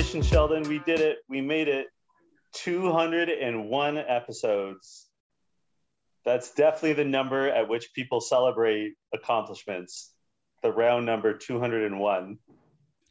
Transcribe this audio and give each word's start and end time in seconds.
Congratulations, 0.00 0.32
Sheldon. 0.32 0.62
We 0.62 0.78
did 0.78 1.00
it. 1.00 1.18
We 1.28 1.42
made 1.42 1.68
it 1.68 1.88
201 2.54 3.98
episodes. 3.98 5.06
That's 6.24 6.54
definitely 6.54 6.94
the 6.94 7.04
number 7.04 7.50
at 7.50 7.68
which 7.68 7.92
people 7.92 8.22
celebrate 8.22 8.94
accomplishments. 9.12 10.14
The 10.62 10.72
round 10.72 11.04
number 11.04 11.36
201. 11.36 12.38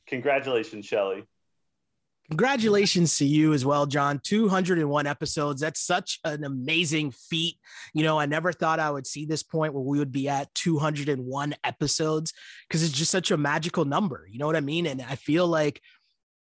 Congratulations, 0.07 0.83
Shelly. 0.87 1.25
Congratulations 2.31 3.17
to 3.17 3.25
you 3.25 3.53
as 3.53 3.63
well, 3.65 3.85
John. 3.85 4.19
201 4.23 5.05
episodes. 5.05 5.61
That's 5.61 5.81
such 5.81 6.19
an 6.23 6.43
amazing 6.43 7.11
feat. 7.11 7.57
You 7.93 8.03
know, 8.03 8.19
I 8.19 8.25
never 8.25 8.51
thought 8.51 8.79
I 8.79 8.89
would 8.89 9.05
see 9.05 9.25
this 9.25 9.43
point 9.43 9.73
where 9.73 9.83
we 9.83 9.99
would 9.99 10.11
be 10.11 10.27
at 10.27 10.51
201 10.55 11.55
episodes 11.63 12.33
because 12.67 12.81
it's 12.81 12.93
just 12.93 13.11
such 13.11 13.29
a 13.29 13.37
magical 13.37 13.85
number. 13.85 14.27
You 14.27 14.39
know 14.39 14.47
what 14.47 14.55
I 14.55 14.61
mean? 14.61 14.87
And 14.87 15.03
I 15.03 15.15
feel 15.15 15.47
like, 15.47 15.81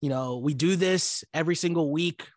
you 0.01 0.09
know, 0.09 0.37
we 0.37 0.53
do 0.53 0.75
this 0.75 1.23
every 1.33 1.55
single 1.55 1.91
week 1.91 2.27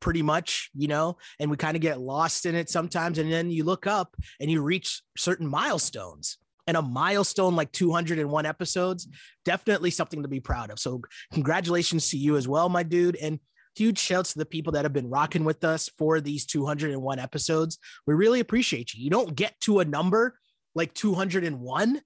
pretty 0.00 0.22
much, 0.22 0.70
you 0.74 0.88
know, 0.88 1.16
and 1.38 1.50
we 1.50 1.56
kind 1.56 1.76
of 1.76 1.80
get 1.80 2.00
lost 2.00 2.44
in 2.46 2.54
it 2.54 2.68
sometimes. 2.68 3.18
And 3.18 3.32
then 3.32 3.50
you 3.50 3.64
look 3.64 3.86
up 3.86 4.16
and 4.40 4.50
you 4.50 4.60
reach 4.60 5.02
certain 5.16 5.46
milestones 5.46 6.38
and 6.66 6.76
a 6.76 6.82
milestone 6.82 7.56
like 7.56 7.72
201 7.72 8.46
episodes, 8.46 9.08
definitely 9.44 9.90
something 9.90 10.22
to 10.22 10.28
be 10.28 10.40
proud 10.40 10.70
of. 10.70 10.78
So, 10.78 11.00
congratulations 11.32 12.10
to 12.10 12.16
you 12.16 12.36
as 12.36 12.46
well, 12.46 12.68
my 12.68 12.82
dude. 12.82 13.16
And 13.16 13.38
huge 13.74 13.98
shouts 13.98 14.32
to 14.32 14.38
the 14.38 14.46
people 14.46 14.72
that 14.72 14.84
have 14.84 14.92
been 14.92 15.08
rocking 15.08 15.44
with 15.44 15.64
us 15.64 15.88
for 15.98 16.20
these 16.20 16.44
201 16.46 17.18
episodes. 17.18 17.78
We 18.06 18.14
really 18.14 18.40
appreciate 18.40 18.94
you. 18.94 19.04
You 19.04 19.10
don't 19.10 19.34
get 19.34 19.58
to 19.62 19.80
a 19.80 19.84
number 19.84 20.38
like 20.74 20.94
201 20.94 22.00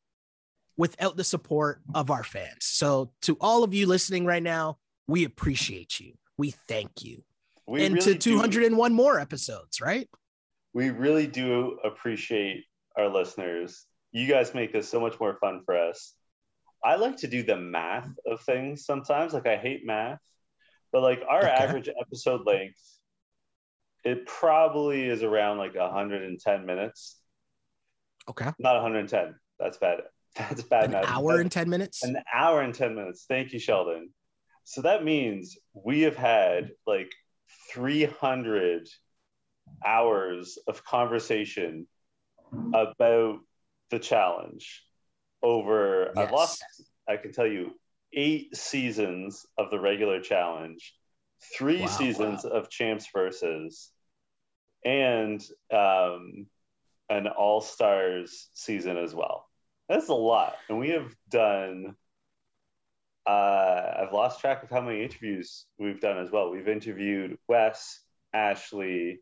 without 0.76 1.16
the 1.16 1.24
support 1.24 1.80
of 1.94 2.10
our 2.10 2.24
fans. 2.24 2.58
So, 2.60 3.12
to 3.22 3.36
all 3.40 3.64
of 3.64 3.74
you 3.74 3.86
listening 3.86 4.26
right 4.26 4.42
now, 4.42 4.78
we 5.06 5.24
appreciate 5.24 6.00
you. 6.00 6.14
We 6.36 6.50
thank 6.68 7.02
you. 7.02 7.22
We 7.66 7.84
and 7.84 7.94
really 7.96 8.14
to 8.14 8.18
201 8.18 8.90
do. 8.90 8.94
more 8.94 9.18
episodes, 9.18 9.80
right? 9.80 10.08
We 10.72 10.90
really 10.90 11.26
do 11.26 11.78
appreciate 11.84 12.64
our 12.96 13.08
listeners 13.08 13.86
you 14.16 14.26
guys 14.26 14.54
make 14.54 14.72
this 14.72 14.88
so 14.88 14.98
much 14.98 15.20
more 15.20 15.36
fun 15.42 15.60
for 15.66 15.76
us. 15.76 16.14
I 16.82 16.96
like 16.96 17.18
to 17.18 17.26
do 17.26 17.42
the 17.42 17.56
math 17.56 18.08
of 18.24 18.40
things 18.40 18.86
sometimes. 18.86 19.34
Like 19.34 19.46
I 19.46 19.56
hate 19.56 19.84
math, 19.84 20.20
but 20.90 21.02
like 21.02 21.22
our 21.28 21.40
okay. 21.40 21.50
average 21.50 21.90
episode 22.00 22.46
length, 22.46 22.80
it 24.04 24.24
probably 24.26 25.06
is 25.06 25.22
around 25.22 25.58
like 25.58 25.74
110 25.74 26.66
minutes. 26.66 27.18
Okay. 28.26 28.50
Not 28.58 28.76
110. 28.76 29.34
That's 29.58 29.76
bad. 29.76 30.00
That's 30.36 30.62
bad. 30.62 30.84
An 30.86 30.90
math. 30.92 31.04
hour 31.08 31.38
and 31.38 31.52
10 31.52 31.68
minutes? 31.68 32.02
An 32.02 32.16
hour 32.34 32.62
and 32.62 32.74
10 32.74 32.94
minutes. 32.94 33.26
Thank 33.28 33.52
you, 33.52 33.58
Sheldon. 33.58 34.08
So 34.66 34.82
that 34.82 35.04
means 35.04 35.56
we 35.72 36.02
have 36.02 36.16
had 36.16 36.72
like 36.86 37.12
300 37.72 38.88
hours 39.84 40.58
of 40.66 40.84
conversation 40.84 41.86
about 42.74 43.38
the 43.90 43.98
challenge 44.00 44.82
over 45.40 46.12
yes. 46.14 46.26
I've 46.26 46.32
lost 46.32 46.64
I 47.08 47.16
can 47.16 47.32
tell 47.32 47.46
you 47.46 47.74
eight 48.12 48.56
seasons 48.56 49.46
of 49.56 49.70
the 49.70 49.78
regular 49.78 50.20
challenge, 50.20 50.94
three 51.56 51.82
wow, 51.82 51.86
seasons 51.86 52.44
wow. 52.44 52.50
of 52.50 52.68
champs 52.68 53.06
versus, 53.14 53.92
and 54.84 55.40
um, 55.72 56.46
an 57.08 57.28
all 57.28 57.60
stars 57.60 58.48
season 58.54 58.96
as 58.96 59.14
well. 59.14 59.46
That's 59.88 60.08
a 60.08 60.14
lot, 60.14 60.56
and 60.68 60.78
we 60.80 60.90
have 60.90 61.14
done. 61.30 61.94
Uh, 63.26 64.02
I've 64.02 64.12
lost 64.12 64.40
track 64.40 64.62
of 64.62 64.70
how 64.70 64.80
many 64.80 65.02
interviews 65.02 65.66
we've 65.78 66.00
done 66.00 66.18
as 66.18 66.30
well. 66.30 66.50
We've 66.50 66.68
interviewed 66.68 67.38
Wes, 67.48 68.00
Ashley, 68.32 69.20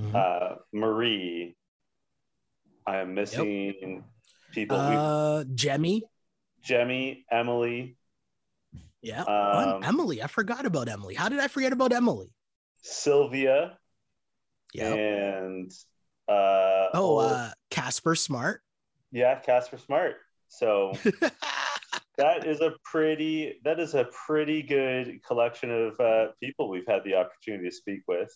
mm-hmm. 0.00 0.14
uh, 0.14 0.56
Marie, 0.72 1.56
I 2.88 2.96
am 2.98 3.14
missing 3.14 3.74
yep. 3.80 4.02
people. 4.50 4.78
Uh, 4.78 5.44
Jemmye. 5.44 6.00
Jemmye, 6.66 7.24
Emily. 7.30 7.98
Yeah. 9.02 9.22
Um, 9.24 9.82
Emily. 9.84 10.22
I 10.22 10.26
forgot 10.26 10.64
about 10.64 10.88
Emily. 10.88 11.14
How 11.14 11.28
did 11.28 11.38
I 11.38 11.48
forget 11.48 11.74
about 11.74 11.92
Emily? 11.92 12.32
Sylvia. 12.80 13.76
Yeah. 14.72 14.94
And 14.94 15.70
uh, 16.28 16.88
oh, 16.94 17.18
uh, 17.18 17.50
Casper 17.70 18.14
Smart. 18.14 18.62
Yeah, 19.12 19.38
Casper 19.38 19.76
Smart. 19.76 20.16
So 20.48 20.92
that 22.18 22.46
is 22.46 22.60
a 22.60 22.72
pretty 22.84 23.60
that 23.64 23.80
is 23.80 23.94
a 23.94 24.08
pretty 24.26 24.62
good 24.62 25.20
collection 25.26 25.70
of 25.70 25.98
uh, 26.00 26.26
people 26.42 26.68
we've 26.68 26.86
had 26.86 27.02
the 27.04 27.14
opportunity 27.14 27.70
to 27.70 27.74
speak 27.74 28.02
with. 28.06 28.30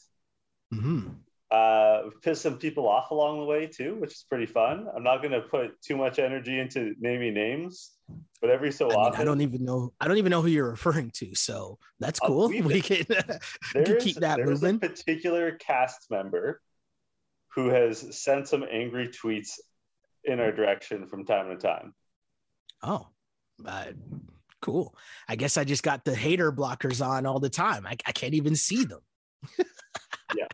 Mm-hmm. 0.73 1.09
Uh, 1.51 2.05
we've 2.05 2.23
pissed 2.23 2.41
some 2.41 2.57
people 2.57 2.89
off 2.89 3.11
along 3.11 3.39
the 3.39 3.45
way 3.45 3.67
too, 3.67 3.97
which 3.97 4.13
is 4.13 4.25
pretty 4.27 4.47
fun. 4.47 4.87
I'm 4.97 5.03
not 5.03 5.21
going 5.21 5.33
to 5.33 5.43
put 5.43 5.79
too 5.83 5.99
much 5.99 6.19
energy 6.19 6.59
into 6.59 6.95
naming 6.99 7.35
names, 7.35 7.91
but 8.41 8.49
every 8.49 8.73
so 8.73 8.91
I 8.91 8.95
often, 8.95 9.13
mean, 9.13 9.21
I 9.21 9.25
don't 9.25 9.41
even 9.43 9.65
know. 9.65 9.93
I 10.01 10.09
don't 10.09 10.17
even 10.17 10.31
know 10.31 10.41
who 10.41 10.49
you're 10.49 10.71
referring 10.71 11.11
to, 11.17 11.35
so 11.35 11.79
that's 12.01 12.19
cool. 12.21 12.49
We 12.63 12.81
can, 12.81 13.05
we 13.75 13.85
can 13.85 14.01
keep 14.01 14.17
that 14.17 14.37
there's 14.37 14.63
moving. 14.63 14.77
a 14.77 14.79
particular 14.79 15.53
cast 15.53 16.11
member 16.11 16.63
who 17.55 17.69
has 17.69 18.17
sent 18.19 18.49
some 18.49 18.65
angry 18.71 19.09
tweets 19.09 19.59
in 20.25 20.41
our 20.41 20.53
direction 20.53 21.07
from 21.07 21.27
time 21.27 21.51
to 21.51 21.57
time. 21.57 21.93
Oh, 22.83 23.09
uh, 23.67 23.87
cool. 24.61 24.95
I 25.29 25.37
guess 25.37 25.57
I 25.57 25.65
just 25.65 25.83
got 25.83 26.05
the 26.05 26.15
hater 26.15 26.53
blockers 26.53 27.05
on 27.05 27.27
all 27.27 27.41
the 27.41 27.51
time. 27.51 27.87
I, 27.87 27.97
I 28.07 28.13
can't 28.13 28.35
even 28.35 28.57
see 28.57 28.85
them. 28.85 29.01
yeah. 30.37 30.47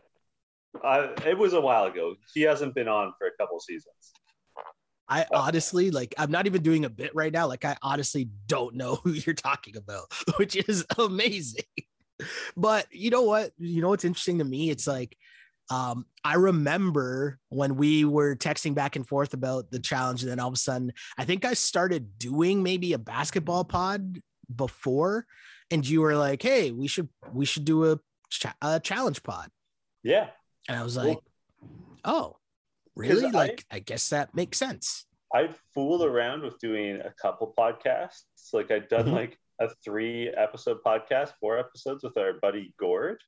Uh, 0.83 1.09
it 1.25 1.37
was 1.37 1.53
a 1.53 1.61
while 1.61 1.85
ago. 1.85 2.15
He 2.33 2.41
hasn't 2.41 2.75
been 2.75 2.87
on 2.87 3.13
for 3.17 3.27
a 3.27 3.31
couple 3.37 3.59
seasons. 3.59 4.13
I 5.09 5.25
honestly 5.33 5.89
like 5.89 6.13
I'm 6.17 6.29
not 6.29 6.45
even 6.45 6.61
doing 6.61 6.85
a 6.85 6.89
bit 6.89 7.15
right 7.15 7.33
now. 7.33 7.47
Like 7.47 7.65
I 7.65 7.75
honestly 7.81 8.29
don't 8.45 8.75
know 8.75 8.95
who 9.03 9.11
you're 9.11 9.35
talking 9.35 9.75
about, 9.75 10.13
which 10.37 10.55
is 10.55 10.85
amazing. 10.97 11.63
But 12.55 12.85
you 12.91 13.09
know 13.09 13.23
what? 13.23 13.51
You 13.57 13.81
know 13.81 13.89
what's 13.89 14.05
interesting 14.05 14.39
to 14.39 14.43
me? 14.45 14.69
It's 14.69 14.87
like 14.87 15.17
um, 15.69 16.05
I 16.23 16.35
remember 16.35 17.39
when 17.49 17.75
we 17.75 18.05
were 18.05 18.35
texting 18.35 18.73
back 18.73 18.95
and 18.95 19.07
forth 19.07 19.33
about 19.33 19.71
the 19.71 19.79
challenge, 19.79 20.23
and 20.23 20.31
then 20.31 20.39
all 20.39 20.47
of 20.47 20.53
a 20.53 20.57
sudden, 20.57 20.93
I 21.17 21.25
think 21.25 21.45
I 21.45 21.53
started 21.53 22.17
doing 22.17 22.63
maybe 22.63 22.93
a 22.93 22.97
basketball 22.97 23.63
pod 23.63 24.21
before, 24.53 25.25
and 25.69 25.87
you 25.87 26.01
were 26.01 26.15
like, 26.15 26.41
"Hey, 26.41 26.71
we 26.71 26.87
should 26.87 27.09
we 27.31 27.45
should 27.45 27.65
do 27.65 27.91
a, 27.91 27.99
cha- 28.29 28.55
a 28.61 28.79
challenge 28.79 29.21
pod." 29.23 29.49
Yeah, 30.03 30.29
and 30.67 30.77
I 30.77 30.83
was 30.83 30.97
like, 30.97 31.05
well, 31.05 31.23
oh, 32.05 32.37
really? 32.95 33.29
Like, 33.31 33.65
I, 33.71 33.77
I 33.77 33.79
guess 33.79 34.09
that 34.09 34.33
makes 34.35 34.57
sense. 34.57 35.05
I'd 35.33 35.55
fooled 35.73 36.03
around 36.03 36.41
with 36.43 36.57
doing 36.59 36.99
a 37.01 37.13
couple 37.21 37.53
podcasts. 37.57 38.23
Like 38.53 38.71
I'd 38.71 38.87
done 38.87 39.05
mm-hmm. 39.05 39.15
like 39.15 39.37
a 39.61 39.69
three 39.83 40.29
episode 40.29 40.77
podcast, 40.85 41.33
four 41.39 41.59
episodes 41.59 42.03
with 42.03 42.17
our 42.17 42.33
buddy 42.41 42.73
Gord. 42.79 43.21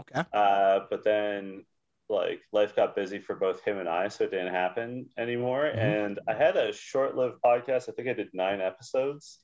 Okay. 0.00 0.22
Uh, 0.32 0.80
but 0.90 1.04
then 1.04 1.64
like 2.08 2.40
life 2.52 2.74
got 2.74 2.96
busy 2.96 3.20
for 3.20 3.36
both 3.36 3.62
him 3.62 3.78
and 3.78 3.88
I, 3.88 4.08
so 4.08 4.24
it 4.24 4.30
didn't 4.30 4.54
happen 4.54 5.08
anymore. 5.16 5.64
Mm-hmm. 5.64 5.78
And 5.78 6.20
I 6.28 6.34
had 6.34 6.56
a 6.56 6.72
short 6.72 7.16
lived 7.16 7.36
podcast. 7.44 7.88
I 7.88 7.92
think 7.92 8.08
I 8.08 8.14
did 8.14 8.28
nine 8.32 8.60
episodes 8.60 9.38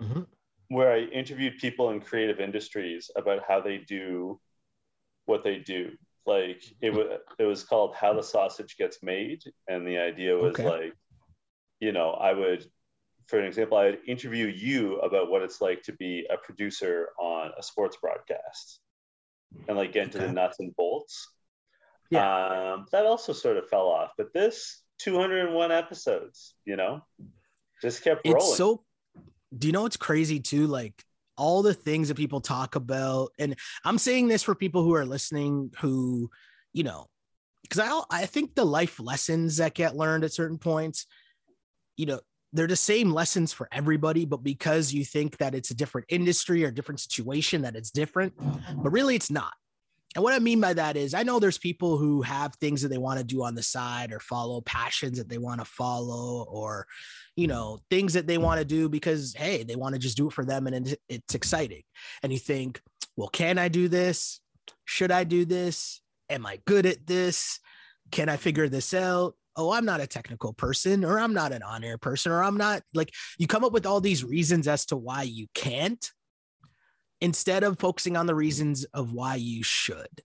mm-hmm. 0.00 0.22
where 0.68 0.92
I 0.92 1.00
interviewed 1.00 1.58
people 1.58 1.90
in 1.90 2.00
creative 2.00 2.40
industries 2.40 3.10
about 3.16 3.42
how 3.46 3.60
they 3.60 3.78
do 3.78 4.40
what 5.26 5.42
they 5.42 5.58
do 5.58 5.90
like 6.26 6.62
it 6.80 6.92
was 6.92 7.06
it 7.38 7.44
was 7.44 7.64
called 7.64 7.94
how 7.94 8.12
the 8.12 8.22
sausage 8.22 8.76
gets 8.76 9.02
made 9.02 9.42
and 9.68 9.86
the 9.86 9.98
idea 9.98 10.36
was 10.36 10.52
okay. 10.52 10.68
like 10.68 10.94
you 11.80 11.92
know 11.92 12.10
i 12.10 12.32
would 12.32 12.66
for 13.26 13.38
an 13.38 13.46
example 13.46 13.78
i'd 13.78 13.98
interview 14.06 14.46
you 14.46 14.98
about 14.98 15.30
what 15.30 15.42
it's 15.42 15.60
like 15.60 15.82
to 15.82 15.92
be 15.92 16.26
a 16.30 16.36
producer 16.36 17.10
on 17.18 17.50
a 17.58 17.62
sports 17.62 17.96
broadcast 18.00 18.80
and 19.68 19.76
like 19.76 19.92
get 19.92 20.04
into 20.04 20.18
okay. 20.18 20.26
the 20.26 20.32
nuts 20.32 20.60
and 20.60 20.74
bolts. 20.76 21.28
Yeah. 22.10 22.74
Um, 22.74 22.86
that 22.92 23.04
also 23.04 23.32
sort 23.32 23.56
of 23.56 23.68
fell 23.68 23.88
off 23.88 24.12
but 24.16 24.32
this 24.32 24.80
201 25.00 25.72
episodes 25.72 26.54
you 26.64 26.76
know 26.76 27.02
just 27.82 28.04
kept 28.04 28.24
rolling. 28.24 28.40
it's 28.40 28.56
so 28.56 28.84
do 29.56 29.66
you 29.66 29.72
know 29.72 29.82
what's 29.82 29.96
crazy 29.96 30.38
too? 30.38 30.66
Like 30.66 31.04
all 31.36 31.62
the 31.62 31.74
things 31.74 32.08
that 32.08 32.16
people 32.16 32.40
talk 32.40 32.76
about 32.76 33.30
and 33.38 33.54
i'm 33.84 33.98
saying 33.98 34.26
this 34.26 34.42
for 34.42 34.54
people 34.54 34.82
who 34.82 34.94
are 34.94 35.04
listening 35.04 35.70
who 35.80 36.30
you 36.72 36.82
know 36.82 37.06
because 37.62 37.78
i 37.78 38.22
i 38.22 38.26
think 38.26 38.54
the 38.54 38.64
life 38.64 38.98
lessons 38.98 39.58
that 39.58 39.74
get 39.74 39.96
learned 39.96 40.24
at 40.24 40.32
certain 40.32 40.58
points 40.58 41.06
you 41.96 42.06
know 42.06 42.20
they're 42.56 42.66
the 42.66 42.76
same 42.76 43.12
lessons 43.12 43.52
for 43.52 43.68
everybody 43.72 44.24
but 44.24 44.42
because 44.42 44.92
you 44.92 45.04
think 45.04 45.36
that 45.38 45.54
it's 45.54 45.70
a 45.70 45.74
different 45.74 46.06
industry 46.08 46.64
or 46.64 46.70
different 46.70 47.00
situation 47.00 47.62
that 47.62 47.76
it's 47.76 47.90
different 47.90 48.32
but 48.82 48.90
really 48.90 49.14
it's 49.14 49.30
not 49.30 49.52
and 50.16 50.22
what 50.22 50.32
I 50.32 50.38
mean 50.38 50.62
by 50.62 50.72
that 50.72 50.96
is, 50.96 51.12
I 51.12 51.24
know 51.24 51.38
there's 51.38 51.58
people 51.58 51.98
who 51.98 52.22
have 52.22 52.54
things 52.54 52.80
that 52.80 52.88
they 52.88 52.96
want 52.96 53.18
to 53.18 53.24
do 53.24 53.44
on 53.44 53.54
the 53.54 53.62
side 53.62 54.14
or 54.14 54.18
follow 54.18 54.62
passions 54.62 55.18
that 55.18 55.28
they 55.28 55.36
want 55.36 55.60
to 55.60 55.66
follow 55.66 56.44
or, 56.44 56.86
you 57.36 57.46
know, 57.46 57.80
things 57.90 58.14
that 58.14 58.26
they 58.26 58.38
want 58.38 58.58
to 58.58 58.64
do 58.64 58.88
because, 58.88 59.34
hey, 59.34 59.62
they 59.62 59.76
want 59.76 59.94
to 59.94 59.98
just 59.98 60.16
do 60.16 60.28
it 60.28 60.32
for 60.32 60.42
them 60.42 60.66
and 60.66 60.96
it's 61.10 61.34
exciting. 61.34 61.82
And 62.22 62.32
you 62.32 62.38
think, 62.38 62.80
well, 63.16 63.28
can 63.28 63.58
I 63.58 63.68
do 63.68 63.88
this? 63.88 64.40
Should 64.86 65.10
I 65.10 65.24
do 65.24 65.44
this? 65.44 66.00
Am 66.30 66.46
I 66.46 66.60
good 66.64 66.86
at 66.86 67.06
this? 67.06 67.60
Can 68.10 68.30
I 68.30 68.38
figure 68.38 68.70
this 68.70 68.94
out? 68.94 69.34
Oh, 69.56 69.72
I'm 69.72 69.84
not 69.84 70.00
a 70.00 70.06
technical 70.06 70.52
person, 70.52 71.04
or 71.04 71.18
I'm 71.18 71.32
not 71.32 71.52
an 71.52 71.62
on 71.62 71.82
air 71.82 71.98
person, 71.98 72.30
or 72.30 72.42
I'm 72.42 72.56
not 72.56 72.82
like 72.94 73.10
you 73.38 73.46
come 73.46 73.64
up 73.64 73.72
with 73.72 73.86
all 73.86 74.00
these 74.00 74.24
reasons 74.24 74.68
as 74.68 74.86
to 74.86 74.96
why 74.96 75.22
you 75.22 75.46
can't 75.54 76.10
instead 77.20 77.62
of 77.62 77.78
focusing 77.78 78.16
on 78.16 78.26
the 78.26 78.34
reasons 78.34 78.84
of 78.92 79.12
why 79.12 79.36
you 79.36 79.62
should. 79.62 80.22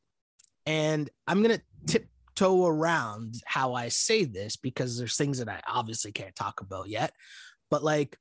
And 0.65 1.09
I'm 1.27 1.41
going 1.41 1.57
to 1.57 1.63
tiptoe 1.87 2.65
around 2.65 3.35
how 3.45 3.73
I 3.73 3.87
say 3.87 4.25
this 4.25 4.57
because 4.57 4.97
there's 4.97 5.15
things 5.15 5.39
that 5.39 5.49
I 5.49 5.61
obviously 5.67 6.11
can't 6.11 6.35
talk 6.35 6.61
about 6.61 6.89
yet. 6.89 7.13
But 7.69 7.83
like, 7.83 8.17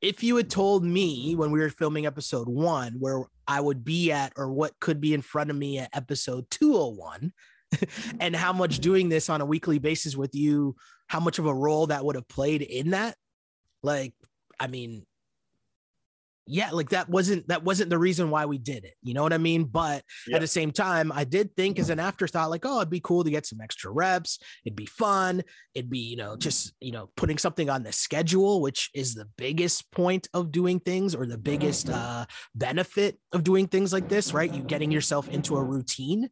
if 0.00 0.22
you 0.22 0.36
had 0.36 0.50
told 0.50 0.84
me 0.84 1.34
when 1.34 1.50
we 1.50 1.60
were 1.60 1.70
filming 1.70 2.06
episode 2.06 2.48
one 2.48 2.94
where 2.98 3.24
I 3.46 3.60
would 3.60 3.84
be 3.84 4.12
at 4.12 4.32
or 4.36 4.52
what 4.52 4.78
could 4.80 5.00
be 5.00 5.14
in 5.14 5.22
front 5.22 5.50
of 5.50 5.56
me 5.56 5.78
at 5.78 5.90
episode 5.92 6.50
201 6.50 7.32
and 8.20 8.34
how 8.34 8.52
much 8.52 8.78
doing 8.78 9.08
this 9.08 9.28
on 9.28 9.40
a 9.40 9.46
weekly 9.46 9.78
basis 9.78 10.16
with 10.16 10.34
you, 10.34 10.76
how 11.06 11.20
much 11.20 11.38
of 11.38 11.46
a 11.46 11.54
role 11.54 11.86
that 11.88 12.04
would 12.04 12.16
have 12.16 12.28
played 12.28 12.62
in 12.62 12.90
that, 12.90 13.16
like, 13.82 14.14
I 14.60 14.66
mean, 14.66 15.06
yeah, 16.50 16.70
like 16.70 16.90
that 16.90 17.10
wasn't 17.10 17.46
that 17.48 17.62
wasn't 17.62 17.90
the 17.90 17.98
reason 17.98 18.30
why 18.30 18.46
we 18.46 18.56
did 18.56 18.84
it. 18.84 18.94
You 19.02 19.12
know 19.12 19.22
what 19.22 19.34
I 19.34 19.38
mean? 19.38 19.64
But 19.64 20.02
yep. 20.26 20.36
at 20.36 20.40
the 20.40 20.46
same 20.46 20.70
time, 20.70 21.12
I 21.12 21.24
did 21.24 21.54
think 21.54 21.78
as 21.78 21.90
an 21.90 22.00
afterthought, 22.00 22.48
like, 22.48 22.64
oh, 22.64 22.78
it'd 22.78 22.90
be 22.90 23.00
cool 23.00 23.22
to 23.22 23.30
get 23.30 23.44
some 23.44 23.60
extra 23.60 23.90
reps. 23.90 24.38
It'd 24.64 24.76
be 24.76 24.86
fun. 24.86 25.42
It'd 25.74 25.90
be, 25.90 25.98
you 25.98 26.16
know, 26.16 26.36
just 26.36 26.72
you 26.80 26.90
know, 26.90 27.10
putting 27.16 27.36
something 27.36 27.68
on 27.68 27.82
the 27.82 27.92
schedule, 27.92 28.62
which 28.62 28.90
is 28.94 29.14
the 29.14 29.28
biggest 29.36 29.90
point 29.92 30.28
of 30.32 30.50
doing 30.50 30.80
things 30.80 31.14
or 31.14 31.26
the 31.26 31.38
biggest 31.38 31.90
uh, 31.90 32.24
benefit 32.54 33.18
of 33.32 33.44
doing 33.44 33.68
things 33.68 33.92
like 33.92 34.08
this, 34.08 34.32
right? 34.32 34.52
You 34.52 34.62
getting 34.62 34.90
yourself 34.90 35.28
into 35.28 35.56
a 35.56 35.62
routine, 35.62 36.30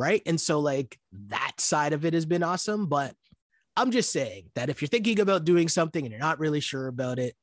right? 0.00 0.22
And 0.24 0.40
so, 0.40 0.60
like 0.60 0.98
that 1.28 1.52
side 1.58 1.92
of 1.92 2.06
it 2.06 2.14
has 2.14 2.24
been 2.24 2.42
awesome. 2.42 2.86
But 2.86 3.14
I'm 3.76 3.90
just 3.90 4.10
saying 4.10 4.46
that 4.54 4.70
if 4.70 4.80
you're 4.80 4.88
thinking 4.88 5.20
about 5.20 5.44
doing 5.44 5.68
something 5.68 6.04
and 6.04 6.10
you're 6.10 6.18
not 6.18 6.40
really 6.40 6.60
sure 6.60 6.86
about 6.86 7.18
it, 7.18 7.34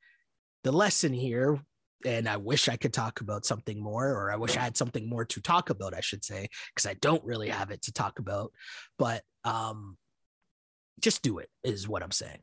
the 0.64 0.72
lesson 0.72 1.14
here 1.14 1.60
and 2.06 2.28
I 2.28 2.38
wish 2.38 2.68
I 2.68 2.78
could 2.78 2.94
talk 2.94 3.22
about 3.22 3.46
something 3.46 3.82
more, 3.82 4.08
or 4.10 4.32
I 4.32 4.36
wish 4.36 4.58
I 4.58 4.62
had 4.62 4.78
something 4.78 5.08
more 5.08 5.26
to 5.26 5.42
talk 5.42 5.70
about, 5.70 5.94
I 5.94 6.02
should 6.02 6.24
say, 6.24 6.48
because 6.74 6.90
I 6.90 6.96
don't 6.96 7.24
really 7.24 7.50
have 7.50 7.72
it 7.72 7.84
to 7.84 7.94
talk 7.94 8.20
about. 8.20 8.52
But 8.98 9.24
um, 9.44 9.98
just 11.00 11.22
do 11.22 11.40
it, 11.40 11.50
is 11.64 11.88
what 11.88 12.04
I'm 12.04 12.12
saying. 12.12 12.40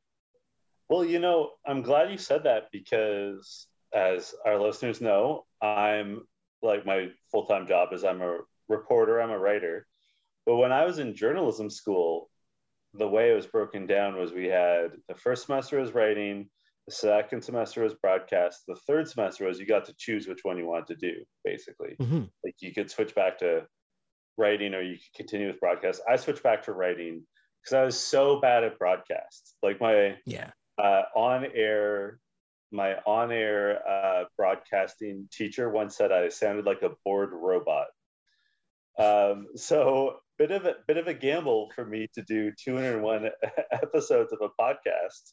Well, 0.88 1.04
you 1.04 1.18
know, 1.18 1.50
I'm 1.66 1.82
glad 1.82 2.10
you 2.10 2.18
said 2.18 2.44
that 2.44 2.68
because, 2.72 3.66
as 3.92 4.34
our 4.44 4.60
listeners 4.60 5.00
know, 5.00 5.44
I'm 5.62 6.22
like 6.62 6.84
my 6.84 7.08
full 7.30 7.46
time 7.46 7.66
job 7.66 7.92
is 7.92 8.04
I'm 8.04 8.22
a 8.22 8.38
reporter, 8.68 9.20
I'm 9.20 9.30
a 9.30 9.38
writer. 9.38 9.86
But 10.46 10.56
when 10.56 10.72
I 10.72 10.84
was 10.84 10.98
in 10.98 11.14
journalism 11.14 11.70
school, 11.70 12.30
the 12.92 13.08
way 13.08 13.30
it 13.30 13.34
was 13.34 13.46
broken 13.46 13.86
down 13.86 14.16
was 14.16 14.32
we 14.32 14.46
had 14.46 14.92
the 15.08 15.14
first 15.14 15.46
semester 15.46 15.80
was 15.80 15.94
writing, 15.94 16.48
the 16.86 16.92
second 16.94 17.42
semester 17.42 17.82
was 17.82 17.94
broadcast. 17.94 18.64
The 18.68 18.76
third 18.86 19.08
semester 19.08 19.46
was 19.46 19.58
you 19.58 19.66
got 19.66 19.86
to 19.86 19.94
choose 19.96 20.28
which 20.28 20.40
one 20.42 20.58
you 20.58 20.66
wanted 20.66 20.98
to 20.98 21.12
do, 21.12 21.24
basically. 21.42 21.96
Mm-hmm. 22.00 22.24
Like 22.44 22.54
you 22.60 22.72
could 22.72 22.90
switch 22.90 23.14
back 23.14 23.38
to 23.38 23.66
writing 24.36 24.74
or 24.74 24.82
you 24.82 24.96
could 24.96 25.16
continue 25.16 25.46
with 25.46 25.60
broadcast. 25.60 26.02
I 26.08 26.16
switched 26.16 26.42
back 26.42 26.64
to 26.64 26.72
writing 26.72 27.22
because 27.62 27.74
I 27.74 27.84
was 27.84 27.98
so 27.98 28.40
bad 28.40 28.64
at 28.64 28.78
broadcast. 28.78 29.56
Like 29.62 29.80
my 29.80 30.16
yeah 30.26 30.50
uh, 30.78 31.02
on 31.14 31.46
air, 31.54 32.18
my 32.70 32.96
on 33.06 33.32
air 33.32 33.80
uh, 33.88 34.24
broadcasting 34.36 35.28
teacher 35.32 35.70
once 35.70 35.96
said 35.96 36.12
I 36.12 36.28
sounded 36.28 36.66
like 36.66 36.82
a 36.82 36.90
bored 37.04 37.30
robot. 37.32 37.86
Um, 38.98 39.48
so 39.56 40.16
bit 40.38 40.50
of 40.50 40.66
a 40.66 40.74
bit 40.86 40.96
of 40.96 41.06
a 41.06 41.14
gamble 41.14 41.70
for 41.74 41.84
me 41.84 42.08
to 42.14 42.22
do 42.22 42.52
201 42.64 43.30
episodes 43.72 44.32
of 44.32 44.40
a 44.40 44.62
podcast 44.62 45.32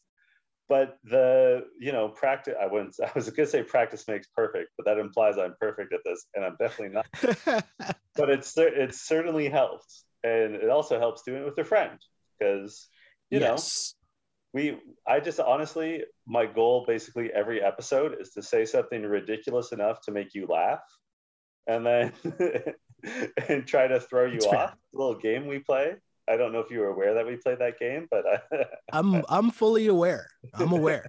but 0.70 0.98
the 1.04 1.66
you 1.80 1.92
know 1.92 2.08
practice 2.08 2.56
i 2.62 2.66
wouldn't 2.66 2.96
i 3.04 3.12
was 3.16 3.30
gonna 3.30 3.48
say 3.48 3.64
practice 3.64 4.08
makes 4.08 4.28
perfect 4.36 4.70
but 4.78 4.86
that 4.86 4.98
implies 4.98 5.38
i'm 5.38 5.56
perfect 5.60 5.94
at 5.94 6.00
this 6.06 6.26
and 6.36 6.46
i'm 6.46 6.56
definitely 6.60 6.96
not 6.96 7.66
but 8.16 8.30
it's 8.30 8.58
it 8.58 8.96
certainly 8.96 9.50
helped 9.50 10.04
and 10.24 10.56
it 10.56 10.70
also 10.70 11.00
helps 11.00 11.24
doing 11.24 11.42
it 11.42 11.46
with 11.46 11.58
a 11.58 11.64
friend 11.64 12.00
because 12.40 12.88
you 13.30 13.40
yes. 13.40 13.96
know 14.54 14.60
we 14.60 14.78
i 15.08 15.20
just 15.20 15.40
honestly 15.40 16.04
my 16.26 16.46
goal 16.46 16.86
basically 16.88 17.32
every 17.34 17.62
episode 17.62 18.16
is 18.20 18.32
to 18.32 18.42
say 18.42 18.66
something 18.66 19.04
ridiculous 19.04 19.72
enough 19.72 20.00
to 20.02 20.12
make 20.12 20.34
you 20.34 20.48
laugh 20.48 20.84
and 21.68 21.86
then 21.86 22.14
and 23.50 23.66
try 23.66 23.88
to 23.88 24.00
throw 24.00 24.26
you 24.26 24.40
off 24.40 24.76
little 24.94 25.16
game 25.16 25.48
we 25.48 25.60
play 25.60 25.96
I 26.30 26.38
don't 26.38 26.54
know 26.54 26.60
if 26.60 26.72
you 26.72 26.80
were 26.80 26.88
aware 26.88 27.16
that 27.16 27.26
we 27.26 27.36
played 27.36 27.60
that 27.60 27.80
game, 27.80 28.08
but 28.10 28.24
I, 28.26 28.56
uh, 28.56 28.64
I'm 28.94 29.24
I'm 29.28 29.52
fully 29.52 29.88
aware. 29.88 30.28
I'm 30.54 30.72
aware. 30.72 31.06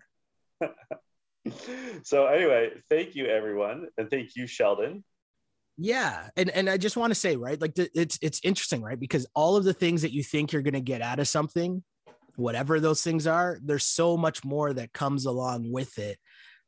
so 2.03 2.27
anyway, 2.27 2.71
thank 2.91 3.15
you 3.15 3.27
everyone, 3.27 3.89
and 3.99 4.11
thank 4.11 4.35
you 4.37 4.47
Sheldon. 4.47 5.05
Yeah, 5.79 6.29
and 6.37 6.51
and 6.51 6.69
I 6.69 6.77
just 6.77 6.97
want 6.97 7.13
to 7.13 7.15
say, 7.15 7.37
right, 7.37 7.61
like 7.61 7.75
the, 7.75 7.89
it's 7.95 8.19
it's 8.23 8.41
interesting, 8.43 8.83
right, 8.83 8.99
because 8.99 9.27
all 9.35 9.57
of 9.57 9.65
the 9.65 9.75
things 9.75 10.03
that 10.03 10.13
you 10.13 10.23
think 10.23 10.53
you're 10.53 10.63
going 10.63 10.75
to 10.75 10.81
get 10.81 11.03
out 11.03 11.21
of 11.21 11.29
something, 11.29 11.83
whatever 12.37 12.81
those 12.81 13.03
things 13.03 13.27
are, 13.27 13.59
there's 13.63 13.85
so 13.85 14.17
much 14.17 14.45
more 14.45 14.73
that 14.73 14.93
comes 14.93 15.27
along 15.27 15.71
with 15.71 15.99
it 15.99 16.19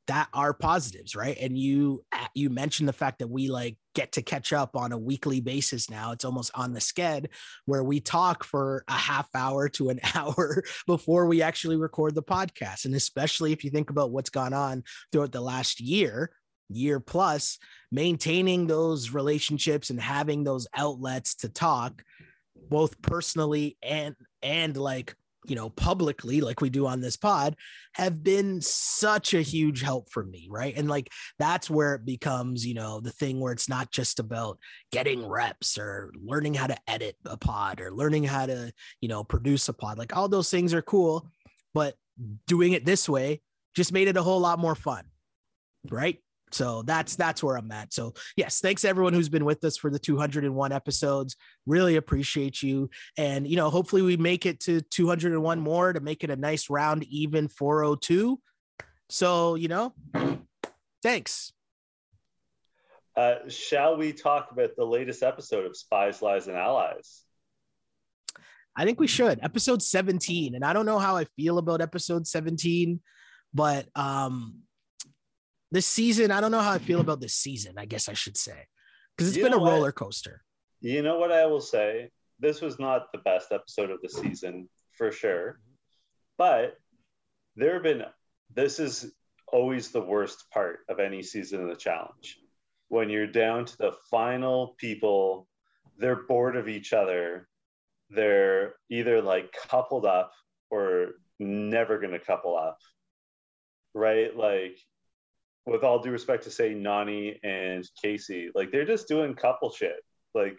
that 0.06 0.28
are 0.34 0.52
positives 0.52 1.16
right 1.16 1.38
and 1.40 1.56
you 1.56 2.04
you 2.34 2.50
mentioned 2.50 2.88
the 2.88 2.92
fact 2.92 3.20
that 3.20 3.28
we 3.28 3.48
like 3.48 3.76
get 3.94 4.12
to 4.12 4.22
catch 4.22 4.52
up 4.52 4.76
on 4.76 4.92
a 4.92 4.98
weekly 4.98 5.40
basis 5.40 5.88
now. 5.88 6.12
It's 6.12 6.24
almost 6.24 6.50
on 6.54 6.72
the 6.72 6.80
sked 6.80 7.26
where 7.66 7.84
we 7.84 8.00
talk 8.00 8.44
for 8.44 8.84
a 8.88 8.92
half 8.92 9.28
hour 9.34 9.68
to 9.70 9.90
an 9.90 10.00
hour 10.14 10.62
before 10.86 11.26
we 11.26 11.42
actually 11.42 11.76
record 11.76 12.14
the 12.14 12.22
podcast. 12.22 12.84
And 12.84 12.94
especially 12.94 13.52
if 13.52 13.64
you 13.64 13.70
think 13.70 13.90
about 13.90 14.10
what's 14.10 14.30
gone 14.30 14.52
on 14.52 14.82
throughout 15.12 15.32
the 15.32 15.40
last 15.40 15.80
year 15.80 16.30
year 16.70 16.98
plus 16.98 17.58
maintaining 17.92 18.66
those 18.66 19.10
relationships 19.10 19.90
and 19.90 20.00
having 20.00 20.44
those 20.44 20.66
outlets 20.74 21.34
to 21.34 21.48
talk 21.48 22.02
both 22.70 23.00
personally 23.02 23.76
and 23.82 24.14
and 24.42 24.76
like 24.76 25.14
you 25.46 25.56
know, 25.56 25.70
publicly, 25.70 26.40
like 26.40 26.60
we 26.60 26.70
do 26.70 26.86
on 26.86 27.00
this 27.00 27.16
pod, 27.16 27.56
have 27.94 28.22
been 28.22 28.60
such 28.60 29.34
a 29.34 29.42
huge 29.42 29.82
help 29.82 30.10
for 30.10 30.24
me. 30.24 30.48
Right. 30.50 30.74
And 30.76 30.88
like 30.88 31.10
that's 31.38 31.70
where 31.70 31.94
it 31.94 32.04
becomes, 32.04 32.66
you 32.66 32.74
know, 32.74 33.00
the 33.00 33.10
thing 33.10 33.40
where 33.40 33.52
it's 33.52 33.68
not 33.68 33.90
just 33.90 34.18
about 34.18 34.58
getting 34.92 35.26
reps 35.26 35.78
or 35.78 36.12
learning 36.22 36.54
how 36.54 36.66
to 36.66 36.76
edit 36.88 37.16
a 37.24 37.36
pod 37.36 37.80
or 37.80 37.92
learning 37.92 38.24
how 38.24 38.46
to, 38.46 38.72
you 39.00 39.08
know, 39.08 39.24
produce 39.24 39.68
a 39.68 39.72
pod. 39.72 39.98
Like 39.98 40.16
all 40.16 40.28
those 40.28 40.50
things 40.50 40.74
are 40.74 40.82
cool, 40.82 41.28
but 41.72 41.94
doing 42.46 42.72
it 42.72 42.84
this 42.84 43.08
way 43.08 43.42
just 43.74 43.92
made 43.92 44.08
it 44.08 44.16
a 44.16 44.22
whole 44.22 44.40
lot 44.40 44.58
more 44.58 44.74
fun. 44.74 45.04
Right. 45.90 46.18
So 46.54 46.82
that's 46.82 47.16
that's 47.16 47.42
where 47.42 47.56
I'm 47.56 47.70
at. 47.72 47.92
So 47.92 48.14
yes, 48.36 48.60
thanks 48.60 48.84
everyone 48.84 49.12
who's 49.12 49.28
been 49.28 49.44
with 49.44 49.64
us 49.64 49.76
for 49.76 49.90
the 49.90 49.98
201 49.98 50.72
episodes. 50.72 51.36
Really 51.66 51.96
appreciate 51.96 52.62
you. 52.62 52.90
And 53.18 53.46
you 53.46 53.56
know, 53.56 53.70
hopefully 53.70 54.02
we 54.02 54.16
make 54.16 54.46
it 54.46 54.60
to 54.60 54.80
201 54.80 55.60
more 55.60 55.92
to 55.92 56.00
make 56.00 56.22
it 56.24 56.30
a 56.30 56.36
nice 56.36 56.70
round 56.70 57.04
even 57.04 57.48
402. 57.48 58.40
So, 59.10 59.56
you 59.56 59.68
know, 59.68 59.94
thanks. 61.02 61.52
Uh, 63.16 63.48
shall 63.48 63.96
we 63.96 64.12
talk 64.12 64.48
about 64.50 64.70
the 64.76 64.84
latest 64.84 65.22
episode 65.22 65.66
of 65.66 65.76
Spies, 65.76 66.20
Lies, 66.20 66.48
and 66.48 66.56
Allies? 66.56 67.22
I 68.76 68.84
think 68.84 68.98
we 68.98 69.06
should. 69.06 69.38
Episode 69.42 69.82
17. 69.82 70.56
And 70.56 70.64
I 70.64 70.72
don't 70.72 70.86
know 70.86 70.98
how 70.98 71.16
I 71.16 71.26
feel 71.36 71.58
about 71.58 71.80
episode 71.80 72.26
17, 72.26 73.00
but 73.52 73.86
um 73.94 74.63
this 75.74 75.86
season, 75.86 76.30
I 76.30 76.40
don't 76.40 76.50
know 76.52 76.60
how 76.60 76.72
I 76.72 76.78
feel 76.78 77.00
about 77.00 77.20
this 77.20 77.34
season, 77.34 77.74
I 77.76 77.84
guess 77.84 78.08
I 78.08 78.12
should 78.12 78.36
say, 78.36 78.66
because 79.16 79.28
it's 79.28 79.36
you 79.36 79.42
been 79.42 79.52
a 79.52 79.58
roller 79.58 79.92
coaster. 79.92 80.42
You 80.80 81.02
know 81.02 81.18
what 81.18 81.32
I 81.32 81.46
will 81.46 81.60
say? 81.60 82.10
This 82.38 82.60
was 82.60 82.78
not 82.78 83.10
the 83.12 83.18
best 83.18 83.52
episode 83.52 83.90
of 83.90 84.00
the 84.02 84.08
season 84.08 84.68
for 84.96 85.10
sure, 85.10 85.58
but 86.38 86.76
there 87.56 87.74
have 87.74 87.82
been, 87.82 88.04
this 88.54 88.78
is 88.78 89.12
always 89.52 89.90
the 89.90 90.00
worst 90.00 90.50
part 90.52 90.80
of 90.88 91.00
any 91.00 91.22
season 91.22 91.62
of 91.62 91.68
the 91.68 91.76
challenge. 91.76 92.38
When 92.88 93.08
you're 93.08 93.26
down 93.26 93.64
to 93.64 93.76
the 93.76 93.92
final 94.10 94.74
people, 94.78 95.48
they're 95.98 96.24
bored 96.26 96.56
of 96.56 96.68
each 96.68 96.92
other. 96.92 97.48
They're 98.10 98.74
either 98.90 99.22
like 99.22 99.54
coupled 99.68 100.06
up 100.06 100.32
or 100.70 101.14
never 101.38 101.98
going 101.98 102.12
to 102.12 102.18
couple 102.18 102.56
up. 102.56 102.78
Right? 103.94 104.36
Like 104.36 104.78
with 105.66 105.82
all 105.82 105.98
due 106.00 106.10
respect 106.10 106.44
to 106.44 106.50
say 106.50 106.74
Nany 106.74 107.38
and 107.42 107.88
Kaycee, 108.02 108.48
like 108.54 108.70
they're 108.70 108.84
just 108.84 109.08
doing 109.08 109.34
couple 109.34 109.72
shit. 109.72 109.96
Like, 110.34 110.58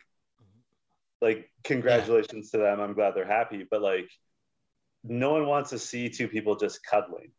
like 1.21 1.49
congratulations 1.63 2.49
yeah. 2.53 2.59
to 2.59 2.65
them. 2.65 2.79
I'm 2.79 2.93
glad 2.93 3.15
they're 3.15 3.25
happy, 3.25 3.65
but 3.69 3.81
like, 3.81 4.09
no 5.03 5.33
one 5.33 5.45
wants 5.45 5.69
to 5.69 5.79
see 5.79 6.09
two 6.09 6.27
people 6.27 6.55
just 6.55 6.83
cuddling, 6.83 7.31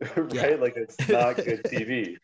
right? 0.16 0.32
Yeah. 0.32 0.56
Like 0.58 0.76
it's 0.76 1.08
not 1.08 1.36
good 1.36 1.62
TV. 1.66 2.16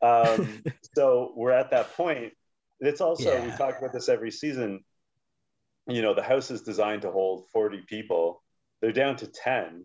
Um, 0.00 0.62
so 0.94 1.32
we're 1.36 1.52
at 1.52 1.70
that 1.70 1.94
point. 1.94 2.32
It's 2.80 3.00
also 3.00 3.32
yeah. 3.32 3.44
we 3.44 3.50
talk 3.56 3.78
about 3.78 3.92
this 3.92 4.08
every 4.08 4.30
season. 4.30 4.84
You 5.86 6.02
know, 6.02 6.14
the 6.14 6.22
house 6.22 6.50
is 6.50 6.62
designed 6.62 7.02
to 7.02 7.10
hold 7.10 7.48
40 7.52 7.82
people. 7.86 8.42
They're 8.80 8.92
down 8.92 9.16
to 9.16 9.26
10 9.26 9.84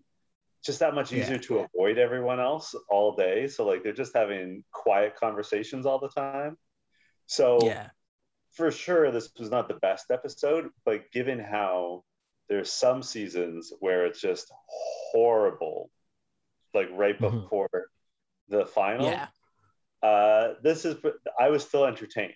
just 0.63 0.79
that 0.79 0.95
much 0.95 1.11
easier 1.11 1.35
yeah. 1.35 1.41
to 1.41 1.59
avoid 1.59 1.97
everyone 1.97 2.39
else 2.39 2.73
all 2.89 3.15
day. 3.15 3.47
So 3.47 3.65
like 3.65 3.83
they're 3.83 3.93
just 3.93 4.15
having 4.15 4.63
quiet 4.71 5.15
conversations 5.15 5.85
all 5.85 5.99
the 5.99 6.09
time. 6.09 6.57
So 7.25 7.59
yeah, 7.63 7.89
for 8.51 8.71
sure 8.71 9.11
this 9.11 9.29
was 9.37 9.49
not 9.49 9.67
the 9.67 9.75
best 9.75 10.05
episode, 10.11 10.69
but 10.85 11.11
given 11.11 11.39
how 11.39 12.03
there's 12.49 12.71
some 12.71 13.03
seasons 13.03 13.73
where 13.79 14.05
it's 14.05 14.21
just 14.21 14.51
horrible, 15.11 15.89
like 16.73 16.89
right 16.93 17.19
mm-hmm. 17.19 17.41
before 17.41 17.69
the 18.49 18.65
final. 18.65 19.07
Yeah. 19.07 19.27
Uh, 20.01 20.55
this 20.61 20.85
is 20.85 20.97
I 21.39 21.49
was 21.49 21.63
still 21.65 21.85
entertained. 21.85 22.33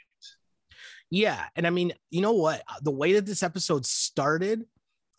Yeah, 1.10 1.46
and 1.56 1.66
I 1.66 1.70
mean, 1.70 1.94
you 2.10 2.22
know 2.22 2.34
what? 2.34 2.64
The 2.82 2.92
way 2.92 3.14
that 3.14 3.26
this 3.26 3.44
episode 3.44 3.86
started, 3.86 4.66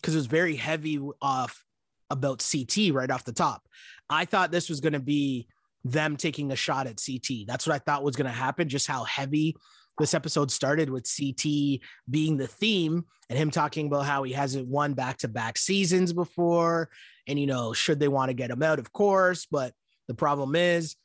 because 0.01 0.15
it 0.15 0.19
was 0.19 0.27
very 0.27 0.57
heavy 0.57 1.01
off 1.23 1.65
about 2.11 2.45
CT 2.51 2.93
right 2.93 3.11
off 3.11 3.25
the 3.25 3.33
top. 3.33 3.67
I 4.09 4.25
thought 4.25 4.51
this 4.51 4.69
was 4.69 4.81
going 4.81 4.95
to 4.95 5.01
be 5.01 5.49
them 5.85 6.17
taking 6.17 6.53
a 6.53 6.57
shot 6.57 6.87
at 6.87 7.01
CT. 7.05 7.47
That's 7.47 7.67
what 7.67 7.75
I 7.75 7.79
thought 7.79 8.03
was 8.03 8.17
going 8.17 8.27
to 8.27 8.33
happen, 8.33 8.69
just 8.69 8.87
how 8.87 9.05
heavy 9.05 9.57
this 9.99 10.15
episode 10.15 10.51
started 10.51 10.91
with 10.91 11.09
CT 11.09 11.81
being 12.09 12.37
the 12.37 12.47
theme 12.47 13.05
and 13.29 13.39
him 13.39 13.51
talking 13.51 13.87
about 13.87 14.07
how 14.07 14.23
he 14.23 14.33
hasn't 14.33 14.69
won 14.69 14.95
back 14.95 15.19
to 15.19 15.29
back 15.29 15.59
seasons 15.59 16.13
before. 16.13 16.89
And, 17.27 17.39
you 17.39 17.47
know, 17.47 17.73
should 17.73 18.01
they 18.01 18.09
want 18.09 18.31
to 18.31 18.35
get 18.35 18.51
him 18.51 18.63
out, 18.63 18.79
of 18.79 18.93
course. 18.93 19.47
But 19.51 19.75
the 20.07 20.15
problem 20.15 20.57
is, 20.57 20.97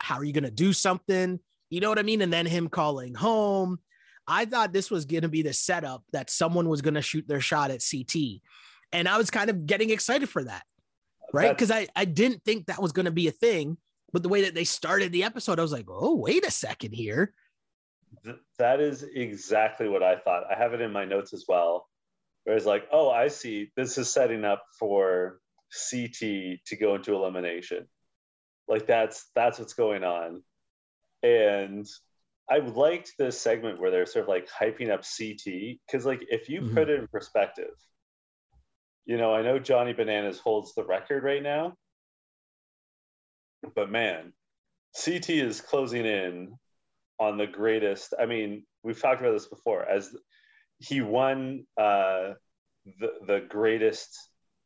how 0.00 0.16
are 0.16 0.24
you 0.24 0.32
going 0.32 0.44
to 0.44 0.50
do 0.50 0.72
something? 0.72 1.40
You 1.70 1.80
know 1.80 1.88
what 1.88 1.98
I 1.98 2.02
mean? 2.02 2.22
And 2.22 2.32
then 2.32 2.46
him 2.46 2.68
calling 2.68 3.14
home. 3.14 3.78
I 4.26 4.44
thought 4.44 4.72
this 4.72 4.90
was 4.90 5.06
going 5.06 5.22
to 5.22 5.28
be 5.28 5.42
the 5.42 5.54
setup 5.54 6.04
that 6.12 6.30
someone 6.30 6.68
was 6.68 6.82
going 6.82 6.94
to 6.94 7.02
shoot 7.02 7.26
their 7.26 7.40
shot 7.40 7.70
at 7.70 7.82
CT. 7.90 8.42
And 8.92 9.08
I 9.08 9.18
was 9.18 9.30
kind 9.30 9.50
of 9.50 9.66
getting 9.66 9.90
excited 9.90 10.28
for 10.28 10.44
that, 10.44 10.62
right? 11.32 11.50
Because 11.50 11.70
I, 11.70 11.88
I 11.94 12.04
didn't 12.04 12.42
think 12.44 12.66
that 12.66 12.80
was 12.80 12.92
going 12.92 13.06
to 13.06 13.12
be 13.12 13.28
a 13.28 13.32
thing. 13.32 13.76
But 14.12 14.22
the 14.22 14.30
way 14.30 14.42
that 14.42 14.54
they 14.54 14.64
started 14.64 15.12
the 15.12 15.24
episode, 15.24 15.58
I 15.58 15.62
was 15.62 15.72
like, 15.72 15.86
oh, 15.88 16.16
wait 16.16 16.46
a 16.46 16.50
second 16.50 16.92
here. 16.92 17.34
that 18.58 18.80
is 18.80 19.02
exactly 19.02 19.88
what 19.88 20.02
I 20.02 20.16
thought. 20.16 20.44
I 20.50 20.56
have 20.56 20.72
it 20.72 20.80
in 20.80 20.92
my 20.92 21.04
notes 21.04 21.34
as 21.34 21.44
well. 21.46 21.86
Where 22.44 22.56
it's 22.56 22.64
like, 22.64 22.88
oh, 22.90 23.10
I 23.10 23.28
see. 23.28 23.70
This 23.76 23.98
is 23.98 24.10
setting 24.10 24.44
up 24.44 24.64
for 24.78 25.40
CT 25.90 26.20
to 26.66 26.76
go 26.80 26.94
into 26.94 27.14
elimination. 27.14 27.86
Like 28.66 28.86
that's 28.86 29.26
that's 29.34 29.58
what's 29.58 29.74
going 29.74 30.04
on. 30.04 30.42
And 31.22 31.86
I 32.50 32.58
liked 32.58 33.12
this 33.18 33.38
segment 33.38 33.80
where 33.80 33.90
they're 33.90 34.06
sort 34.06 34.24
of 34.24 34.28
like 34.28 34.48
hyping 34.48 34.90
up 34.90 35.02
CT 35.02 35.78
because, 35.86 36.06
like, 36.06 36.24
if 36.30 36.48
you 36.48 36.62
mm-hmm. 36.62 36.74
put 36.74 36.88
it 36.88 37.00
in 37.00 37.06
perspective, 37.08 37.74
you 39.08 39.16
know, 39.16 39.34
I 39.34 39.40
know 39.40 39.58
Johnny 39.58 39.94
Bananas 39.94 40.38
holds 40.38 40.74
the 40.74 40.84
record 40.84 41.24
right 41.24 41.42
now, 41.42 41.72
but 43.74 43.90
man, 43.90 44.34
CT 45.02 45.30
is 45.30 45.62
closing 45.62 46.04
in 46.04 46.52
on 47.18 47.38
the 47.38 47.46
greatest. 47.46 48.12
I 48.20 48.26
mean, 48.26 48.64
we've 48.82 49.00
talked 49.00 49.22
about 49.22 49.32
this 49.32 49.46
before 49.46 49.88
as 49.88 50.14
he 50.78 51.00
won 51.00 51.66
uh, 51.78 52.34
the 53.00 53.12
the 53.26 53.46
greatest 53.48 54.14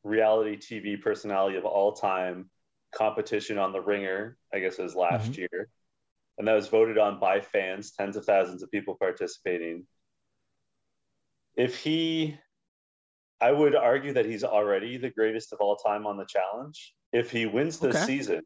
reality 0.02 0.56
TV 0.56 1.00
personality 1.00 1.56
of 1.56 1.64
all 1.64 1.92
time 1.92 2.50
competition 2.92 3.58
on 3.58 3.72
the 3.72 3.80
Ringer. 3.80 4.36
I 4.52 4.58
guess 4.58 4.76
it 4.76 4.82
was 4.82 4.96
last 4.96 5.30
mm-hmm. 5.30 5.42
year, 5.42 5.68
and 6.36 6.48
that 6.48 6.54
was 6.54 6.66
voted 6.66 6.98
on 6.98 7.20
by 7.20 7.42
fans, 7.42 7.92
tens 7.92 8.16
of 8.16 8.24
thousands 8.24 8.64
of 8.64 8.72
people 8.72 8.96
participating. 8.98 9.86
If 11.54 11.78
he 11.78 12.38
I 13.42 13.50
would 13.50 13.74
argue 13.74 14.12
that 14.12 14.24
he's 14.24 14.44
already 14.44 14.98
the 14.98 15.10
greatest 15.10 15.52
of 15.52 15.58
all 15.60 15.74
time 15.74 16.06
on 16.06 16.16
the 16.16 16.24
challenge. 16.24 16.94
If 17.12 17.32
he 17.32 17.46
wins 17.46 17.80
this 17.80 17.96
okay. 17.96 18.06
season, 18.06 18.42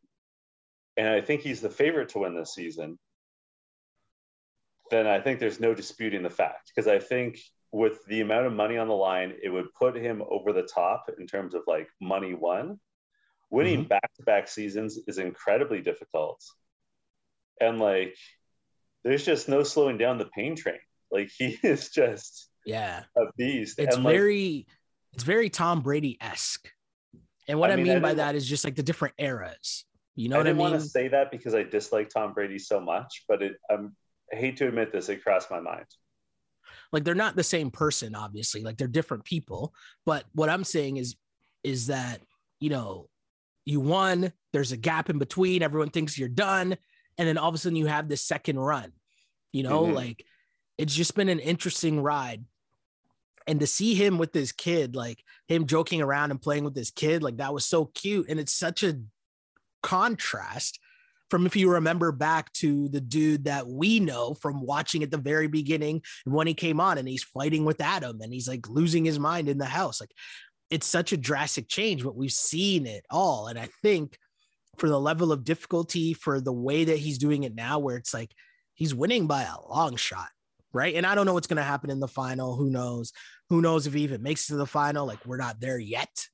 and 0.96 1.06
I 1.06 1.20
think 1.20 1.42
he's 1.42 1.60
the 1.60 1.68
favorite 1.68 2.08
to 2.10 2.20
win 2.20 2.34
this 2.34 2.54
season, 2.54 2.98
then 4.90 5.06
I 5.06 5.20
think 5.20 5.38
there's 5.38 5.60
no 5.60 5.74
disputing 5.74 6.22
the 6.22 6.30
fact. 6.30 6.72
Because 6.74 6.88
I 6.88 6.98
think 6.98 7.38
with 7.72 8.04
the 8.06 8.22
amount 8.22 8.46
of 8.46 8.54
money 8.54 8.78
on 8.78 8.88
the 8.88 8.94
line, 8.94 9.34
it 9.42 9.50
would 9.50 9.72
put 9.74 9.96
him 9.96 10.22
over 10.30 10.54
the 10.54 10.62
top 10.62 11.10
in 11.18 11.26
terms 11.26 11.54
of 11.54 11.62
like 11.66 11.88
money 12.00 12.32
won. 12.32 12.80
Winning 13.50 13.84
back 13.84 14.14
to 14.14 14.22
back 14.22 14.48
seasons 14.48 14.98
is 15.06 15.18
incredibly 15.18 15.82
difficult. 15.82 16.42
And 17.60 17.78
like, 17.78 18.16
there's 19.04 19.24
just 19.24 19.48
no 19.48 19.62
slowing 19.62 19.98
down 19.98 20.18
the 20.18 20.24
pain 20.34 20.56
train. 20.56 20.80
Like, 21.12 21.30
he 21.36 21.58
is 21.62 21.90
just 21.90 22.48
yeah 22.64 23.04
a 23.16 23.26
beast. 23.36 23.78
It's 23.78 23.94
and 23.96 24.04
very 24.04 24.66
like, 24.66 24.75
it's 25.16 25.24
very 25.24 25.48
Tom 25.48 25.80
Brady 25.80 26.18
esque. 26.20 26.68
And 27.48 27.58
what 27.58 27.70
I, 27.70 27.72
I 27.72 27.76
mean, 27.76 27.96
I 27.96 28.00
by 28.00 28.12
that 28.14 28.34
is 28.34 28.46
just 28.46 28.66
like 28.66 28.74
the 28.74 28.82
different 28.82 29.14
eras. 29.16 29.86
You 30.14 30.28
know 30.28 30.36
I 30.36 30.40
what 30.40 30.48
I 30.48 30.52
mean? 30.52 30.66
I 30.66 30.70
want 30.70 30.82
to 30.82 30.88
say 30.88 31.08
that 31.08 31.30
because 31.30 31.54
I 31.54 31.62
dislike 31.62 32.10
Tom 32.10 32.34
Brady 32.34 32.58
so 32.58 32.80
much, 32.80 33.24
but 33.26 33.42
it, 33.42 33.56
I'm, 33.70 33.96
I 34.30 34.36
hate 34.36 34.58
to 34.58 34.68
admit 34.68 34.92
this, 34.92 35.08
it 35.08 35.24
crossed 35.24 35.50
my 35.50 35.60
mind. 35.60 35.86
Like 36.92 37.04
they're 37.04 37.14
not 37.14 37.34
the 37.34 37.42
same 37.42 37.70
person, 37.70 38.14
obviously. 38.14 38.62
Like 38.62 38.76
they're 38.76 38.88
different 38.88 39.24
people. 39.24 39.72
But 40.04 40.24
what 40.34 40.50
I'm 40.50 40.64
saying 40.64 40.98
is, 40.98 41.16
is 41.64 41.86
that 41.86 42.20
you 42.60 42.68
know, 42.68 43.08
you 43.64 43.80
won. 43.80 44.34
There's 44.52 44.72
a 44.72 44.76
gap 44.76 45.08
in 45.08 45.18
between. 45.18 45.62
Everyone 45.62 45.88
thinks 45.88 46.18
you're 46.18 46.28
done, 46.28 46.76
and 47.16 47.26
then 47.26 47.38
all 47.38 47.48
of 47.48 47.54
a 47.54 47.58
sudden 47.58 47.76
you 47.76 47.86
have 47.86 48.08
this 48.08 48.22
second 48.22 48.58
run. 48.58 48.92
You 49.52 49.62
know, 49.62 49.84
mm-hmm. 49.84 49.94
like 49.94 50.24
it's 50.76 50.94
just 50.94 51.14
been 51.14 51.30
an 51.30 51.38
interesting 51.38 52.02
ride 52.02 52.44
and 53.46 53.60
to 53.60 53.66
see 53.66 53.94
him 53.94 54.18
with 54.18 54.32
this 54.32 54.52
kid 54.52 54.96
like 54.96 55.22
him 55.48 55.66
joking 55.66 56.02
around 56.02 56.30
and 56.30 56.42
playing 56.42 56.64
with 56.64 56.74
this 56.74 56.90
kid 56.90 57.22
like 57.22 57.36
that 57.36 57.54
was 57.54 57.64
so 57.64 57.86
cute. 57.86 58.26
And 58.28 58.40
it's 58.40 58.54
such 58.54 58.82
a 58.82 58.98
contrast 59.82 60.80
from 61.30 61.46
if 61.46 61.56
you 61.56 61.72
remember 61.72 62.12
back 62.12 62.52
to 62.54 62.88
the 62.88 63.00
dude 63.00 63.44
that 63.44 63.66
we 63.66 64.00
know 64.00 64.34
from 64.34 64.62
watching 64.62 65.02
at 65.02 65.10
the 65.10 65.16
very 65.16 65.48
beginning 65.48 66.02
when 66.24 66.46
he 66.46 66.54
came 66.54 66.80
on 66.80 66.98
and 66.98 67.08
he's 67.08 67.24
fighting 67.24 67.64
with 67.64 67.80
Adam 67.80 68.20
and 68.20 68.32
he's 68.32 68.48
like 68.48 68.68
losing 68.68 69.04
his 69.04 69.18
mind 69.18 69.48
in 69.48 69.58
the 69.58 69.64
house. 69.64 70.00
Like 70.00 70.12
it's 70.70 70.86
such 70.86 71.12
a 71.12 71.16
drastic 71.16 71.68
change 71.68 72.02
but 72.02 72.16
we've 72.16 72.32
seen 72.32 72.86
it 72.86 73.04
all. 73.10 73.48
And 73.48 73.58
i 73.58 73.68
think 73.82 74.18
for 74.76 74.88
the 74.88 75.00
level 75.00 75.32
of 75.32 75.44
difficulty 75.44 76.12
for 76.12 76.40
the 76.40 76.52
way 76.52 76.84
that 76.84 76.98
he's 76.98 77.18
doing 77.18 77.44
it 77.44 77.54
now 77.54 77.78
where 77.78 77.96
it's 77.96 78.12
like 78.12 78.30
he's 78.74 78.94
winning 78.94 79.26
by 79.26 79.42
a 79.42 79.68
long 79.68 79.96
shot 79.96 80.28
right? 80.76 80.94
And 80.94 81.06
I 81.06 81.14
don't 81.14 81.24
know 81.24 81.32
what's 81.32 81.46
going 81.46 81.56
to 81.56 81.62
happen 81.62 81.88
in 81.88 82.00
the 82.00 82.06
final. 82.06 82.54
Who 82.54 82.68
knows? 82.68 83.12
Who 83.48 83.62
knows 83.62 83.86
if 83.86 83.94
he 83.94 84.02
even 84.02 84.22
makes 84.22 84.44
it 84.44 84.52
to 84.52 84.56
the 84.56 84.66
final? 84.66 85.06
Like 85.06 85.24
we're 85.24 85.38
not 85.38 85.58
there 85.58 85.78
yet. 85.78 86.26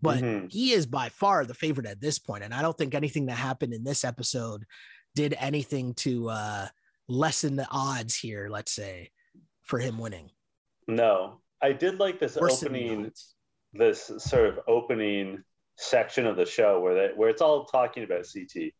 But 0.00 0.20
mm-hmm. 0.20 0.46
he 0.48 0.72
is 0.72 0.86
by 0.86 1.10
far 1.10 1.44
the 1.44 1.54
favorite 1.54 1.86
at 1.86 2.00
this 2.00 2.18
point, 2.18 2.44
and 2.44 2.52
I 2.52 2.62
don't 2.62 2.76
think 2.76 2.94
anything 2.94 3.26
that 3.26 3.36
happened 3.36 3.72
in 3.72 3.84
this 3.84 4.04
episode 4.04 4.64
did 5.14 5.34
anything 5.38 5.94
to 5.94 6.28
uh, 6.28 6.66
lessen 7.08 7.56
the 7.56 7.66
odds 7.70 8.16
here. 8.16 8.48
Let's 8.50 8.72
say 8.72 9.10
for 9.62 9.78
him 9.78 9.98
winning. 9.98 10.30
No, 10.86 11.40
I 11.62 11.72
did 11.72 12.00
like 12.00 12.18
this 12.18 12.36
opening, 12.36 13.12
this 13.72 14.10
sort 14.18 14.48
of 14.48 14.60
opening 14.66 15.42
section 15.76 16.26
of 16.26 16.36
the 16.36 16.46
show 16.46 16.80
where 16.80 16.94
they, 16.94 17.14
where 17.14 17.30
it's 17.30 17.42
all 17.42 17.64
talking 17.64 18.04
about 18.04 18.26
CT. 18.30 18.72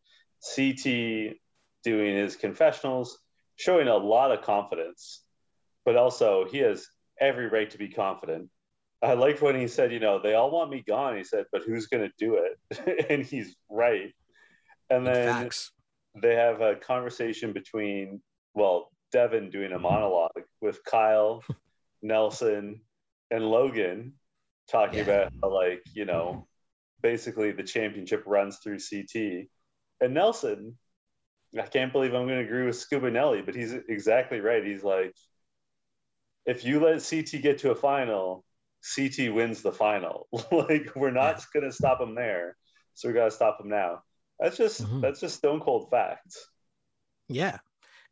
CT 0.55 1.37
doing 1.83 2.15
his 2.15 2.35
confessionals, 2.35 3.17
showing 3.55 3.87
a 3.87 3.95
lot 3.95 4.31
of 4.31 4.43
confidence, 4.43 5.23
but 5.85 5.95
also 5.95 6.45
he 6.45 6.59
has 6.59 6.87
every 7.19 7.47
right 7.47 7.69
to 7.71 7.77
be 7.77 7.89
confident. 7.89 8.49
I 9.01 9.13
liked 9.13 9.41
when 9.41 9.55
he 9.55 9.67
said, 9.67 9.91
you 9.91 9.99
know, 9.99 10.19
they 10.19 10.33
all 10.33 10.51
want 10.51 10.71
me 10.71 10.83
gone. 10.85 11.17
He 11.17 11.23
said, 11.23 11.45
but 11.51 11.63
who's 11.63 11.87
going 11.87 12.03
to 12.03 12.13
do 12.17 12.39
it? 12.39 13.05
and 13.09 13.25
he's 13.25 13.55
right. 13.69 14.13
And 14.89 15.05
then 15.05 15.27
Facts. 15.27 15.71
they 16.21 16.35
have 16.35 16.61
a 16.61 16.75
conversation 16.75 17.53
between, 17.53 18.21
well, 18.53 18.91
Devin 19.11 19.49
doing 19.49 19.71
a 19.71 19.79
monologue 19.79 20.43
with 20.61 20.83
Kyle, 20.83 21.43
Nelson, 22.01 22.81
and 23.31 23.45
Logan 23.45 24.13
talking 24.69 24.99
yeah. 24.99 25.03
about 25.03 25.33
how, 25.41 25.53
like, 25.53 25.83
you 25.93 26.05
know, 26.05 26.47
basically 27.01 27.51
the 27.51 27.63
championship 27.63 28.23
runs 28.25 28.57
through 28.57 28.79
CT. 28.79 29.47
And 30.01 30.13
Nelson 30.13 30.77
I 31.57 31.65
can't 31.67 31.91
believe 31.91 32.13
I'm 32.13 32.25
going 32.27 32.39
to 32.39 32.45
agree 32.45 32.65
with 32.65 32.75
Scuba 32.75 33.09
Nelly, 33.09 33.41
but 33.41 33.55
he's 33.55 33.73
exactly 33.73 34.39
right. 34.39 34.63
He's 34.63 34.83
like, 34.83 35.13
if 36.45 36.65
you 36.65 36.79
let 36.79 37.07
CT 37.07 37.41
get 37.41 37.59
to 37.59 37.71
a 37.71 37.75
final, 37.75 38.43
CT 38.95 39.33
wins 39.33 39.61
the 39.61 39.71
final. 39.71 40.27
like 40.51 40.91
we're 40.95 41.11
not 41.11 41.43
going 41.53 41.65
to 41.65 41.71
stop 41.71 42.01
him 42.01 42.15
there, 42.15 42.55
so 42.93 43.07
we 43.07 43.13
got 43.13 43.25
to 43.25 43.31
stop 43.31 43.59
him 43.61 43.69
now. 43.69 44.01
That's 44.39 44.57
just 44.57 44.83
mm-hmm. 44.83 45.01
that's 45.01 45.19
just 45.19 45.37
stone 45.37 45.61
cold 45.61 45.89
facts. 45.89 46.49
Yeah. 47.29 47.57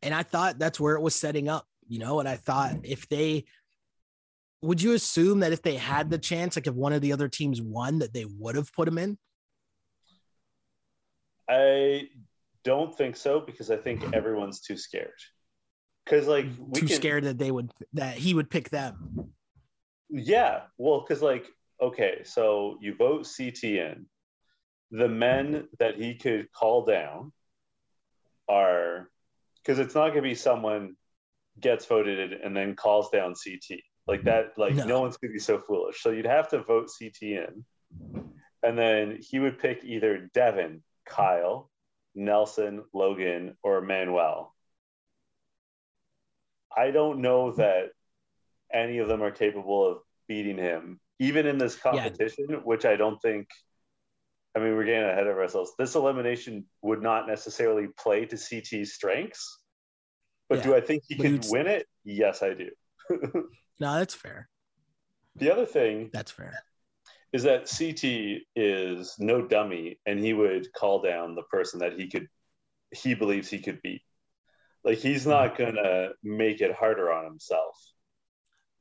And 0.02 0.14
I 0.14 0.24
thought 0.24 0.60
that's 0.60 0.80
where 0.80 0.96
it 0.96 1.02
was 1.02 1.16
setting 1.16 1.48
up, 1.48 1.66
you 1.88 2.00
know, 2.00 2.20
and 2.20 2.28
I 2.28 2.36
thought 2.36 2.78
if 2.84 3.08
they 3.08 3.46
would 4.62 4.82
you 4.82 4.94
assume 4.94 5.42
that 5.42 5.52
if 5.52 5.62
they 5.62 5.76
had 5.76 6.10
the 6.10 6.18
chance, 6.18 6.56
like 6.56 6.68
if 6.68 6.74
one 6.74 6.94
of 6.94 7.02
the 7.02 7.12
other 7.12 7.28
teams 7.28 7.62
won, 7.62 8.00
that 8.00 8.14
they 8.14 8.26
would 8.26 8.56
have 8.56 8.72
put 8.74 8.88
him 8.88 8.98
in? 8.98 9.18
I 11.50 12.08
don't 12.64 12.96
think 12.96 13.16
so 13.16 13.40
because 13.40 13.72
I 13.72 13.78
think 13.78 14.14
everyone's 14.14 14.62
too 14.62 14.78
scared. 14.78 15.12
Because 16.06 16.28
like 16.28 16.46
mm-hmm. 16.46 16.72
we 16.72 16.82
too 16.82 16.88
can, 16.88 16.96
scared 16.96 17.24
that 17.26 17.38
they 17.38 17.52
would 17.52 17.72
that 17.94 18.16
he 18.16 18.34
would 18.34 18.50
pick 18.50 18.70
them. 18.70 19.32
Yeah, 20.10 20.62
well, 20.78 21.02
because 21.02 21.22
like 21.22 21.46
okay, 21.82 22.22
so 22.24 22.78
you 22.82 22.96
vote 22.96 23.28
CT 23.38 23.64
in. 23.64 24.06
The 24.92 25.10
men 25.10 25.68
that 25.80 25.96
he 25.96 26.16
could 26.16 26.52
call 26.52 26.86
down 26.86 27.32
are 28.48 29.10
because 29.64 29.80
it's 29.80 29.96
not 29.96 30.10
going 30.10 30.24
to 30.24 30.30
be 30.30 30.36
someone 30.36 30.96
gets 31.60 31.86
voted 31.86 32.32
in 32.32 32.42
and 32.42 32.56
then 32.56 32.76
calls 32.76 33.10
down 33.10 33.34
CT 33.34 33.80
like 34.08 34.24
that. 34.26 34.54
Like 34.58 34.76
no, 34.76 34.86
no 34.86 35.02
one's 35.02 35.18
going 35.18 35.32
to 35.32 35.34
be 35.34 35.40
so 35.40 35.60
foolish. 35.60 36.02
So 36.02 36.12
you'd 36.12 36.26
have 36.26 36.50
to 36.50 36.64
vote 36.64 36.90
CT 37.00 37.22
in, 37.22 37.66
and 38.62 38.78
then 38.78 39.20
he 39.20 39.40
would 39.40 39.60
pick 39.60 39.84
either 39.84 40.30
Devin, 40.34 40.84
Kyle, 41.08 41.72
Nelson, 42.16 42.84
Logan, 42.94 43.56
or 43.64 43.82
Manuel. 43.82 44.54
I 46.76 46.92
don't 46.92 47.22
know 47.22 47.52
that 47.54 47.90
any 48.74 48.98
of 49.00 49.08
them 49.08 49.22
are 49.22 49.32
capable 49.32 49.90
of 49.90 49.98
beating 50.28 50.58
him, 50.58 51.00
even 51.20 51.46
in 51.46 51.58
this 51.58 51.76
competition, 51.76 52.48
yeah. 52.50 52.56
which 52.58 52.86
I 52.86 52.96
don't 52.96 53.22
think. 53.22 53.48
I 54.56 54.60
mean, 54.60 54.76
we're 54.76 54.86
getting 54.86 55.10
ahead 55.10 55.26
of 55.26 55.38
ourselves. 55.38 55.72
This 55.80 55.96
elimination 55.96 56.66
would 56.84 57.02
not 57.02 57.28
necessarily 57.28 57.88
play 57.98 58.26
to 58.26 58.38
CT's 58.38 58.94
strengths, 58.94 59.60
but 60.48 60.60
yeah. 60.60 60.64
do 60.64 60.76
I 60.76 60.82
think 60.82 61.04
he 61.08 61.16
can 61.16 61.42
win 61.50 61.66
it? 61.66 61.88
Yes, 62.04 62.44
I 62.44 62.54
do. 62.54 62.70
no, 63.80 63.98
that's 63.98 64.14
fair. 64.14 64.50
The 65.36 65.52
other 65.52 65.66
thing 65.66 66.12
that's 66.14 66.30
fair 66.30 66.64
is 67.34 67.44
that 67.44 67.70
CT 67.70 68.44
is 68.56 69.16
no 69.18 69.42
dummy 69.42 70.00
and 70.06 70.20
he 70.20 70.34
would 70.34 70.72
call 70.72 71.02
down 71.02 71.36
the 71.36 71.42
person 71.44 71.80
that 71.80 72.00
he 72.00 72.08
could 72.08 72.28
he 72.92 73.16
believes 73.16 73.50
he 73.50 73.58
could 73.58 73.82
beat. 73.82 74.04
Like 74.84 75.00
he's 75.00 75.26
not 75.26 75.56
mm-hmm. 75.56 75.76
gonna 75.76 76.10
make 76.24 76.62
it 76.62 76.74
harder 76.74 77.12
on 77.12 77.26
himself. 77.26 77.76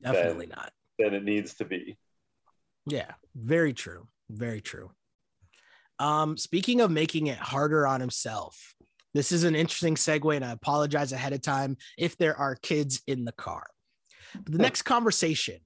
Definitely 0.01 0.45
than, 0.45 0.55
not. 0.55 0.71
Than 0.99 1.13
it 1.15 1.23
needs 1.23 1.55
to 1.55 1.65
be. 1.65 1.97
Yeah, 2.85 3.11
very 3.35 3.73
true. 3.73 4.07
Very 4.29 4.61
true. 4.61 4.91
Um, 5.99 6.37
speaking 6.37 6.81
of 6.81 6.91
making 6.91 7.27
it 7.27 7.37
harder 7.37 7.87
on 7.87 8.01
himself, 8.01 8.75
this 9.13 9.31
is 9.31 9.43
an 9.43 9.55
interesting 9.55 9.95
segue, 9.95 10.35
and 10.35 10.43
I 10.43 10.51
apologize 10.51 11.11
ahead 11.11 11.33
of 11.33 11.41
time 11.41 11.77
if 11.97 12.17
there 12.17 12.37
are 12.37 12.55
kids 12.55 13.01
in 13.07 13.25
the 13.25 13.31
car. 13.31 13.67
But 14.33 14.51
the 14.51 14.57
next 14.57 14.81
conversation 14.83 15.59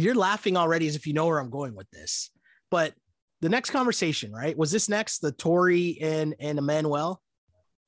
you're 0.00 0.14
laughing 0.14 0.56
already 0.56 0.86
as 0.86 0.96
if 0.96 1.06
you 1.06 1.12
know 1.12 1.26
where 1.26 1.38
I'm 1.38 1.50
going 1.50 1.74
with 1.74 1.90
this. 1.90 2.30
But 2.70 2.94
the 3.40 3.48
next 3.48 3.70
conversation, 3.70 4.32
right? 4.32 4.56
Was 4.56 4.70
this 4.70 4.88
next 4.88 5.18
the 5.18 5.32
Tori 5.32 5.98
and 6.00 6.34
and 6.38 6.58
Emmanuel? 6.58 7.20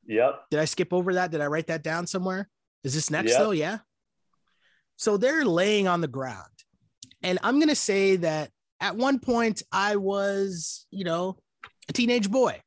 Yep. 0.07 0.45
Did 0.51 0.61
I 0.61 0.65
skip 0.67 0.93
over 0.93 1.15
that? 1.15 1.31
Did 1.31 1.41
I 1.41 1.47
write 1.47 1.69
that 1.69 1.83
down 1.83 2.07
somewhere? 2.07 2.49
Is 2.83 2.95
this 2.95 3.11
next 3.11 3.31
yep. 3.31 3.39
though? 3.39 3.51
Yeah. 3.53 3.79
So 4.97 5.17
they're 5.17 5.45
laying 5.45 5.89
on 5.89 6.01
the 6.01 6.09
ground. 6.09 6.51
And 7.23 7.39
I'm 7.43 7.59
gonna 7.59 7.75
say 7.75 8.17
that 8.17 8.51
at 8.81 8.97
one 8.97 9.19
point 9.19 9.63
I 9.73 9.97
was, 9.97 10.87
you 10.91 11.05
know, 11.05 11.39
a 11.89 11.93
teenage 11.93 12.31
boy. 12.31 12.61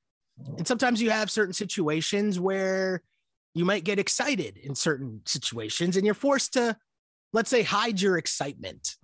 And 0.57 0.67
sometimes 0.67 1.01
you 1.01 1.09
have 1.09 1.29
certain 1.29 1.53
situations 1.53 2.39
where 2.39 3.01
you 3.53 3.65
might 3.65 3.83
get 3.83 3.99
excited 3.99 4.57
in 4.57 4.75
certain 4.75 5.21
situations 5.25 5.97
and 5.97 6.05
you're 6.05 6.13
forced 6.13 6.53
to, 6.53 6.77
let's 7.33 7.49
say, 7.49 7.63
hide 7.63 7.99
your 7.99 8.17
excitement 8.17 8.95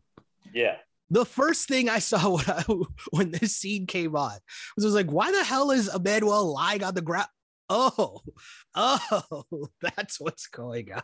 yeah. 0.54 0.76
The 1.10 1.26
first 1.26 1.68
thing 1.68 1.90
I 1.90 2.00
saw 2.00 2.30
when, 2.38 2.46
I, 2.48 2.64
when 3.12 3.32
this 3.32 3.56
scene 3.56 3.86
came 3.86 4.16
on 4.16 4.38
was, 4.76 4.86
was 4.86 4.94
like, 4.94 5.12
why 5.12 5.32
the 5.32 5.44
hell 5.44 5.72
is 5.72 5.94
Emmanuel 5.94 6.54
lying 6.54 6.84
on 6.84 6.96
the 6.96 7.02
ground? 7.02 7.28
Oh, 7.70 8.22
oh, 8.76 9.44
that's 9.82 10.20
what's 10.20 10.48
going 10.48 10.92
on. 10.94 11.04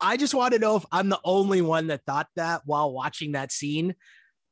I 0.00 0.16
just 0.16 0.34
want 0.34 0.52
to 0.54 0.60
know 0.60 0.76
if 0.76 0.86
I'm 0.92 1.08
the 1.08 1.20
only 1.24 1.60
one 1.60 1.88
that 1.88 2.04
thought 2.06 2.28
that 2.36 2.62
while 2.64 2.92
watching 2.92 3.32
that 3.32 3.50
scene. 3.50 3.94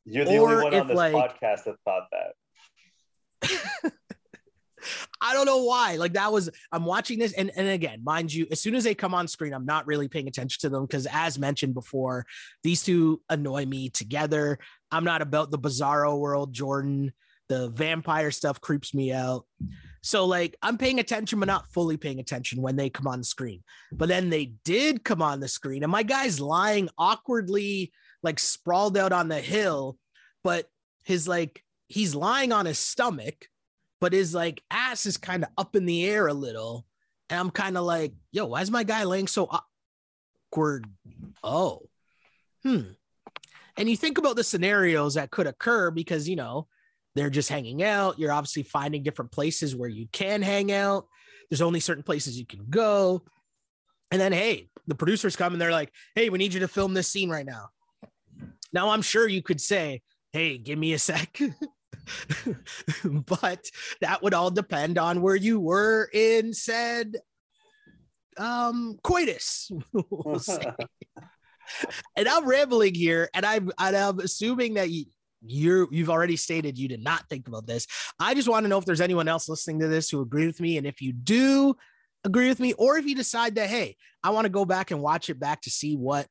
You're 0.05 0.25
the 0.25 0.39
only 0.39 0.63
one 0.63 0.75
on 0.75 0.89
this 0.89 0.97
like, 0.97 1.15
podcast 1.15 1.65
that 1.65 1.77
thought 1.85 2.09
that. 3.43 3.93
I 5.21 5.33
don't 5.35 5.47
know 5.47 5.65
why. 5.65 5.97
Like 5.97 6.15
that 6.15 6.33
was 6.33 6.51
I'm 6.73 6.85
watching 6.85 7.19
this, 7.19 7.33
and 7.33 7.51
and 7.57 7.69
again, 7.69 8.03
mind 8.05 8.33
you, 8.33 8.47
as 8.51 8.61
soon 8.61 8.75
as 8.75 8.85
they 8.85 8.95
come 8.95 9.15
on 9.15 9.29
screen, 9.29 9.53
I'm 9.53 9.67
not 9.67 9.87
really 9.87 10.09
paying 10.09 10.29
attention 10.29 10.61
to 10.63 10.69
them 10.69 10.85
because, 10.85 11.07
as 11.11 11.39
mentioned 11.39 11.75
before, 11.75 12.27
these 12.63 12.83
two 12.83 13.21
annoy 13.29 13.67
me 13.67 13.89
together. 13.89 14.59
I'm 14.91 15.05
not 15.05 15.23
about 15.23 15.51
the 15.51 15.59
bizarro 15.59 16.19
world, 16.19 16.53
Jordan. 16.53 17.13
The 17.49 17.69
vampire 17.69 18.31
stuff 18.31 18.61
creeps 18.61 18.93
me 18.93 19.13
out. 19.13 19.47
So 20.03 20.25
like 20.25 20.57
I'm 20.63 20.79
paying 20.79 21.01
attention, 21.01 21.41
but 21.41 21.47
not 21.47 21.73
fully 21.73 21.97
paying 21.97 22.21
attention 22.21 22.63
when 22.63 22.77
they 22.77 22.91
come 22.91 23.09
on 23.09 23.19
the 23.19 23.25
screen. 23.25 23.65
But 23.91 24.09
then 24.09 24.31
they 24.31 24.53
did 24.65 25.05
come 25.05 25.21
on 25.21 25.41
the 25.41 25.49
screen, 25.49 25.83
and 25.83 25.91
my 25.91 26.03
guy's 26.05 26.41
lying 26.41 26.89
awkwardly, 26.97 27.93
like 28.23 28.39
sprawled 28.39 28.97
out 28.97 29.13
on 29.13 29.29
the 29.29 29.41
hill, 29.41 29.99
but 30.45 30.69
his 31.05 31.27
like 31.27 31.65
he's 31.89 32.15
lying 32.15 32.53
on 32.53 32.67
his 32.67 32.79
stomach 32.79 33.49
but 34.01 34.13
his 34.13 34.35
like 34.35 34.63
ass 34.71 35.07
is 35.07 35.17
kind 35.17 35.43
of 35.43 35.51
up 35.57 35.77
in 35.77 35.87
the 35.87 36.07
air 36.07 36.27
a 36.27 36.35
little. 36.35 36.87
And 37.31 37.41
I'm 37.41 37.51
kind 37.51 37.77
of 37.77 37.85
like, 37.85 38.13
yo, 38.31 38.47
why 38.47 38.63
is 38.63 38.71
my 38.71 38.85
guy 38.85 39.05
laying 39.05 39.27
so 39.27 39.49
awkward? 40.53 40.87
Oh, 41.43 41.83
hmm. 42.63 42.83
And 43.79 43.89
you 43.89 43.97
think 43.97 44.19
about 44.19 44.37
the 44.37 44.45
scenarios 44.45 45.15
that 45.15 45.31
could 45.31 45.47
occur 45.47 45.91
because, 45.91 46.29
you 46.29 46.37
know, 46.37 46.67
they're 47.15 47.31
just 47.31 47.49
hanging 47.49 47.83
out. 47.83 48.19
You're 48.19 48.33
obviously 48.33 48.63
finding 48.63 49.03
different 49.03 49.33
places 49.33 49.75
where 49.75 49.89
you 49.89 50.07
can 50.13 50.43
hang 50.43 50.73
out. 50.73 51.07
There's 51.51 51.63
only 51.63 51.81
certain 51.81 52.03
places 52.03 52.39
you 52.39 52.47
can 52.47 52.67
go. 52.69 53.23
And 54.11 54.21
then, 54.21 54.33
hey, 54.33 54.69
the 54.87 54.95
producers 54.95 55.37
come 55.37 55.53
and 55.53 55.61
they're 55.61 55.71
like, 55.71 55.93
hey, 56.15 56.31
we 56.31 56.39
need 56.39 56.55
you 56.55 56.61
to 56.61 56.69
film 56.69 56.95
this 56.95 57.09
scene 57.09 57.31
right 57.31 57.47
now. 57.47 57.71
Now, 58.73 58.91
I'm 58.91 59.03
sure 59.03 59.29
you 59.29 59.43
could 59.43 59.61
say, 59.61 60.03
hey, 60.33 60.59
give 60.59 60.79
me 60.79 60.93
a 60.93 60.99
sec. 60.99 61.39
but 63.05 63.65
that 64.01 64.23
would 64.23 64.35
all 64.35 64.51
depend 64.51 64.99
on 64.99 65.23
where 65.23 65.37
you 65.37 65.61
were 65.61 66.09
in 66.13 66.53
said 66.53 67.17
um 68.39 68.99
coitus. 69.03 69.71
We'll 69.93 70.43
and 72.17 72.29
i'm 72.29 72.47
rambling 72.47 72.95
here 72.95 73.29
and 73.35 73.45
i'm 73.45 73.73
and 73.77 73.97
i'm 73.97 74.21
assuming 74.21 74.75
that 74.75 74.89
you 74.89 75.07
you're 75.45 75.89
you've 75.91 76.11
already 76.11 76.37
stated 76.37 76.79
you 76.79 76.87
did 76.89 77.03
not 77.03 77.29
think 77.29 77.49
about 77.49 77.67
this. 77.67 77.87
I 78.19 78.35
just 78.35 78.49
want 78.49 78.65
to 78.65 78.69
know 78.69 78.79
if 78.79 78.85
there's 78.85 79.01
anyone 79.01 79.29
else 79.29 79.49
listening 79.49 79.81
to 79.81 79.89
this 79.89 80.09
who 80.09 80.21
agree 80.21 80.47
with 80.47 80.61
me 80.61 80.79
and 80.79 80.87
if 80.87 81.01
you 81.01 81.13
do 81.13 81.75
agree 82.25 82.49
with 82.49 82.61
me 82.61 82.73
or 82.75 82.99
if 82.99 83.07
you 83.07 83.15
decide 83.15 83.55
that 83.55 83.69
hey 83.69 83.97
i 84.25 84.31
want 84.31 84.45
to 84.45 84.51
go 84.51 84.65
back 84.65 84.91
and 84.91 85.01
watch 85.01 85.31
it 85.31 85.39
back 85.39 85.61
to 85.61 85.71
see 85.71 85.97
what 85.97 86.27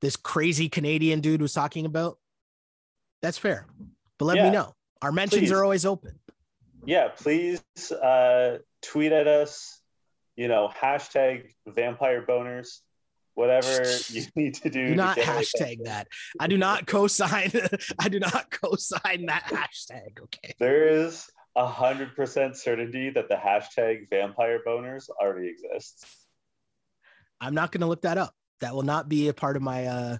this 0.00 0.16
crazy 0.16 0.68
canadian 0.68 1.20
dude 1.20 1.40
was 1.40 1.54
talking 1.54 1.86
about 1.86 2.18
that's 3.22 3.38
fair. 3.38 3.66
But 4.18 4.26
let 4.26 4.36
yeah. 4.36 4.44
me 4.44 4.50
know 4.50 4.74
our 5.02 5.12
mentions 5.12 5.42
please. 5.42 5.52
are 5.52 5.62
always 5.62 5.84
open. 5.84 6.18
Yeah, 6.84 7.08
please 7.08 7.62
uh, 7.92 8.58
tweet 8.82 9.12
at 9.12 9.26
us. 9.26 9.80
You 10.36 10.48
know, 10.48 10.70
hashtag 10.80 11.50
vampire 11.66 12.24
boners. 12.26 12.78
Whatever 13.34 13.84
you 14.08 14.24
need 14.34 14.54
to 14.54 14.70
do. 14.70 14.88
Do 14.88 14.94
not 14.94 15.16
hashtag 15.16 15.84
that. 15.84 16.08
I 16.40 16.46
do 16.46 16.58
not 16.58 16.86
co-sign. 16.86 17.52
I 17.98 18.08
do 18.08 18.18
not 18.18 18.50
co-sign 18.50 19.26
that 19.26 19.44
hashtag. 19.46 20.20
Okay. 20.20 20.54
There 20.58 20.88
is 20.88 21.28
a 21.56 21.66
hundred 21.66 22.14
percent 22.14 22.56
certainty 22.56 23.10
that 23.10 23.28
the 23.28 23.34
hashtag 23.34 24.08
vampire 24.10 24.60
boners 24.66 25.08
already 25.20 25.48
exists. 25.48 26.04
I'm 27.40 27.54
not 27.54 27.70
going 27.70 27.82
to 27.82 27.86
look 27.86 28.02
that 28.02 28.18
up. 28.18 28.34
That 28.60 28.74
will 28.74 28.82
not 28.82 29.08
be 29.08 29.28
a 29.28 29.34
part 29.34 29.56
of 29.56 29.62
my 29.62 29.86
uh 29.86 30.18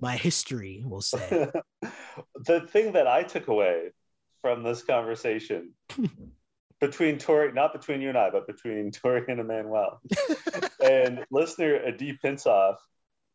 my 0.00 0.16
history. 0.16 0.82
We'll 0.84 1.00
say. 1.00 1.50
the 2.46 2.60
thing 2.60 2.92
that 2.92 3.06
I 3.06 3.22
took 3.22 3.48
away 3.48 3.92
from 4.40 4.62
this 4.62 4.82
conversation 4.82 5.72
between 6.80 7.18
Tori, 7.18 7.52
not 7.52 7.72
between 7.72 8.00
you 8.00 8.08
and 8.08 8.18
I, 8.18 8.30
but 8.30 8.46
between 8.46 8.90
Tori 8.92 9.24
and 9.28 9.40
Emmanuel. 9.40 10.00
and 10.84 11.24
listener 11.30 11.80
Adi 11.86 12.18
Pinsoff 12.22 12.76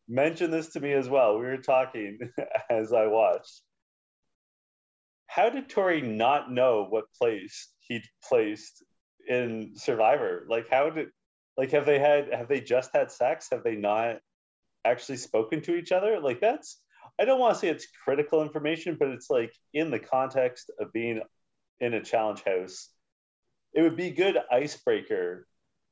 mentioned 0.08 0.54
this 0.54 0.70
to 0.74 0.80
me 0.80 0.94
as 0.94 1.10
well. 1.10 1.38
We 1.38 1.46
were 1.46 1.58
talking 1.58 2.20
as 2.70 2.94
I 2.94 3.08
watched. 3.08 3.62
How 5.28 5.50
did 5.50 5.70
Tori 5.70 6.02
not 6.02 6.52
know 6.52 6.86
what 6.88 7.06
place 7.18 7.70
he 7.80 8.02
placed 8.28 8.84
in 9.28 9.72
Survivor? 9.76 10.46
Like, 10.48 10.70
how 10.70 10.90
did, 10.90 11.08
like, 11.58 11.72
have 11.72 11.86
they 11.86 11.98
had, 11.98 12.32
have 12.32 12.48
they 12.48 12.62
just 12.62 12.92
had 12.94 13.12
sex? 13.12 13.48
Have 13.52 13.64
they 13.64 13.76
not 13.76 14.18
actually 14.86 15.18
spoken 15.18 15.62
to 15.62 15.76
each 15.76 15.92
other? 15.92 16.20
Like, 16.20 16.40
that's 16.40 16.83
I 17.20 17.26
don't 17.26 17.40
want 17.40 17.54
to 17.54 17.60
say 17.60 17.68
it's 17.68 17.88
critical 18.04 18.42
information, 18.42 18.98
but 19.00 19.10
it's 19.10 19.30
like 19.30 19.54
in 19.74 19.92
the 19.92 20.00
context 20.00 20.72
of 20.80 20.92
being 20.94 21.22
in 21.80 21.94
a 21.94 22.04
challenge 22.04 22.44
house, 22.44 22.90
it 23.74 23.82
would 23.82 23.98
be 23.98 24.10
good 24.12 24.38
icebreaker 24.52 25.48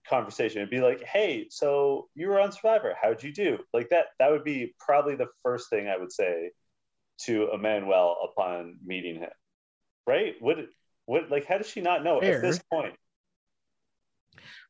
conversation. 0.08 0.60
It'd 0.60 0.72
be 0.72 0.82
like, 0.82 1.04
hey, 1.04 1.48
so 1.50 2.10
you 2.16 2.28
were 2.28 2.40
on 2.40 2.52
Survivor. 2.52 2.96
How'd 3.00 3.24
you 3.24 3.32
do? 3.32 3.60
Like 3.74 3.90
that, 3.90 4.08
that 4.20 4.32
would 4.32 4.44
be 4.44 4.74
probably 4.80 5.16
the 5.16 5.28
first 5.44 5.70
thing 5.70 5.88
I 5.88 5.98
would 5.98 6.12
say 6.12 6.52
to 7.26 7.52
Emmanuel 7.54 8.18
upon 8.32 8.78
meeting 8.84 9.16
him. 9.16 9.30
Right? 10.08 10.36
What 10.40 10.58
what 11.06 11.30
like 11.30 11.46
how 11.46 11.58
does 11.58 11.70
she 11.70 11.82
not 11.82 12.04
know 12.04 12.20
Fair. 12.20 12.38
at 12.38 12.42
this 12.42 12.62
point? 12.72 12.96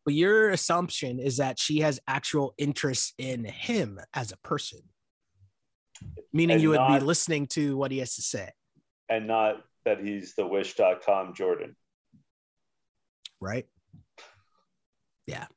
But 0.03 0.13
your 0.13 0.49
assumption 0.49 1.19
is 1.19 1.37
that 1.37 1.59
she 1.59 1.79
has 1.79 1.99
actual 2.07 2.53
interest 2.57 3.13
in 3.17 3.45
him 3.45 3.99
as 4.13 4.31
a 4.31 4.37
person. 4.37 4.81
Meaning 6.33 6.55
and 6.55 6.61
you 6.61 6.69
would 6.69 6.77
not, 6.77 6.99
be 6.99 7.05
listening 7.05 7.47
to 7.47 7.75
what 7.77 7.91
he 7.91 7.99
has 7.99 8.15
to 8.15 8.21
say. 8.21 8.49
And 9.09 9.27
not 9.27 9.63
that 9.85 9.99
he's 9.99 10.35
the 10.35 10.45
wish.com 10.45 11.33
Jordan. 11.33 11.75
Right? 13.39 13.65
Yeah. 15.25 15.47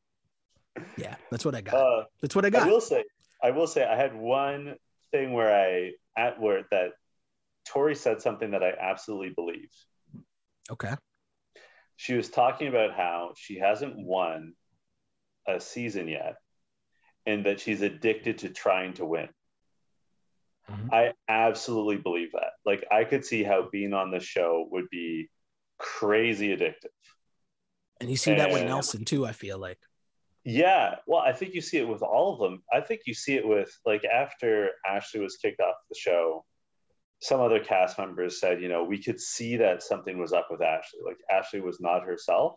Yeah, 0.97 1.15
that's 1.31 1.45
what 1.45 1.55
I 1.55 1.61
got. 1.61 1.75
Uh, 1.75 2.05
that's 2.21 2.35
what 2.35 2.45
I 2.45 2.51
got. 2.51 2.67
I 2.67 2.71
will 2.71 2.81
say, 2.81 3.05
I 3.43 3.51
will 3.51 3.67
say, 3.67 3.85
I 3.85 3.97
had 3.97 4.17
one 4.17 4.75
thing 5.13 5.33
where 5.33 5.55
I 5.55 5.93
at 6.17 6.41
where 6.41 6.65
that 6.71 6.93
Tori 7.67 7.95
said 7.95 8.21
something 8.21 8.51
that 8.53 8.63
I 8.63 8.73
absolutely 8.81 9.31
believe. 9.31 9.71
Okay. 10.71 10.95
She 11.97 12.15
was 12.15 12.29
talking 12.29 12.69
about 12.69 12.95
how 12.95 13.35
she 13.37 13.59
hasn't 13.59 13.95
won 13.97 14.55
a 15.47 15.61
season 15.61 16.09
yet, 16.09 16.37
and 17.27 17.47
that 17.47 17.61
she's 17.61 17.83
addicted 17.83 18.39
to 18.39 18.49
trying 18.49 18.95
to 18.95 19.05
win. 19.05 19.29
Mm-hmm. 20.71 20.95
I 20.95 21.13
absolutely 21.29 21.97
believe 21.97 22.33
that. 22.33 22.53
Like, 22.65 22.85
I 22.91 23.05
could 23.05 23.25
see 23.25 23.43
how 23.43 23.69
being 23.71 23.93
on 23.93 24.11
the 24.11 24.21
show 24.21 24.67
would 24.71 24.89
be 24.91 25.29
crazy 25.79 26.57
addictive. 26.57 26.89
And 28.01 28.11
you 28.11 28.17
see 28.17 28.33
and, 28.33 28.41
that 28.41 28.51
with 28.51 28.65
Nelson 28.65 29.05
too, 29.05 29.27
I 29.27 29.33
feel 29.33 29.59
like. 29.59 29.79
Yeah. 30.43 30.97
Well, 31.07 31.21
I 31.21 31.33
think 31.33 31.55
you 31.55 31.61
see 31.61 31.79
it 31.79 31.89
with 31.89 32.03
all 32.03 32.35
of 32.35 32.41
them. 32.41 32.63
I 32.73 32.81
think 32.81 33.03
you 33.07 33.15
see 33.15 33.35
it 33.35 33.47
with, 33.47 33.77
like, 33.87 34.05
after 34.05 34.71
Ashley 34.87 35.21
was 35.21 35.37
kicked 35.37 35.61
off 35.61 35.75
the 35.89 35.97
show, 35.99 36.45
some 37.21 37.41
other 37.41 37.61
cast 37.61 37.99
members 37.99 38.41
said, 38.41 38.61
you 38.61 38.69
know, 38.69 38.85
we 38.85 39.03
could 39.03 39.21
see 39.21 39.57
that 39.59 39.83
something 39.83 40.19
was 40.19 40.33
up 40.33 40.49
with 40.51 40.61
Ashley. 40.61 41.01
Like, 41.05 41.19
Ashley 41.31 41.61
was 41.61 41.81
not 41.81 42.05
herself. 42.05 42.57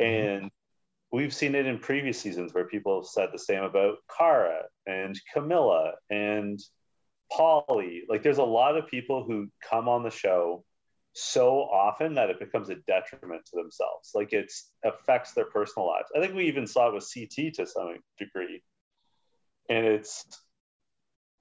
Mm-hmm. 0.00 0.12
And 0.12 0.40
mm-hmm. 0.42 1.16
we've 1.16 1.34
seen 1.34 1.54
it 1.54 1.66
in 1.66 1.78
previous 1.78 2.20
seasons 2.20 2.54
where 2.54 2.66
people 2.66 3.00
have 3.00 3.08
said 3.08 3.28
the 3.32 3.38
same 3.38 3.62
about 3.62 3.98
Cara 4.16 4.62
and 4.86 5.20
Camila 5.34 5.92
and 6.10 6.58
Paulie. 7.34 8.00
Like, 8.08 8.22
there's 8.22 8.38
a 8.38 8.44
lot 8.44 8.76
of 8.76 8.88
people 8.88 9.24
who 9.24 9.48
come 9.68 9.88
on 9.88 10.02
the 10.02 10.10
show 10.10 10.64
so 11.14 11.60
often 11.60 12.14
that 12.14 12.28
it 12.28 12.40
becomes 12.40 12.70
a 12.70 12.74
detriment 12.74 13.44
to 13.46 13.56
themselves. 13.56 14.10
Like 14.14 14.32
it 14.32 14.52
affects 14.84 15.32
their 15.32 15.44
personal 15.46 15.86
lives. 15.86 16.08
I 16.14 16.20
think 16.20 16.34
we 16.34 16.46
even 16.46 16.66
saw 16.66 16.88
it 16.88 16.94
with 16.94 17.08
CT 17.12 17.54
to 17.54 17.66
some 17.66 17.98
degree. 18.18 18.62
And 19.70 19.86
it's 19.86 20.24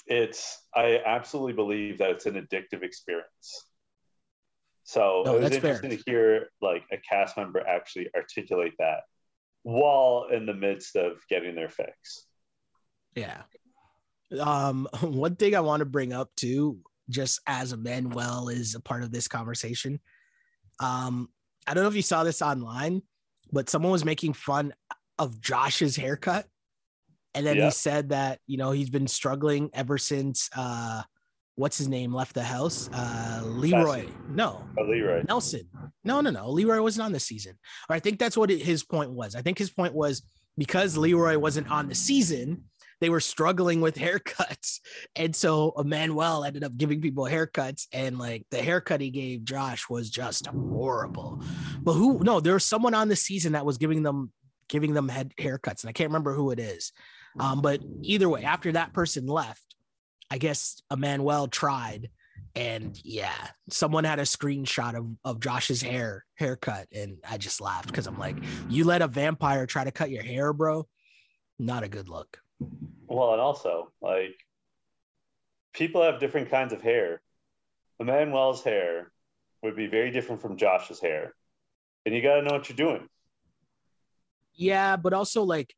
it's 0.06 0.60
I 0.76 1.02
absolutely 1.04 1.54
believe 1.54 1.98
that 1.98 2.12
it's 2.12 2.28
an 2.28 2.36
addictive 2.36 2.84
experience. 2.84 3.66
So 4.84 5.24
no, 5.26 5.38
it 5.38 5.42
was 5.42 5.52
interesting 5.54 5.90
fair. 5.90 5.98
to 5.98 6.04
hear 6.06 6.50
like 6.62 6.84
a 6.92 6.98
cast 6.98 7.36
member 7.36 7.66
actually 7.66 8.10
articulate 8.16 8.74
that 8.78 9.02
while 9.64 10.28
in 10.32 10.46
the 10.46 10.54
midst 10.54 10.96
of 10.96 11.18
getting 11.30 11.56
their 11.56 11.70
fix. 11.70 12.28
Yeah. 13.16 13.42
Um, 14.40 14.88
one 15.02 15.36
thing 15.36 15.56
I 15.56 15.62
want 15.62 15.82
to 15.82 15.86
bring 15.86 16.14
up 16.14 16.30
too 16.36 16.80
just 17.10 17.42
as 17.48 17.74
Emmanuel 17.74 18.50
is 18.50 18.76
a 18.76 18.80
part 18.80 19.04
of 19.04 19.12
this 19.12 19.28
conversation. 19.28 20.00
Um, 20.80 21.30
I 21.68 21.74
don't 21.74 21.84
know 21.84 21.90
if 21.90 21.96
you 21.96 22.02
saw 22.02 22.24
this 22.24 22.42
online, 22.42 23.02
but 23.52 23.70
someone 23.70 23.92
was 23.92 24.06
making 24.06 24.34
fun 24.34 24.74
of 25.20 25.40
Josh's 25.40 25.96
haircut. 25.96 26.46
And 27.36 27.46
then 27.46 27.58
yeah. 27.58 27.66
he 27.66 27.72
said 27.72 28.10
that, 28.10 28.40
you 28.48 28.58
know, 28.58 28.72
he's 28.72 28.90
been 28.90 29.08
struggling 29.08 29.70
ever 29.74 29.98
since 29.98 30.50
uh 30.56 31.04
what's 31.56 31.78
his 31.78 31.88
name 31.88 32.14
left 32.14 32.34
the 32.34 32.44
house? 32.44 32.90
Uh 32.94 33.42
Leroy. 33.46 34.08
No. 34.30 34.66
Oh, 34.78 34.84
Leroy. 34.84 35.24
Nelson. 35.28 35.68
No, 36.04 36.22
no, 36.22 36.30
no. 36.30 36.50
Leroy 36.50 36.82
wasn't 36.82 37.06
on 37.06 37.12
the 37.12 37.20
season. 37.20 37.58
Or 37.90 37.96
I 37.96 38.00
think 38.00 38.20
that's 38.20 38.38
what 38.38 38.50
his 38.50 38.84
point 38.84 39.12
was. 39.12 39.36
I 39.36 39.42
think 39.42 39.58
his 39.58 39.72
point 39.72 39.94
was 39.94 40.24
because 40.58 40.98
Leroy 40.98 41.38
wasn't 41.38 41.70
on 41.72 41.88
the 41.90 41.96
season, 41.96 42.66
they 43.02 43.10
were 43.10 43.20
struggling 43.20 43.82
with 43.82 43.96
haircuts. 43.98 44.80
And 45.16 45.36
so 45.36 45.74
Emmanuel 45.78 46.44
ended 46.44 46.64
up 46.64 46.78
giving 46.78 47.02
people 47.02 47.26
haircuts. 47.26 47.88
And 47.92 48.18
like 48.18 48.46
the 48.52 48.62
haircut 48.62 49.02
he 49.02 49.10
gave 49.10 49.44
Josh 49.44 49.90
was 49.90 50.10
just 50.10 50.48
horrible. 50.48 51.42
But 51.82 51.94
who 51.94 52.24
no, 52.24 52.40
there 52.40 52.54
was 52.54 52.66
someone 52.66 52.94
on 52.94 53.10
the 53.10 53.16
season 53.16 53.54
that 53.54 53.66
was 53.66 53.78
giving 53.78 54.04
them 54.04 54.32
giving 54.70 54.94
them 54.94 55.10
head 55.10 55.34
haircuts. 55.40 55.84
And 55.84 55.90
I 55.90 55.94
can't 55.94 56.10
remember 56.10 56.34
who 56.34 56.52
it 56.52 56.60
is. 56.60 56.92
Um, 57.40 57.62
but 57.62 57.82
either 58.02 58.30
way, 58.30 58.44
after 58.44 58.72
that 58.74 58.94
person 58.94 59.28
left, 59.28 59.76
I 60.30 60.38
guess 60.38 60.82
Emmanuel 60.92 61.48
tried. 61.48 62.10
And 62.56 63.00
yeah, 63.04 63.34
someone 63.70 64.04
had 64.04 64.20
a 64.20 64.24
screenshot 64.24 64.96
of, 64.96 65.08
of 65.26 65.40
Josh's 65.40 65.82
hair 65.82 66.26
haircut. 66.36 66.88
And 66.92 67.18
I 67.28 67.38
just 67.38 67.62
laughed 67.62 67.88
because 67.88 68.08
I'm 68.08 68.20
like, 68.20 68.38
you 68.70 68.84
let 68.84 69.02
a 69.02 69.08
vampire 69.08 69.66
try 69.66 69.84
to 69.84 69.92
cut 69.92 70.12
your 70.12 70.24
hair, 70.24 70.54
bro. 70.54 70.88
Not 71.58 71.84
a 71.84 71.88
good 71.88 72.10
look. 72.10 72.40
Well, 72.60 73.34
and 73.34 73.42
also 73.42 73.92
like 74.02 74.36
people 75.74 76.04
have 76.04 76.20
different 76.20 76.50
kinds 76.50 76.74
of 76.74 76.82
hair. 76.82 77.22
Emmanuel's 78.00 78.64
hair 78.64 79.12
would 79.62 79.76
be 79.76 79.88
very 79.88 80.12
different 80.12 80.42
from 80.42 80.58
Josh's 80.58 81.00
hair, 81.00 81.34
and 82.06 82.14
you 82.16 82.22
got 82.22 82.36
to 82.36 82.42
know 82.42 82.54
what 82.54 82.70
you're 82.70 82.76
doing. 82.76 83.08
Yeah, 84.56 84.98
but 84.98 85.14
also 85.14 85.44
like 85.44 85.76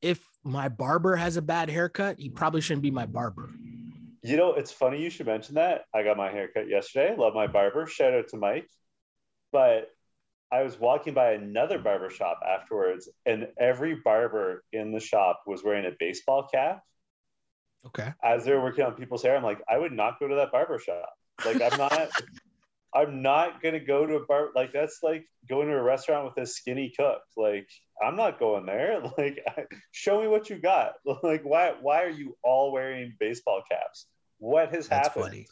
if 0.00 0.20
my 0.44 0.68
barber 0.68 1.16
has 1.16 1.36
a 1.36 1.42
bad 1.42 1.68
haircut, 1.68 2.18
he 2.18 2.28
probably 2.28 2.60
shouldn't 2.60 2.82
be 2.82 2.90
my 2.90 3.06
barber. 3.06 3.50
You 4.22 4.36
know, 4.36 4.54
it's 4.54 4.72
funny 4.72 5.02
you 5.02 5.10
should 5.10 5.26
mention 5.26 5.54
that. 5.56 5.82
I 5.94 6.02
got 6.02 6.16
my 6.16 6.30
haircut 6.30 6.68
yesterday. 6.68 7.14
Love 7.16 7.34
my 7.34 7.46
barber. 7.46 7.86
Shout 7.86 8.14
out 8.14 8.28
to 8.28 8.36
Mike. 8.36 8.68
But 9.52 9.90
I 10.50 10.62
was 10.62 10.78
walking 10.78 11.12
by 11.14 11.32
another 11.32 11.78
barber 11.78 12.10
shop 12.10 12.40
afterwards, 12.46 13.08
and 13.26 13.48
every 13.58 13.96
barber 13.96 14.64
in 14.72 14.92
the 14.92 15.00
shop 15.00 15.42
was 15.46 15.62
wearing 15.62 15.84
a 15.84 15.92
baseball 15.98 16.48
cap. 16.52 16.82
Okay. 17.86 18.12
As 18.24 18.44
they're 18.44 18.60
working 18.60 18.84
on 18.84 18.94
people's 18.94 19.22
hair, 19.22 19.36
I'm 19.36 19.42
like, 19.42 19.60
I 19.68 19.76
would 19.76 19.92
not 19.92 20.18
go 20.18 20.26
to 20.26 20.34
that 20.36 20.50
barber 20.50 20.78
shop. 20.78 21.10
Like, 21.44 21.60
I'm 21.60 21.78
not, 21.78 22.08
I'm 22.94 23.20
not 23.20 23.62
gonna 23.62 23.80
go 23.80 24.06
to 24.06 24.16
a 24.16 24.26
bar. 24.26 24.48
Like, 24.54 24.72
that's 24.72 25.00
like 25.02 25.26
going 25.48 25.68
to 25.68 25.74
a 25.74 25.82
restaurant 25.82 26.24
with 26.24 26.42
a 26.42 26.46
skinny 26.46 26.92
cook. 26.96 27.20
Like, 27.36 27.68
I'm 28.02 28.16
not 28.16 28.38
going 28.38 28.66
there. 28.66 29.02
Like, 29.18 29.44
show 29.92 30.22
me 30.22 30.28
what 30.28 30.48
you 30.48 30.58
got. 30.58 30.94
Like, 31.22 31.42
why, 31.42 31.74
why 31.80 32.04
are 32.04 32.10
you 32.10 32.36
all 32.42 32.72
wearing 32.72 33.14
baseball 33.20 33.62
caps? 33.70 34.06
What 34.38 34.74
has 34.74 34.88
that's 34.88 35.08
happened? 35.08 35.24
Funny. 35.24 35.46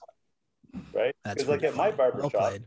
Right? 0.95 1.15
Because 1.25 1.49
like 1.49 1.63
at 1.65 1.75
my 1.75 1.91
barber 1.91 2.21
well 2.21 2.31
shop, 2.31 2.49
played 2.51 2.65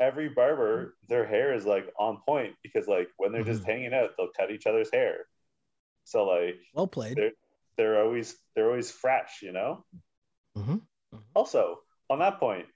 every 0.00 0.28
barber, 0.28 0.96
their 1.08 1.26
hair 1.26 1.54
is 1.54 1.64
like 1.64 1.92
on 1.98 2.18
point 2.26 2.54
because 2.62 2.86
like 2.86 3.08
when 3.16 3.32
they're 3.32 3.42
mm-hmm. 3.42 3.52
just 3.52 3.64
hanging 3.64 3.94
out, 3.94 4.10
they'll 4.16 4.28
cut 4.36 4.50
each 4.50 4.66
other's 4.66 4.90
hair. 4.92 5.26
So 6.04 6.24
like, 6.24 6.56
well 6.74 6.86
played. 6.86 7.16
They're, 7.16 7.32
they're 7.76 8.02
always 8.02 8.36
they're 8.54 8.68
always 8.68 8.90
fresh, 8.90 9.40
you 9.42 9.52
know. 9.52 9.84
Mm-hmm. 10.56 10.72
Mm-hmm. 10.72 11.16
Also, 11.34 11.80
on 12.08 12.20
that 12.20 12.38
point, 12.38 12.66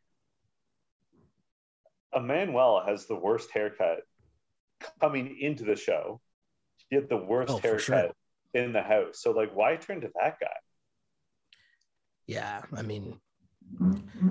Emmanuel 2.14 2.82
has 2.84 3.06
the 3.06 3.14
worst 3.14 3.50
haircut 3.52 4.00
coming 5.00 5.38
into 5.40 5.64
the 5.64 5.76
show. 5.76 6.20
He 6.88 6.96
had 6.96 7.08
the 7.08 7.16
worst 7.16 7.52
oh, 7.52 7.58
haircut 7.58 7.80
sure. 7.84 8.12
in 8.54 8.72
the 8.72 8.82
house. 8.82 9.20
So 9.20 9.30
like, 9.30 9.54
why 9.54 9.76
turn 9.76 10.00
to 10.00 10.10
that 10.20 10.40
guy? 10.40 10.48
Yeah, 12.26 12.62
I 12.76 12.82
mean, 12.82 13.18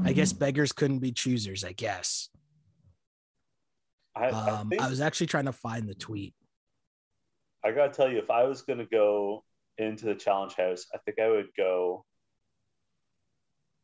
I 0.03 0.13
guess 0.13 0.33
beggars 0.33 0.71
couldn't 0.71 0.99
be 0.99 1.11
choosers. 1.11 1.63
I 1.63 1.71
guess. 1.71 2.29
I, 4.19 4.29
um, 4.29 4.71
I, 4.79 4.85
I 4.85 4.89
was 4.89 5.01
actually 5.01 5.27
trying 5.27 5.45
to 5.45 5.53
find 5.53 5.87
the 5.87 5.95
tweet. 5.95 6.33
I 7.63 7.71
gotta 7.71 7.91
tell 7.91 8.11
you, 8.11 8.19
if 8.19 8.29
I 8.29 8.43
was 8.43 8.61
gonna 8.61 8.85
go 8.85 9.43
into 9.77 10.05
the 10.05 10.15
challenge 10.15 10.55
house, 10.55 10.85
I 10.93 10.97
think 10.99 11.19
I 11.19 11.29
would 11.29 11.49
go. 11.57 12.05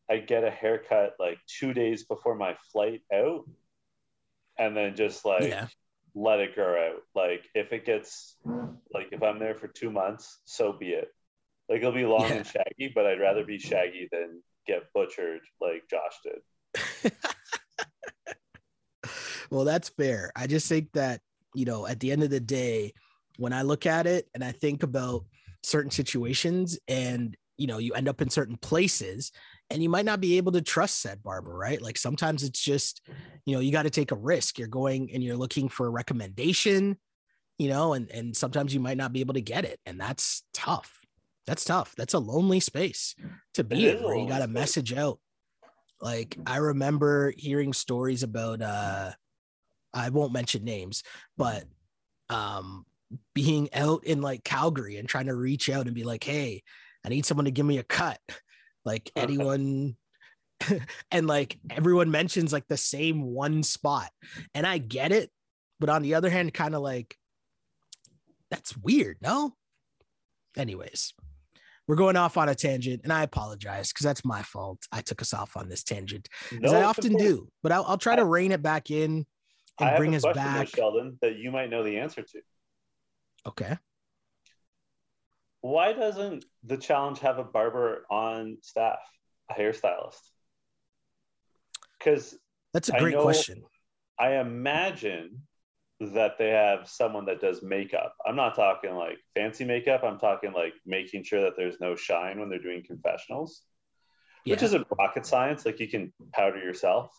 I'd 0.10 0.28
get 0.28 0.44
a 0.44 0.52
haircut 0.52 1.14
like 1.20 1.40
two 1.48 1.74
days 1.74 2.06
before 2.06 2.36
my 2.36 2.56
flight 2.72 3.02
out, 3.14 3.50
and 4.58 4.76
then 4.78 4.96
just 4.96 5.26
like 5.26 5.44
yeah. 5.44 5.68
let 6.14 6.40
it 6.40 6.56
grow 6.56 6.90
out. 6.90 7.02
Like 7.16 7.46
if 7.56 7.74
it 7.74 7.86
gets 7.86 8.36
like 8.94 9.10
if 9.12 9.24
I'm 9.24 9.40
there 9.40 9.56
for 9.56 9.68
two 9.68 9.92
months, 9.92 10.40
so 10.46 10.74
be 10.74 10.90
it. 10.90 11.08
Like 11.68 11.80
it'll 11.80 11.92
be 11.92 12.06
long 12.06 12.28
yeah. 12.30 12.36
and 12.36 12.46
shaggy, 12.46 12.92
but 12.94 13.06
I'd 13.06 13.20
rather 13.20 13.44
be 13.44 13.58
shaggy 13.58 14.08
than 14.12 14.42
get 14.68 14.94
butchered 14.94 15.42
like 15.60 15.84
Josh 15.90 16.20
did. 16.24 17.12
well, 19.52 19.66
that's 19.66 19.90
fair. 19.90 20.32
I 20.36 20.48
just 20.48 20.68
think 20.68 20.92
that, 20.94 21.22
you 21.54 21.66
know, 21.66 21.88
at 21.88 22.00
the 22.00 22.12
end 22.12 22.24
of 22.24 22.30
the 22.30 22.40
day, 22.40 22.94
when 23.38 23.54
I 23.54 23.64
look 23.64 23.86
at 23.86 24.08
it 24.08 24.28
and 24.34 24.44
I 24.44 24.52
think 24.52 24.84
about 24.84 25.26
certain 25.64 25.92
situations 25.92 26.80
and 26.88 27.36
you 27.58 27.68
know, 27.68 27.78
you 27.78 27.94
end 27.94 28.10
up 28.10 28.22
in 28.22 28.30
certain 28.30 28.58
places 28.58 29.32
and 29.70 29.82
you 29.82 29.90
might 29.90 30.06
not 30.06 30.22
be 30.22 30.38
able 30.38 30.52
to 30.52 30.62
trust 30.62 31.02
said 31.02 31.24
barber, 31.24 31.56
right? 31.56 31.82
Like 31.82 31.98
sometimes 31.98 32.44
it's 32.44 32.62
just, 32.62 33.02
you 33.46 33.56
know, 33.56 33.62
you 33.62 33.72
got 33.72 33.84
to 33.84 33.90
take 33.90 34.12
a 34.12 34.16
risk. 34.16 34.60
You're 34.60 34.68
going 34.68 35.12
and 35.14 35.24
you're 35.24 35.38
looking 35.38 35.70
for 35.70 35.88
a 35.88 35.92
recommendation, 35.92 36.98
you 37.58 37.70
know, 37.70 37.94
and 37.94 38.10
and 38.12 38.36
sometimes 38.36 38.74
you 38.74 38.80
might 38.80 38.98
not 38.98 39.14
be 39.14 39.22
able 39.22 39.36
to 39.36 39.42
get 39.42 39.66
it, 39.66 39.80
and 39.86 40.00
that's 40.00 40.44
tough. 40.54 41.00
That's 41.48 41.64
tough. 41.64 41.94
That's 41.96 42.14
a 42.14 42.20
lonely 42.20 42.60
space 42.60 43.16
to 43.54 43.64
be 43.64 43.90
in 43.90 44.04
where 44.04 44.18
you 44.18 44.28
got 44.28 44.40
to 44.40 44.48
message 44.48 44.94
out. 44.94 45.20
Like 46.02 46.38
I 46.46 46.58
remember 46.58 47.34
hearing 47.38 47.74
stories 47.74 48.24
about 48.24 48.62
uh 48.62 49.12
I 49.94 50.10
won't 50.10 50.34
mention 50.34 50.64
names, 50.64 51.04
but 51.38 51.66
um 52.30 52.86
being 53.34 53.70
out 53.74 54.04
in 54.06 54.22
like 54.22 54.44
Calgary 54.44 54.98
and 54.98 55.08
trying 55.08 55.28
to 55.28 55.36
reach 55.36 55.70
out 55.70 55.86
and 55.86 55.96
be 55.96 56.04
like, 56.04 56.24
"Hey, 56.24 56.64
I 57.06 57.10
need 57.10 57.26
someone 57.26 57.46
to 57.46 57.52
give 57.52 57.66
me 57.66 57.78
a 57.78 57.84
cut." 57.84 58.20
Like 58.84 59.12
anyone 59.16 59.96
and 61.12 61.28
like 61.28 61.58
everyone 61.70 62.12
mentions 62.12 62.54
like 62.54 62.68
the 62.68 62.78
same 62.78 63.22
one 63.22 63.64
spot. 63.64 64.10
And 64.54 64.66
I 64.66 64.78
get 64.78 65.12
it, 65.12 65.30
but 65.80 65.90
on 65.90 66.02
the 66.02 66.16
other 66.16 66.30
hand 66.30 66.54
kind 66.54 66.76
of 66.76 66.82
like 66.82 67.18
that's 68.52 68.78
weird, 68.78 69.18
no? 69.22 69.56
Anyways, 70.58 71.14
we're 71.88 71.96
going 71.96 72.16
off 72.16 72.38
on 72.38 72.50
a 72.50 72.56
tangent 72.56 73.02
and 73.04 73.14
I 73.14 73.24
apologize 73.24 73.92
because 73.92 74.04
that's 74.04 74.26
my 74.26 74.42
fault. 74.44 74.80
I 74.92 75.02
took 75.02 75.22
us 75.22 75.34
off 75.34 75.56
on 75.56 75.70
this 75.70 75.84
tangent 75.84 76.28
as 76.64 76.74
I 76.74 76.84
often 76.84 77.16
do, 77.16 77.48
but 77.62 77.72
I'll, 77.72 77.86
I'll 77.88 77.98
try 77.98 78.16
to 78.16 78.26
rein 78.26 78.52
it 78.52 78.62
back 78.62 78.92
in 78.92 79.26
and 79.80 79.98
bring 79.98 80.16
us 80.16 80.24
back. 80.34 80.68
Sheldon, 80.70 81.18
that 81.22 81.38
you 81.38 81.52
might 81.52 81.70
know 81.70 81.84
the 81.84 82.00
answer 82.00 82.22
to. 82.22 82.42
Okay. 83.48 83.78
Why 85.62 85.94
doesn't 85.94 86.46
the 86.64 86.78
challenge 86.78 87.20
have 87.20 87.40
a 87.40 87.44
barber 87.44 88.06
on 88.10 88.58
staff, 88.62 89.00
a 89.50 89.54
hairstylist? 89.54 90.20
Because 91.98 92.38
that's 92.74 92.90
a 92.90 93.00
great 93.00 93.16
know, 93.16 93.24
question. 93.24 93.64
I 94.20 94.36
imagine 94.36 95.42
that 96.00 96.38
they 96.38 96.50
have 96.50 96.90
someone 96.90 97.26
that 97.26 97.40
does 97.40 97.64
makeup. 97.64 98.16
I'm 98.26 98.36
not 98.36 98.56
talking 98.56 98.96
like 98.96 99.18
fancy 99.34 99.64
makeup. 99.64 100.04
I'm 100.04 100.20
talking 100.20 100.52
like 100.52 100.74
making 100.86 101.24
sure 101.24 101.42
that 101.42 101.54
there's 101.56 101.80
no 101.80 101.96
shine 101.96 102.40
when 102.40 102.50
they're 102.50 102.60
doing 102.60 102.84
confessionals, 102.86 103.62
yeah. 104.44 104.54
which 104.54 104.64
isn't 104.64 104.86
rocket 104.98 105.26
science. 105.26 105.66
Like 105.66 105.80
you 105.80 105.88
can 105.88 106.12
powder 106.34 106.58
yourself, 106.58 107.12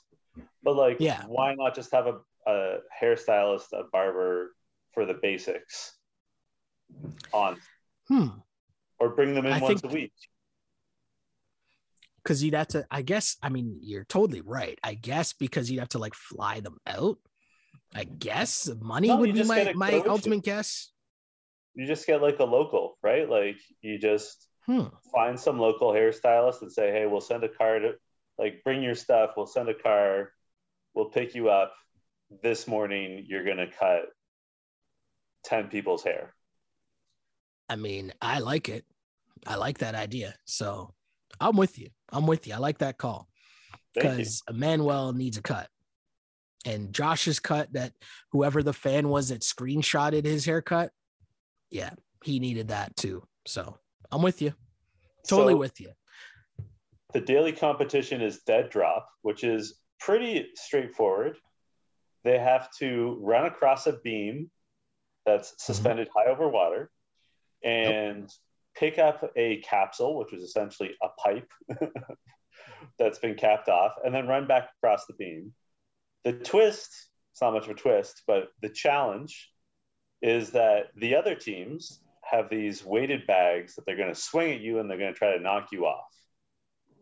but 0.62 0.76
like, 0.76 0.98
yeah. 1.00 1.24
why 1.26 1.54
not 1.54 1.74
just 1.74 1.90
have 1.92 2.06
a, 2.06 2.18
a 2.46 2.78
hairstylist, 3.02 3.72
a 3.72 3.84
barber 3.90 4.54
for 4.92 5.06
the 5.06 5.14
basics 5.14 5.96
on, 7.32 7.56
hmm. 8.08 8.28
or 9.00 9.08
bring 9.10 9.34
them 9.34 9.46
in 9.46 9.54
I 9.54 9.60
once 9.60 9.80
think, 9.80 9.92
a 9.92 9.94
week? 9.94 10.12
Because 12.22 12.44
you'd 12.44 12.54
have 12.54 12.68
to, 12.68 12.84
I 12.90 13.00
guess. 13.00 13.36
I 13.42 13.48
mean, 13.48 13.78
you're 13.80 14.04
totally 14.04 14.42
right. 14.42 14.78
I 14.82 14.94
guess 14.94 15.32
because 15.32 15.70
you'd 15.70 15.80
have 15.80 15.88
to 15.90 15.98
like 15.98 16.14
fly 16.14 16.60
them 16.60 16.76
out 16.86 17.18
I 17.94 18.04
guess 18.04 18.70
money 18.80 19.08
no, 19.08 19.16
would 19.16 19.34
be 19.34 19.42
my, 19.44 19.72
my 19.74 20.02
ultimate 20.06 20.42
guess. 20.42 20.90
You 21.74 21.86
just 21.86 22.06
get 22.06 22.22
like 22.22 22.38
a 22.40 22.44
local, 22.44 22.98
right? 23.02 23.28
Like 23.28 23.58
you 23.80 23.98
just 23.98 24.48
hmm. 24.66 24.84
find 25.14 25.38
some 25.38 25.58
local 25.58 25.92
hairstylist 25.92 26.62
and 26.62 26.72
say, 26.72 26.90
hey, 26.90 27.06
we'll 27.06 27.20
send 27.20 27.44
a 27.44 27.48
car 27.48 27.78
to 27.78 27.92
like 28.38 28.62
bring 28.64 28.82
your 28.82 28.94
stuff, 28.94 29.30
we'll 29.36 29.46
send 29.46 29.68
a 29.68 29.74
car, 29.74 30.30
we'll 30.94 31.10
pick 31.10 31.34
you 31.34 31.48
up. 31.48 31.72
This 32.42 32.66
morning 32.66 33.24
you're 33.28 33.44
gonna 33.44 33.68
cut 33.70 34.06
10 35.44 35.68
people's 35.68 36.02
hair. 36.02 36.34
I 37.68 37.76
mean, 37.76 38.12
I 38.20 38.40
like 38.40 38.68
it. 38.68 38.84
I 39.46 39.56
like 39.56 39.78
that 39.78 39.94
idea. 39.94 40.34
So 40.44 40.92
I'm 41.40 41.56
with 41.56 41.78
you. 41.78 41.88
I'm 42.10 42.26
with 42.26 42.46
you. 42.46 42.54
I 42.54 42.58
like 42.58 42.78
that 42.78 42.98
call 42.98 43.28
because 43.94 44.42
Emmanuel 44.48 45.12
needs 45.12 45.36
a 45.36 45.42
cut 45.42 45.68
and 46.66 46.92
Josh's 46.92 47.38
cut 47.38 47.72
that 47.72 47.92
whoever 48.32 48.62
the 48.62 48.72
fan 48.72 49.08
was 49.08 49.28
that 49.28 49.40
screenshotted 49.40 50.24
his 50.24 50.44
haircut, 50.44 50.90
yeah, 51.70 51.90
he 52.24 52.40
needed 52.40 52.68
that 52.68 52.94
too. 52.96 53.22
So 53.46 53.78
I'm 54.10 54.20
with 54.20 54.42
you. 54.42 54.52
Totally 55.26 55.54
so, 55.54 55.58
with 55.58 55.80
you. 55.80 55.92
The 57.12 57.20
daily 57.20 57.52
competition 57.52 58.20
is 58.20 58.40
dead 58.40 58.70
drop, 58.70 59.08
which 59.22 59.44
is 59.44 59.78
pretty 60.00 60.48
straightforward. 60.56 61.36
They 62.24 62.38
have 62.38 62.68
to 62.78 63.16
run 63.20 63.46
across 63.46 63.86
a 63.86 63.92
beam 63.92 64.50
that's 65.24 65.50
mm-hmm. 65.50 65.72
suspended 65.72 66.08
mm-hmm. 66.08 66.28
high 66.28 66.32
over 66.32 66.48
water 66.48 66.90
and 67.64 68.22
yep. 68.22 68.30
pick 68.76 68.98
up 68.98 69.30
a 69.36 69.58
capsule, 69.58 70.18
which 70.18 70.32
is 70.32 70.42
essentially 70.42 70.96
a 71.00 71.08
pipe 71.22 71.50
that's 72.98 73.20
been 73.20 73.36
capped 73.36 73.68
off, 73.68 73.92
and 74.04 74.12
then 74.12 74.26
run 74.26 74.48
back 74.48 74.70
across 74.82 75.06
the 75.06 75.14
beam 75.14 75.52
the 76.26 76.32
twist, 76.32 76.92
it's 77.30 77.40
not 77.40 77.52
much 77.52 77.64
of 77.64 77.70
a 77.70 77.74
twist, 77.74 78.22
but 78.26 78.48
the 78.60 78.68
challenge 78.68 79.48
is 80.20 80.50
that 80.50 80.86
the 80.96 81.14
other 81.14 81.36
teams 81.36 82.00
have 82.28 82.50
these 82.50 82.84
weighted 82.84 83.28
bags 83.28 83.76
that 83.76 83.86
they're 83.86 83.96
going 83.96 84.12
to 84.12 84.20
swing 84.20 84.52
at 84.52 84.60
you 84.60 84.80
and 84.80 84.90
they're 84.90 84.98
going 84.98 85.12
to 85.12 85.18
try 85.18 85.36
to 85.36 85.42
knock 85.42 85.68
you 85.70 85.86
off. 85.86 86.10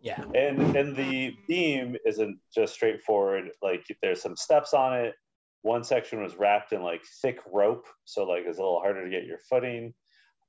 Yeah. 0.03 0.23
And 0.35 0.77
and 0.77 0.95
the 0.95 1.35
beam 1.49 1.97
isn't 2.05 2.39
just 2.55 2.75
straightforward. 2.75 3.53
Like 3.63 3.87
there's 4.03 4.21
some 4.21 4.37
steps 4.37 4.75
on 4.75 4.93
it. 4.99 5.15
One 5.63 5.85
section 5.85 6.23
was 6.23 6.37
wrapped 6.37 6.75
in 6.75 6.83
like 6.83 7.01
thick 7.23 7.41
rope, 7.51 7.87
so 8.05 8.25
like 8.25 8.45
it's 8.47 8.59
a 8.59 8.61
little 8.63 8.81
harder 8.81 9.05
to 9.05 9.11
get 9.11 9.25
your 9.25 9.39
footing. 9.49 9.95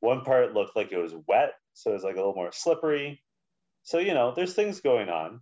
One 0.02 0.26
part 0.26 0.54
looked 0.54 0.76
like 0.76 0.92
it 0.92 0.98
was 0.98 1.16
wet, 1.26 1.54
so 1.74 1.92
it 1.92 1.94
was 1.94 2.04
like 2.04 2.16
a 2.16 2.18
little 2.18 2.36
more 2.36 2.52
slippery. 2.52 3.24
So 3.84 4.00
you 4.00 4.14
know, 4.14 4.34
there's 4.36 4.54
things 4.54 4.82
going 4.82 5.08
on. 5.08 5.40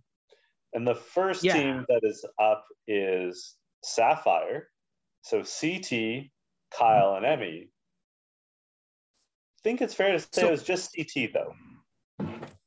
And 0.74 0.86
the 0.86 0.94
first 0.94 1.44
yeah. 1.44 1.54
team 1.54 1.86
that 1.88 2.00
is 2.02 2.24
up 2.40 2.64
is 2.88 3.54
Sapphire. 3.82 4.68
So 5.22 5.42
CT, 5.42 6.30
Kyle, 6.76 7.14
and 7.16 7.24
Emmy. 7.24 7.70
I 9.58 9.60
think 9.62 9.80
it's 9.80 9.94
fair 9.94 10.12
to 10.12 10.18
say 10.18 10.26
so, 10.32 10.48
it 10.48 10.50
was 10.50 10.62
just 10.62 10.94
CT 10.94 11.30
though. 11.32 11.54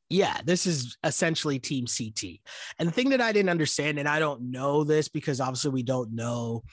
Yeah, 0.10 0.40
this 0.46 0.66
is 0.66 0.98
essentially 1.04 1.60
Team 1.60 1.86
CT. 1.86 2.40
And 2.80 2.88
the 2.88 2.94
thing 2.94 3.10
that 3.10 3.20
I 3.20 3.34
didn't 3.34 3.50
understand, 3.50 4.00
and 4.00 4.08
I 4.08 4.20
don't 4.20 4.52
know 4.52 4.86
this 4.86 5.10
because 5.10 5.42
obviously 5.42 5.72
we 5.72 5.84
don't 5.84 6.16
know 6.16 6.64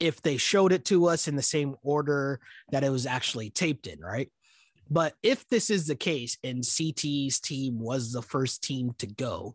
if 0.00 0.20
they 0.20 0.36
showed 0.36 0.72
it 0.72 0.84
to 0.86 1.06
us 1.06 1.28
in 1.28 1.36
the 1.36 1.42
same 1.42 1.76
order 1.82 2.40
that 2.72 2.82
it 2.82 2.90
was 2.90 3.06
actually 3.06 3.50
taped 3.50 3.86
in, 3.86 4.00
right? 4.00 4.30
But 4.90 5.14
if 5.22 5.48
this 5.48 5.70
is 5.70 5.86
the 5.86 5.94
case 5.94 6.36
and 6.42 6.64
CT's 6.64 7.38
team 7.38 7.78
was 7.78 8.12
the 8.12 8.20
first 8.20 8.64
team 8.64 8.94
to 8.98 9.06
go, 9.06 9.54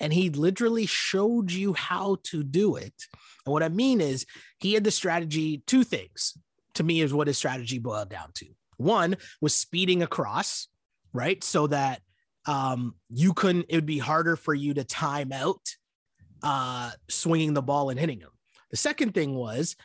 and 0.00 0.12
he 0.12 0.30
literally 0.30 0.86
showed 0.86 1.50
you 1.50 1.72
how 1.72 2.18
to 2.24 2.42
do 2.42 2.76
it. 2.76 2.94
And 3.44 3.52
what 3.52 3.62
I 3.62 3.68
mean 3.68 4.00
is, 4.00 4.26
he 4.58 4.74
had 4.74 4.84
the 4.84 4.90
strategy, 4.90 5.62
two 5.66 5.84
things 5.84 6.36
to 6.74 6.82
me 6.82 7.00
is 7.00 7.14
what 7.14 7.26
his 7.26 7.38
strategy 7.38 7.78
boiled 7.78 8.10
down 8.10 8.30
to. 8.34 8.46
One 8.76 9.16
was 9.40 9.54
speeding 9.54 10.02
across, 10.02 10.68
right? 11.12 11.42
So 11.42 11.68
that 11.68 12.00
um, 12.46 12.94
you 13.08 13.32
couldn't, 13.32 13.66
it 13.68 13.76
would 13.76 13.86
be 13.86 13.98
harder 13.98 14.36
for 14.36 14.52
you 14.54 14.74
to 14.74 14.84
time 14.84 15.32
out 15.32 15.60
uh, 16.42 16.90
swinging 17.08 17.54
the 17.54 17.62
ball 17.62 17.90
and 17.90 17.98
hitting 17.98 18.20
him. 18.20 18.30
The 18.70 18.76
second 18.76 19.14
thing 19.14 19.34
was 19.34 19.76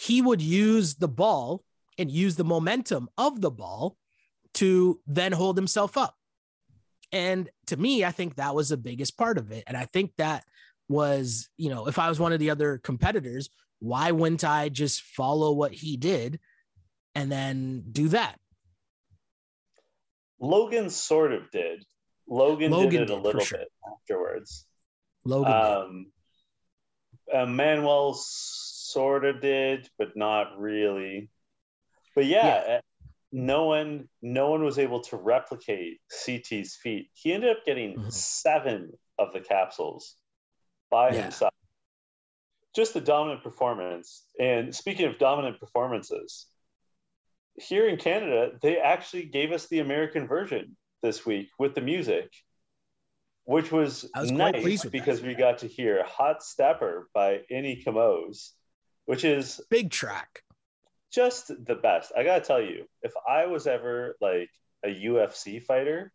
he 0.00 0.22
would 0.22 0.40
use 0.40 0.94
the 0.94 1.08
ball 1.08 1.62
and 1.98 2.10
use 2.10 2.36
the 2.36 2.44
momentum 2.44 3.08
of 3.18 3.40
the 3.40 3.50
ball 3.50 3.96
to 4.54 5.00
then 5.06 5.32
hold 5.32 5.56
himself 5.56 5.96
up. 5.96 6.14
And 7.12 7.48
to 7.66 7.76
me, 7.76 8.04
I 8.04 8.10
think 8.10 8.36
that 8.36 8.54
was 8.54 8.68
the 8.68 8.76
biggest 8.76 9.16
part 9.16 9.38
of 9.38 9.52
it. 9.52 9.64
And 9.66 9.76
I 9.76 9.86
think 9.86 10.12
that 10.18 10.44
was, 10.88 11.48
you 11.56 11.70
know, 11.70 11.86
if 11.86 11.98
I 11.98 12.08
was 12.08 12.20
one 12.20 12.32
of 12.32 12.40
the 12.40 12.50
other 12.50 12.78
competitors, 12.78 13.48
why 13.78 14.10
wouldn't 14.10 14.44
I 14.44 14.68
just 14.68 15.02
follow 15.02 15.52
what 15.52 15.72
he 15.72 15.96
did 15.96 16.40
and 17.14 17.30
then 17.30 17.84
do 17.90 18.08
that? 18.08 18.38
Logan 20.40 20.90
sort 20.90 21.32
of 21.32 21.50
did. 21.50 21.84
Logan, 22.28 22.72
Logan 22.72 22.90
did 22.90 23.02
it 23.02 23.10
a 23.10 23.16
little 23.16 23.40
sure. 23.40 23.58
bit 23.58 23.68
afterwards. 23.86 24.66
Logan 25.24 26.06
um, 27.32 27.56
Manuel 27.56 28.14
sort 28.18 29.24
of 29.24 29.40
did, 29.40 29.88
but 29.98 30.16
not 30.16 30.58
really. 30.58 31.30
But 32.14 32.26
yeah, 32.26 32.46
yeah, 32.66 32.80
no 33.36 33.64
one 33.64 34.08
no 34.22 34.50
one 34.50 34.64
was 34.64 34.78
able 34.78 35.00
to 35.00 35.16
replicate 35.16 36.00
CT's 36.10 36.74
feat. 36.74 37.10
He 37.12 37.34
ended 37.34 37.50
up 37.50 37.66
getting 37.66 37.94
mm-hmm. 37.94 38.08
seven 38.08 38.92
of 39.18 39.34
the 39.34 39.40
capsules 39.40 40.14
by 40.90 41.10
yeah. 41.10 41.24
himself. 41.24 41.52
Just 42.74 42.94
the 42.94 43.00
dominant 43.02 43.42
performance. 43.42 44.24
And 44.40 44.74
speaking 44.74 45.04
of 45.04 45.18
dominant 45.18 45.60
performances, 45.60 46.46
here 47.58 47.86
in 47.86 47.98
Canada, 47.98 48.52
they 48.62 48.78
actually 48.78 49.24
gave 49.24 49.52
us 49.52 49.66
the 49.66 49.80
American 49.80 50.26
version 50.26 50.74
this 51.02 51.26
week 51.26 51.48
with 51.58 51.74
the 51.74 51.82
music, 51.82 52.32
which 53.44 53.70
was, 53.70 54.08
was 54.14 54.30
nice 54.30 54.84
because 54.86 55.20
that. 55.20 55.26
we 55.26 55.34
got 55.34 55.58
to 55.58 55.68
hear 55.68 56.02
Hot 56.04 56.42
Stepper 56.42 57.08
by 57.12 57.40
Ini 57.52 57.84
Kamoze, 57.84 58.52
which 59.04 59.24
is 59.24 59.60
big 59.68 59.90
track 59.90 60.42
just 61.12 61.48
the 61.48 61.74
best. 61.74 62.12
I 62.16 62.24
gotta 62.24 62.44
tell 62.44 62.60
you, 62.62 62.86
if 63.02 63.12
I 63.28 63.46
was 63.46 63.66
ever 63.66 64.16
like 64.20 64.50
a 64.84 64.90
UFC 64.90 65.60
fighter, 65.60 66.12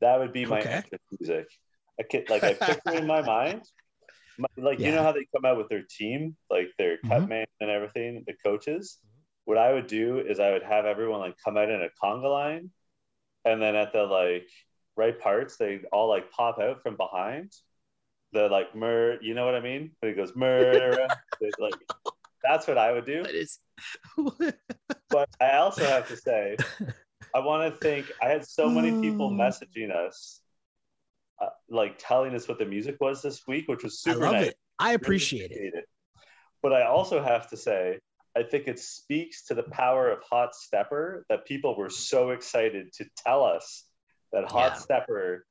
That 0.00 0.18
would 0.20 0.32
be 0.32 0.46
my 0.46 0.66
Okay. 0.66 0.84
music. 1.20 1.48
I 2.00 2.04
could, 2.04 2.26
like 2.28 2.44
I 2.46 2.54
picture 2.54 2.98
in 2.98 3.06
my 3.06 3.22
mind. 3.22 3.62
My, 4.38 4.48
like 4.58 4.82
you 4.82 4.92
know 4.92 5.02
how 5.04 5.12
they 5.12 5.26
come 5.34 5.44
out 5.46 5.58
with 5.58 5.68
their 5.70 5.84
team, 5.84 6.36
like 6.50 6.68
their 6.78 6.98
cut 7.08 7.26
Mhm. 7.26 7.28
man 7.28 7.46
and 7.60 7.70
everything, 7.70 8.24
the 8.26 8.34
coaches. 8.44 8.98
What 9.46 9.58
I 9.58 9.72
would 9.74 9.86
do 9.88 10.18
is 10.20 10.40
I 10.40 10.52
would 10.52 10.62
have 10.64 10.86
everyone 10.86 11.20
like 11.20 11.36
come 11.44 11.56
out 11.58 11.70
in 11.70 11.82
a 11.82 11.90
conga 12.02 12.30
line, 12.30 12.70
and 13.44 13.62
then 13.62 13.76
at 13.76 13.92
the 13.92 14.04
like 14.04 14.48
right 14.96 15.18
parts, 15.20 15.56
they 15.58 15.80
all 15.92 16.08
like 16.08 16.30
pop 16.32 16.58
out 16.60 16.82
from 16.82 16.96
behind. 16.96 17.52
The 18.32 18.48
like 18.48 18.74
mur, 18.76 19.18
you 19.22 19.34
know 19.34 19.46
what 19.46 19.54
I 19.56 19.60
mean? 19.60 19.92
When 20.00 20.12
it 20.12 20.16
goes 20.16 20.34
mur, 20.36 21.10
like 21.58 21.78
that's 22.44 22.66
what 22.68 22.78
I 22.78 22.92
would 22.92 23.06
do. 23.06 23.22
That 23.24 23.34
is. 23.34 23.58
But 25.10 25.28
I 25.40 25.56
also 25.58 25.84
have 25.84 26.08
to 26.08 26.16
say, 26.16 26.56
I 27.34 27.38
want 27.40 27.72
to 27.72 27.80
thank. 27.80 28.10
I 28.22 28.28
had 28.28 28.44
so 28.46 28.68
many 28.68 28.92
people 29.00 29.30
Mm. 29.30 29.36
messaging 29.38 29.94
us, 29.94 30.40
uh, 31.40 31.50
like 31.68 31.96
telling 31.98 32.34
us 32.34 32.48
what 32.48 32.58
the 32.58 32.64
music 32.64 32.96
was 33.00 33.22
this 33.22 33.46
week, 33.46 33.68
which 33.68 33.84
was 33.84 34.00
super. 34.00 34.18
I 34.24 34.30
love 34.30 34.32
nice. 34.34 34.46
it. 34.48 34.56
I 34.78 34.84
Really 34.88 34.94
appreciate 34.96 35.50
it. 35.52 35.74
it. 35.74 35.84
But 36.62 36.72
I 36.72 36.82
also 36.86 37.22
have 37.22 37.48
to 37.50 37.56
say, 37.56 37.98
I 38.36 38.42
think 38.42 38.66
it 38.66 38.80
speaks 38.80 39.44
to 39.46 39.54
the 39.54 39.62
power 39.64 40.10
of 40.10 40.20
Hot 40.28 40.54
Stepper 40.54 41.24
that 41.28 41.44
people 41.46 41.76
were 41.76 41.90
so 41.90 42.30
excited 42.30 42.92
to 42.94 43.04
tell 43.24 43.44
us 43.44 43.84
that 44.32 44.50
Hot 44.50 44.72
Yeah. 44.72 44.78
Stepper 44.78 45.46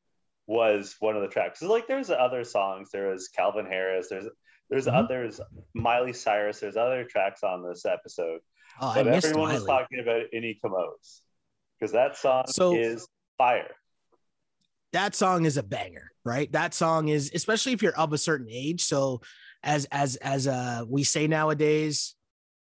was 0.47 0.97
one 0.99 1.15
of 1.15 1.21
the 1.21 1.29
tracks. 1.29 1.61
like 1.61 1.87
there's 1.87 2.09
other 2.09 2.43
songs, 2.43 2.89
there 2.91 3.07
was 3.09 3.29
Calvin 3.29 3.65
Harris, 3.65 4.09
there's 4.09 4.27
there's 4.73 4.87
Mhm. 4.87 5.03
others, 5.05 5.39
Miley 5.75 6.13
Cyrus, 6.13 6.59
there's 6.59 6.75
other 6.77 7.03
tracks 7.05 7.43
on 7.43 7.61
this 7.63 7.85
episode. 7.85 8.41
Oh, 8.81 8.91
But 8.95 9.05
everyone 9.07 9.53
was 9.53 9.63
talking 9.65 9.99
about 9.99 10.23
Ini 10.33 10.59
Kamoze 10.59 11.21
because 11.79 11.91
that 11.91 12.17
song 12.17 12.45
So- 12.47 12.75
is 12.75 13.07
fire. 13.37 13.75
that 14.93 15.13
song 15.13 15.45
is 15.45 15.57
a 15.57 15.63
banger, 15.63 16.11
right? 16.25 16.51
That 16.51 16.73
song 16.73 17.07
is 17.09 17.29
especially 17.35 17.73
if 17.73 17.83
you're 17.83 17.95
of 17.97 18.13
a 18.13 18.17
certain 18.17 18.47
age. 18.49 18.83
So 18.83 19.21
as 19.61 19.85
as 19.91 20.15
as 20.17 20.47
uh 20.47 20.85
we 20.87 21.03
say 21.03 21.27
nowadays, 21.27 22.15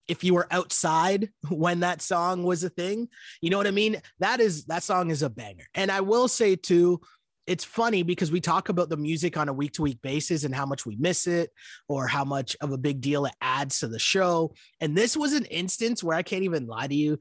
if 0.07 0.23
you 0.23 0.33
were 0.33 0.47
outside 0.49 1.29
when 1.49 1.81
that 1.81 2.01
song 2.01 2.43
was 2.43 2.63
a 2.63 2.69
thing, 2.69 3.09
you 3.41 3.49
know 3.49 3.57
what 3.57 3.67
I 3.67 3.71
mean? 3.71 4.01
That 4.19 4.39
is 4.39 4.65
that 4.67 4.83
song 4.83 5.11
is 5.11 5.23
a 5.23 5.29
banger. 5.29 5.67
And 5.73 5.91
I 5.91 5.99
will 5.99 6.29
say 6.29 6.55
too, 6.55 7.01
it's 7.47 7.63
funny 7.63 8.03
because 8.03 8.31
we 8.31 8.41
talk 8.41 8.67
about 8.67 8.89
the 8.89 8.97
music 8.97 9.37
on 9.37 9.47
a 9.47 9.53
week 9.53 9.71
to 9.73 9.81
week 9.81 10.01
basis 10.01 10.43
and 10.43 10.53
how 10.53 10.65
much 10.65 10.85
we 10.85 10.97
miss 10.97 11.27
it 11.27 11.49
or 11.87 12.05
how 12.05 12.25
much 12.25 12.57
of 12.59 12.73
a 12.73 12.77
big 12.77 12.99
deal 12.99 13.25
it 13.25 13.33
adds 13.41 13.79
to 13.79 13.87
the 13.87 13.97
show. 13.97 14.53
And 14.81 14.95
this 14.95 15.15
was 15.15 15.31
an 15.33 15.45
instance 15.45 16.03
where 16.03 16.17
I 16.17 16.23
can't 16.23 16.43
even 16.43 16.67
lie 16.67 16.87
to 16.87 16.95
you. 16.95 17.17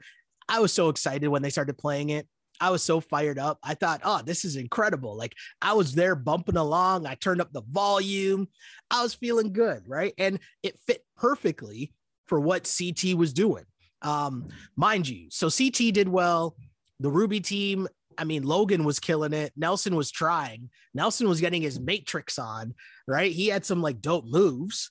I 0.48 0.58
was 0.58 0.72
so 0.72 0.88
excited 0.88 1.28
when 1.28 1.42
they 1.42 1.50
started 1.50 1.78
playing 1.78 2.10
it. 2.10 2.26
I 2.60 2.70
was 2.70 2.82
so 2.82 3.00
fired 3.00 3.38
up. 3.38 3.58
I 3.62 3.74
thought, 3.74 4.00
oh, 4.02 4.22
this 4.24 4.44
is 4.44 4.56
incredible. 4.56 5.16
Like 5.16 5.34
I 5.62 5.74
was 5.74 5.94
there 5.94 6.16
bumping 6.16 6.56
along. 6.56 7.06
I 7.06 7.14
turned 7.14 7.40
up 7.40 7.52
the 7.52 7.62
volume. 7.70 8.48
I 8.90 9.02
was 9.02 9.14
feeling 9.14 9.52
good, 9.52 9.84
right? 9.86 10.14
And 10.18 10.40
it 10.62 10.78
fit 10.86 11.04
perfectly 11.16 11.92
for 12.26 12.40
what 12.40 12.72
CT 12.78 13.14
was 13.14 13.32
doing. 13.32 13.64
Um, 14.02 14.48
mind 14.74 15.08
you, 15.08 15.28
so 15.30 15.50
CT 15.50 15.94
did 15.94 16.08
well. 16.08 16.56
The 17.00 17.10
Ruby 17.10 17.40
team, 17.40 17.88
I 18.18 18.24
mean, 18.24 18.42
Logan 18.42 18.84
was 18.84 19.00
killing 19.00 19.32
it. 19.32 19.52
Nelson 19.56 19.96
was 19.96 20.10
trying. 20.10 20.70
Nelson 20.94 21.28
was 21.28 21.40
getting 21.40 21.62
his 21.62 21.80
matrix 21.80 22.38
on, 22.38 22.74
right? 23.06 23.32
He 23.32 23.48
had 23.48 23.64
some 23.64 23.82
like 23.82 24.00
dope 24.00 24.26
moves. 24.26 24.90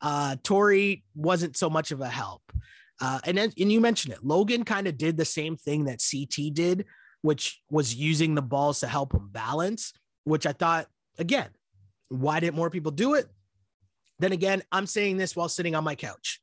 Uh, 0.00 0.36
Tori 0.42 1.04
wasn't 1.14 1.56
so 1.56 1.70
much 1.70 1.92
of 1.92 2.00
a 2.00 2.08
help. 2.08 2.42
Uh, 3.00 3.20
and 3.24 3.36
then, 3.36 3.52
and 3.58 3.72
you 3.72 3.80
mentioned 3.80 4.14
it. 4.14 4.24
Logan 4.24 4.64
kind 4.64 4.86
of 4.86 4.96
did 4.96 5.16
the 5.16 5.24
same 5.24 5.56
thing 5.56 5.84
that 5.84 6.00
CT 6.00 6.54
did, 6.54 6.86
which 7.22 7.60
was 7.70 7.94
using 7.94 8.34
the 8.34 8.42
balls 8.42 8.80
to 8.80 8.86
help 8.86 9.12
him 9.12 9.28
balance. 9.30 9.92
Which 10.24 10.46
I 10.46 10.52
thought, 10.52 10.86
again, 11.18 11.48
why 12.08 12.40
didn't 12.40 12.56
more 12.56 12.70
people 12.70 12.92
do 12.92 13.14
it? 13.14 13.26
Then 14.18 14.32
again, 14.32 14.62
I'm 14.70 14.86
saying 14.86 15.16
this 15.16 15.34
while 15.34 15.48
sitting 15.48 15.74
on 15.74 15.82
my 15.82 15.96
couch, 15.96 16.40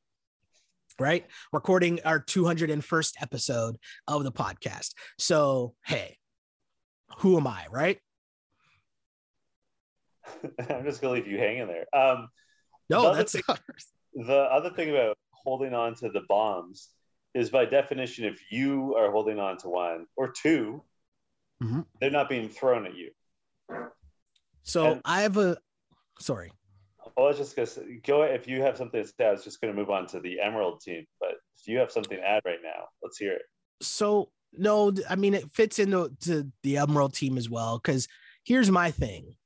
right? 0.98 1.24
Recording 1.50 2.00
our 2.04 2.20
201st 2.20 3.14
episode 3.22 3.78
of 4.06 4.22
the 4.24 4.32
podcast. 4.32 4.92
So, 5.18 5.74
hey, 5.86 6.18
who 7.18 7.36
am 7.36 7.46
I, 7.46 7.66
right? 7.70 7.98
I'm 10.70 10.84
just 10.84 11.00
gonna 11.00 11.14
leave 11.14 11.26
you 11.26 11.38
hanging 11.38 11.66
there. 11.66 11.86
Um, 11.94 12.28
No, 12.88 13.00
Another 13.02 13.16
that's 13.18 13.32
thing- 13.32 13.42
the 14.14 14.34
other 14.34 14.70
thing 14.70 14.90
about 14.90 15.16
holding 15.32 15.74
on 15.74 15.94
to 15.96 16.08
the 16.10 16.22
bombs 16.28 16.88
is 17.34 17.50
by 17.50 17.64
definition, 17.64 18.24
if 18.24 18.40
you 18.50 18.96
are 18.96 19.10
holding 19.10 19.38
on 19.38 19.56
to 19.58 19.68
one 19.68 20.06
or 20.16 20.32
2 20.32 20.82
Mhm. 21.62 21.86
they're 22.00 22.10
not 22.10 22.28
being 22.28 22.48
thrown 22.48 22.86
at 22.86 22.94
you. 22.96 23.12
so. 24.62 24.92
and- 24.92 25.02
I 25.04 25.22
have 25.22 25.36
a 25.36 25.56
sorry. 26.18 26.52
I 27.16 27.20
was 27.22 27.36
just 27.38 27.54
gonna 27.56 27.66
say, 27.66 28.00
go 28.04 28.22
if 28.22 28.46
you 28.48 28.62
have 28.62 28.76
something 28.76 29.02
to 29.02 29.08
say. 29.08 29.26
I 29.26 29.30
was 29.32 29.44
just 29.44 29.60
gonna 29.60 29.74
move 29.74 29.90
on 29.90 30.06
to 30.08 30.20
the 30.20 30.40
Emerald 30.40 30.80
team, 30.80 31.06
but 31.20 31.32
if 31.58 31.66
you 31.68 31.78
have 31.78 31.90
something 31.92 32.16
to 32.18 32.24
add 32.26 32.42
right 32.44 32.60
now, 32.62 32.88
let's 33.02 33.18
hear 33.18 33.32
it. 33.34 33.42
so 33.82 34.30
no, 34.52 34.92
I 35.08 35.16
mean 35.16 35.34
it 35.34 35.50
fits 35.52 35.78
into 35.78 36.10
to 36.22 36.50
the 36.62 36.78
Emerald 36.78 37.14
team 37.14 37.38
as 37.38 37.48
well. 37.48 37.78
Because 37.78 38.08
here's 38.44 38.70
my 38.70 38.90
thing: 38.90 39.36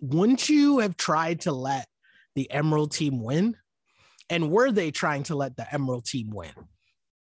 wouldn't 0.00 0.48
you 0.48 0.78
have 0.78 0.96
tried 0.96 1.40
to 1.42 1.52
let 1.52 1.86
the 2.34 2.50
Emerald 2.50 2.92
team 2.92 3.22
win? 3.22 3.56
And 4.28 4.50
were 4.50 4.70
they 4.70 4.90
trying 4.90 5.24
to 5.24 5.34
let 5.34 5.56
the 5.56 5.72
Emerald 5.72 6.04
team 6.04 6.30
win? 6.30 6.52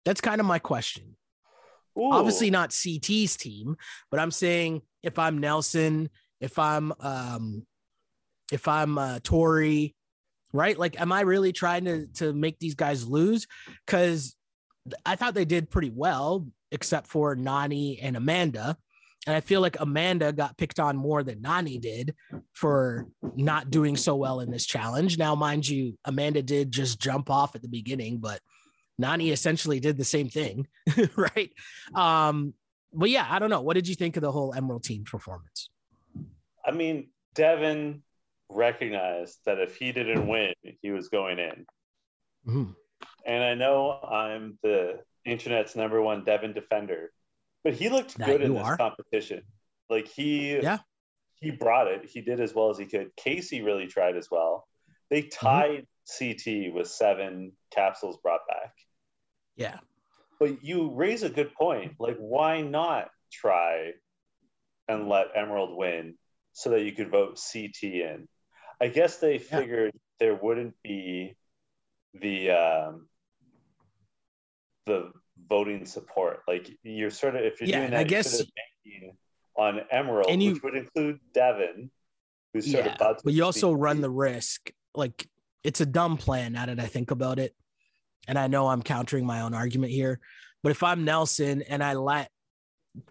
That's 0.04 0.20
kind 0.20 0.40
of 0.40 0.46
my 0.46 0.58
question. 0.58 1.16
Ooh. 1.98 2.12
Obviously 2.12 2.50
not 2.50 2.72
CT's 2.72 3.36
team, 3.36 3.76
but 4.10 4.20
I'm 4.20 4.30
saying 4.30 4.82
if 5.02 5.18
I'm 5.18 5.38
Nelson, 5.38 6.10
if 6.40 6.58
I'm 6.58 6.92
um 7.00 7.66
if 8.52 8.68
I'm 8.68 8.98
uh 8.98 9.20
Tori, 9.22 9.94
right? 10.52 10.78
Like 10.78 11.00
am 11.00 11.12
I 11.12 11.22
really 11.22 11.52
trying 11.52 11.84
to 11.86 12.06
to 12.14 12.32
make 12.32 12.58
these 12.58 12.74
guys 12.74 13.06
lose? 13.06 13.46
Cuz 13.86 14.36
I 15.04 15.16
thought 15.16 15.34
they 15.34 15.44
did 15.44 15.70
pretty 15.70 15.90
well 15.90 16.46
except 16.72 17.06
for 17.06 17.36
Nany 17.36 17.98
and 18.02 18.16
Amanda. 18.16 18.76
And 19.26 19.34
I 19.34 19.40
feel 19.40 19.60
like 19.60 19.76
Amanda 19.80 20.32
got 20.32 20.56
picked 20.56 20.78
on 20.78 20.96
more 20.96 21.22
than 21.24 21.40
Nany 21.40 21.80
did 21.80 22.14
for 22.52 23.08
not 23.34 23.70
doing 23.70 23.96
so 23.96 24.14
well 24.14 24.40
in 24.40 24.50
this 24.50 24.64
challenge. 24.66 25.18
Now, 25.18 25.34
mind 25.34 25.68
you, 25.68 25.98
Amanda 26.04 26.42
did 26.42 26.70
just 26.70 27.00
jump 27.00 27.28
off 27.28 27.56
at 27.56 27.62
the 27.62 27.68
beginning, 27.68 28.18
but 28.18 28.40
Nany 29.00 29.32
essentially 29.32 29.80
did 29.80 29.96
the 29.98 30.04
same 30.04 30.28
thing, 30.28 30.68
right? 31.16 31.50
Um, 31.94 32.54
but 32.92 33.10
yeah, 33.10 33.26
I 33.28 33.38
don't 33.40 33.50
know. 33.50 33.60
What 33.62 33.74
did 33.74 33.88
you 33.88 33.94
think 33.96 34.16
of 34.16 34.22
the 34.22 34.32
whole 34.32 34.54
Emerald 34.54 34.84
team 34.84 35.04
performance? 35.04 35.70
I 36.64 36.70
mean, 36.70 37.08
Devin 37.34 38.02
recognized 38.48 39.38
that 39.44 39.58
if 39.58 39.76
he 39.76 39.92
didn't 39.92 40.26
win, 40.26 40.54
he 40.82 40.90
was 40.92 41.08
going 41.08 41.38
in. 41.38 41.66
Mhm. 42.48 42.74
And 43.26 43.42
I 43.42 43.54
know 43.54 43.90
I'm 43.90 44.58
the 44.62 45.00
internet's 45.24 45.74
number 45.74 46.00
one 46.00 46.22
Devin 46.24 46.52
defender, 46.52 47.10
but 47.64 47.74
he 47.74 47.88
looked 47.88 48.16
That 48.18 48.26
good 48.26 48.42
in 48.42 48.54
this 48.54 48.62
are. 48.62 48.76
competition. 48.76 49.42
Like 49.90 50.06
he, 50.06 50.56
Yeah. 50.58 50.78
he 51.34 51.50
brought 51.50 51.88
it. 51.88 52.04
He 52.06 52.20
did 52.20 52.40
as 52.40 52.54
well 52.54 52.70
as 52.70 52.78
he 52.78 52.86
could. 52.86 53.10
Kaycee 53.16 53.64
really 53.64 53.88
tried 53.88 54.16
as 54.16 54.30
well. 54.30 54.68
They 55.10 55.22
Mm-hmm. 55.22 55.46
tied 55.46 55.86
CT 56.18 56.72
with 56.72 56.86
seven 56.88 57.52
capsules 57.72 58.16
brought 58.22 58.46
back. 58.48 58.72
Yeah. 59.56 59.78
But 60.38 60.62
you 60.62 60.92
raise 60.94 61.24
a 61.24 61.28
good 61.30 61.52
point. 61.54 61.94
Like, 61.98 62.16
why 62.18 62.60
not 62.60 63.10
try 63.32 63.92
and 64.86 65.08
let 65.08 65.28
Emerald 65.34 65.76
win 65.76 66.16
so 66.52 66.70
that 66.70 66.82
you 66.82 66.92
could 66.92 67.10
vote 67.10 67.40
CT 67.52 67.82
in? 67.82 68.28
I 68.80 68.86
guess 68.88 69.16
they 69.18 69.38
figured 69.38 69.92
there 70.20 70.34
wouldn't 70.36 70.74
be 70.84 71.36
the 72.14 72.50
um, 72.50 73.08
the 74.86 75.12
voting 75.48 75.84
support. 75.84 76.40
Like 76.48 76.70
you're 76.82 77.10
sort 77.10 77.36
of 77.36 77.42
if 77.44 77.60
you're 77.60 77.68
Yeah, 77.68 77.78
doing 77.80 77.90
that, 77.90 78.00
I 78.00 78.04
guess- 78.04 78.30
sort 78.30 78.46
of 78.48 78.52
banking 78.84 79.16
on 79.56 79.80
Emerald, 79.90 80.28
And 80.30 80.42
you- 80.42 80.54
which 80.54 80.62
would 80.62 80.76
include 80.76 81.20
Devin, 81.34 81.90
who's 82.52 82.70
sort 82.70 82.84
Yeah. 82.84 82.90
of 82.92 82.96
about 82.96 83.18
to 83.18 83.24
But 83.24 83.34
you 83.34 83.44
also 83.44 83.72
run 83.72 84.00
the 84.00 84.10
risk. 84.10 84.70
Like 84.94 85.28
it's 85.62 85.80
a 85.80 85.86
dumb 85.86 86.16
plan 86.16 86.52
now 86.52 86.66
that 86.66 86.80
I 86.80 86.86
think 86.86 87.10
about 87.10 87.38
it. 87.38 87.54
And 88.28 88.38
I 88.38 88.46
know 88.46 88.68
I'm 88.68 88.82
countering 88.82 89.26
my 89.26 89.40
own 89.42 89.54
argument 89.54 89.92
here. 89.92 90.20
But 90.62 90.70
if 90.70 90.82
I'm 90.82 91.04
Nelson 91.04 91.62
and 91.62 91.82
I 91.82 91.94
let 91.94 92.30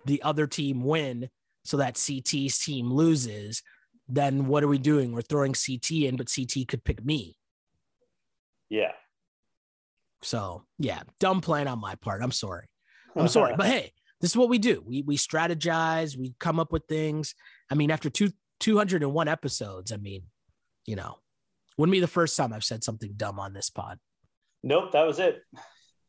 the 0.05 0.21
other 0.23 0.47
team 0.47 0.83
win 0.83 1.29
so 1.63 1.77
that 1.77 1.95
CT's 1.97 2.59
team 2.59 2.91
loses, 2.91 3.61
then 4.07 4.47
what 4.47 4.63
are 4.63 4.67
we 4.67 4.77
doing? 4.77 5.11
We're 5.13 5.21
throwing 5.21 5.53
CT 5.53 6.05
in, 6.07 6.15
but 6.15 6.29
CT 6.33 6.65
could 6.65 6.83
pick 6.83 7.03
me. 7.03 7.37
yeah. 8.69 8.93
So 10.25 10.63
yeah, 10.79 11.03
dumb 11.19 11.41
plan 11.41 11.67
on 11.67 11.79
my 11.79 11.95
part. 11.95 12.23
I'm 12.23 12.31
sorry. 12.31 12.67
I'm 13.15 13.27
sorry. 13.27 13.53
But 13.57 13.67
hey, 13.67 13.93
this 14.21 14.31
is 14.31 14.37
what 14.37 14.49
we 14.49 14.57
do. 14.57 14.83
We 14.85 15.03
we 15.03 15.17
strategize, 15.17 16.17
we 16.17 16.33
come 16.39 16.59
up 16.59 16.71
with 16.71 16.83
things. 16.89 17.35
I 17.71 17.75
mean, 17.75 17.91
after 17.91 18.09
two 18.09 18.31
201 18.59 19.27
episodes, 19.27 19.91
I 19.91 19.97
mean, 19.97 20.23
you 20.85 20.95
know, 20.95 21.19
wouldn't 21.77 21.91
be 21.91 21.99
the 21.99 22.07
first 22.07 22.35
time 22.35 22.53
I've 22.53 22.63
said 22.63 22.83
something 22.83 23.13
dumb 23.15 23.39
on 23.39 23.53
this 23.53 23.69
pod. 23.69 23.99
Nope, 24.63 24.93
that 24.93 25.05
was 25.05 25.19
it. 25.19 25.43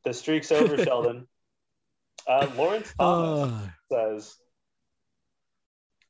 The 0.05 0.15
streak's 0.15 0.51
over, 0.51 0.79
Sheldon. 0.85 1.27
Uh, 2.27 2.49
Lawrence 2.57 2.93
Thomas 2.99 3.53
Uh, 3.53 3.69
says, 3.93 4.35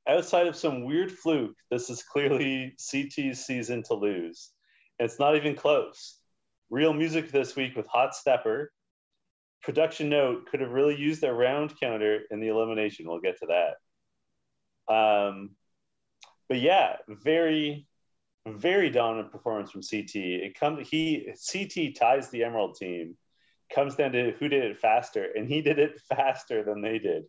outside 0.08 0.46
of 0.46 0.54
some 0.56 0.84
weird 0.84 1.10
fluke, 1.10 1.56
this 1.70 1.90
is 1.90 2.02
clearly 2.02 2.74
CT's 2.78 3.44
season 3.44 3.82
to 3.84 3.94
lose. 3.94 4.50
And 4.98 5.08
it's 5.10 5.18
not 5.18 5.34
even 5.36 5.56
close. 5.56 6.15
Real 6.70 6.92
music 6.92 7.30
this 7.30 7.54
week 7.54 7.76
with 7.76 7.86
Hot 7.86 8.14
Stepper. 8.14 8.72
Production 9.62 10.08
note 10.08 10.46
could 10.50 10.60
have 10.60 10.70
really 10.72 10.96
used 10.96 11.20
their 11.20 11.34
round 11.34 11.78
counter 11.80 12.20
in 12.30 12.40
the 12.40 12.48
elimination. 12.48 13.06
We'll 13.08 13.20
get 13.20 13.38
to 13.38 13.46
that. 14.88 14.92
Um, 14.92 15.50
but 16.48 16.60
yeah, 16.60 16.96
very, 17.08 17.86
very 18.46 18.90
dominant 18.90 19.32
performance 19.32 19.70
from 19.70 19.82
CT. 19.82 20.14
It 20.14 20.58
comes 20.58 20.88
he 20.88 21.32
CT 21.52 21.96
ties 21.96 22.30
the 22.30 22.44
Emerald 22.44 22.76
team, 22.76 23.16
comes 23.72 23.96
down 23.96 24.12
to 24.12 24.32
who 24.38 24.48
did 24.48 24.64
it 24.64 24.78
faster, 24.78 25.24
and 25.34 25.48
he 25.48 25.62
did 25.62 25.78
it 25.78 26.00
faster 26.08 26.62
than 26.64 26.82
they 26.82 26.98
did, 26.98 27.24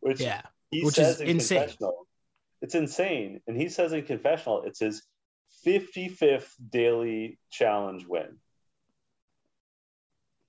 which 0.00 0.20
Yeah. 0.20 0.42
he 0.70 0.82
Which 0.84 0.96
says 0.96 1.16
is 1.16 1.20
in 1.22 1.28
insane. 1.28 1.58
confessional. 1.60 2.06
It's 2.60 2.74
insane. 2.74 3.40
And 3.46 3.56
he 3.56 3.68
says 3.68 3.92
in 3.92 4.04
confessional, 4.04 4.62
it's 4.64 4.80
his 4.80 5.02
55th 5.66 6.54
daily 6.70 7.38
challenge 7.50 8.06
win. 8.06 8.38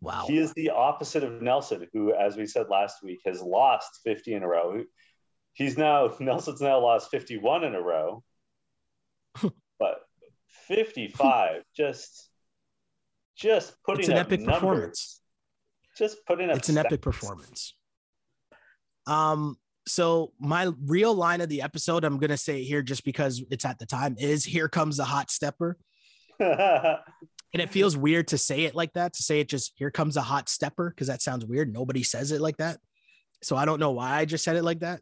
Wow. 0.03 0.25
He 0.27 0.37
is 0.37 0.53
the 0.53 0.69
opposite 0.71 1.23
of 1.23 1.41
Nelson, 1.41 1.87
who, 1.93 2.13
as 2.13 2.35
we 2.35 2.45
said 2.45 2.67
last 2.69 3.01
week, 3.01 3.21
has 3.25 3.41
lost 3.41 4.01
50 4.03 4.33
in 4.33 4.43
a 4.43 4.47
row. 4.47 4.83
He's 5.53 5.77
now, 5.77 6.13
Nelson's 6.19 6.59
now 6.59 6.79
lost 6.79 7.09
51 7.09 7.63
in 7.63 7.73
a 7.73 7.81
row. 7.81 8.21
but 9.79 10.01
55, 10.67 11.63
just, 11.75 12.29
just 13.37 13.75
putting 13.85 14.01
It's 14.01 14.09
an 14.09 14.17
epic 14.17 14.41
numbers. 14.41 14.59
performance. 14.59 15.21
Just 15.97 16.17
putting 16.25 16.49
up 16.49 16.57
it's 16.57 16.69
an 16.69 16.77
epic 16.77 17.01
performance. 17.01 17.75
Um, 19.07 19.55
so 19.87 20.33
my 20.39 20.71
real 20.85 21.13
line 21.13 21.39
of 21.39 21.49
the 21.49 21.61
episode, 21.61 22.03
I'm 22.03 22.17
gonna 22.17 22.35
say 22.35 22.61
it 22.61 22.63
here 22.63 22.81
just 22.81 23.05
because 23.05 23.43
it's 23.51 23.63
at 23.63 23.77
the 23.79 23.85
time, 23.85 24.15
is 24.17 24.43
here 24.43 24.67
comes 24.67 24.97
the 24.97 25.03
hot 25.03 25.29
stepper. 25.29 25.77
And 27.53 27.61
it 27.61 27.69
feels 27.69 27.95
weird 27.95 28.29
to 28.29 28.37
say 28.37 28.63
it 28.65 28.73
like 28.73 28.93
that, 28.93 29.13
to 29.13 29.23
say 29.23 29.39
it 29.39 29.47
just 29.47 29.73
here 29.75 29.91
comes 29.91 30.17
a 30.17 30.21
hot 30.21 30.49
stepper, 30.49 30.89
because 30.89 31.07
that 31.07 31.21
sounds 31.21 31.45
weird. 31.45 31.71
Nobody 31.71 32.01
says 32.01 32.31
it 32.31 32.41
like 32.41 32.57
that. 32.57 32.79
So 33.43 33.55
I 33.55 33.65
don't 33.65 33.79
know 33.79 33.91
why 33.91 34.15
I 34.15 34.25
just 34.25 34.43
said 34.43 34.55
it 34.55 34.63
like 34.63 34.79
that. 34.79 35.01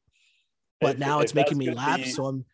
But 0.82 0.96
If- 0.96 1.00
now 1.00 1.20
if 1.20 1.26
it's 1.26 1.36
making 1.36 1.58
me 1.58 1.72
laugh. 1.72 1.98
be- 1.98 2.10
So 2.10 2.26
I'm 2.26 2.46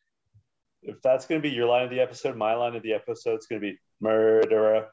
if 0.83 1.01
that's 1.01 1.25
going 1.25 1.41
to 1.41 1.43
be 1.49 1.53
your 1.53 1.67
line 1.67 1.83
of 1.83 1.89
the 1.89 1.99
episode, 1.99 2.37
my 2.37 2.53
line 2.53 2.75
of 2.75 2.83
the 2.83 2.93
episode 2.93 3.39
is 3.39 3.47
going 3.47 3.61
to 3.61 3.67
be 3.71 3.79
murderer. 3.99 4.87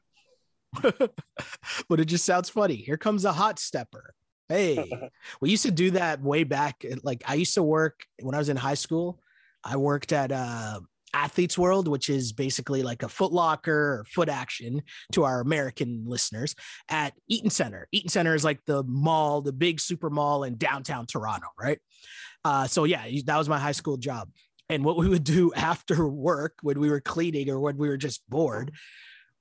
but 0.83 2.01
it 2.01 2.07
just 2.07 2.25
sounds 2.25 2.49
funny. 2.49 2.75
Here 2.75 2.97
comes 2.97 3.25
a 3.25 3.33
hot 3.33 3.59
stepper. 3.59 4.15
Hey, 4.49 4.91
we 5.41 5.51
used 5.51 5.65
to 5.65 5.71
do 5.71 5.93
that 5.93 6.21
way 6.21 6.45
back. 6.45 6.85
Like 7.03 7.23
I 7.27 7.35
used 7.35 7.55
to 7.55 7.63
work 7.63 8.01
when 8.21 8.35
I 8.35 8.39
was 8.39 8.49
in 8.49 8.57
high 8.57 8.75
school. 8.75 9.21
I 9.63 9.77
worked 9.77 10.13
at 10.13 10.33
uh, 10.33 10.81
Athletes 11.15 11.57
World, 11.57 11.87
which 11.87 12.11
is 12.11 12.33
basically 12.33 12.83
like 12.83 13.05
a 13.05 13.09
Foot 13.09 13.33
Locker 13.33 13.73
or 13.73 14.05
Foot 14.09 14.29
Action 14.29 14.83
to 15.13 15.25
our 15.25 15.41
American 15.41 16.05
listeners 16.07 16.57
at 16.89 17.15
Eaton 17.29 17.51
Center. 17.51 17.87
Eaton 17.93 18.09
Center 18.11 18.35
is 18.35 18.45
like 18.45 18.61
the 18.67 18.83
mall, 18.83 19.41
the 19.41 19.53
big 19.53 19.81
super 19.81 20.11
mall 20.11 20.43
in 20.43 20.57
downtown 20.57 21.07
Toronto, 21.07 21.47
right? 21.59 21.79
Uh, 22.45 22.67
so 22.67 22.85
yeah, 22.85 23.07
that 23.27 23.39
was 23.39 23.49
my 23.49 23.59
high 23.59 23.73
school 23.73 23.97
job. 23.97 24.29
And 24.69 24.85
what 24.85 24.97
we 24.97 25.09
would 25.09 25.25
do 25.25 25.53
after 25.57 26.07
work 26.07 26.55
when 26.63 26.81
we 26.81 26.91
were 26.91 27.01
cleaning 27.01 27.49
or 27.49 27.61
when 27.61 27.77
we 27.77 27.89
were 27.89 27.97
just 27.97 28.29
bored, 28.29 28.73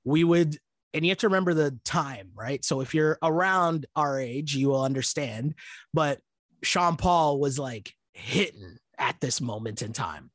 we 0.03 0.23
would 0.23 0.57
and 0.93 1.03
you 1.03 1.09
have 1.09 1.17
to 1.19 1.27
remember 1.27 1.55
the 1.55 1.79
time, 1.83 2.29
right? 2.35 2.63
So 2.63 2.81
if 2.81 2.93
you're 2.93 3.17
around 3.23 3.87
our 3.95 4.19
age, 4.19 4.55
you 4.55 4.69
will 4.69 4.83
understand. 4.83 5.55
But 5.91 6.19
Sean 6.61 6.97
Paul 6.97 7.39
was 7.39 7.57
like 7.57 7.93
hitting 8.13 8.77
at 8.97 9.19
this 9.21 9.41
moment 9.41 9.81
in 9.81 9.93
time. 9.93 10.31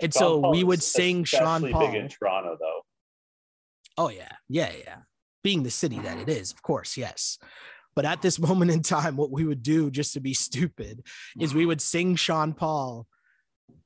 And 0.00 0.12
so 0.12 0.40
Paul 0.40 0.52
we 0.52 0.64
would 0.64 0.82
sing 0.82 1.24
Sean 1.24 1.70
Paul. 1.70 1.86
big 1.86 1.94
in 1.94 2.08
Toronto, 2.08 2.56
though. 2.58 2.80
Oh 3.96 4.08
yeah, 4.08 4.32
yeah, 4.48 4.72
yeah. 4.78 4.96
Being 5.42 5.62
the 5.62 5.70
city 5.70 5.98
that 6.00 6.18
it 6.18 6.28
is, 6.28 6.52
of 6.52 6.62
course, 6.62 6.96
yes. 6.96 7.38
But 7.94 8.04
at 8.04 8.22
this 8.22 8.38
moment 8.48 8.70
in 8.70 8.82
time, 8.82 9.16
what 9.16 9.30
we 9.30 9.44
would 9.44 9.62
do 9.62 9.90
just 9.90 10.14
to 10.14 10.20
be 10.20 10.34
stupid 10.34 11.06
is 11.38 11.54
we 11.54 11.66
would 11.66 11.80
sing 11.80 12.16
Sean 12.16 12.52
Paul, 12.52 13.06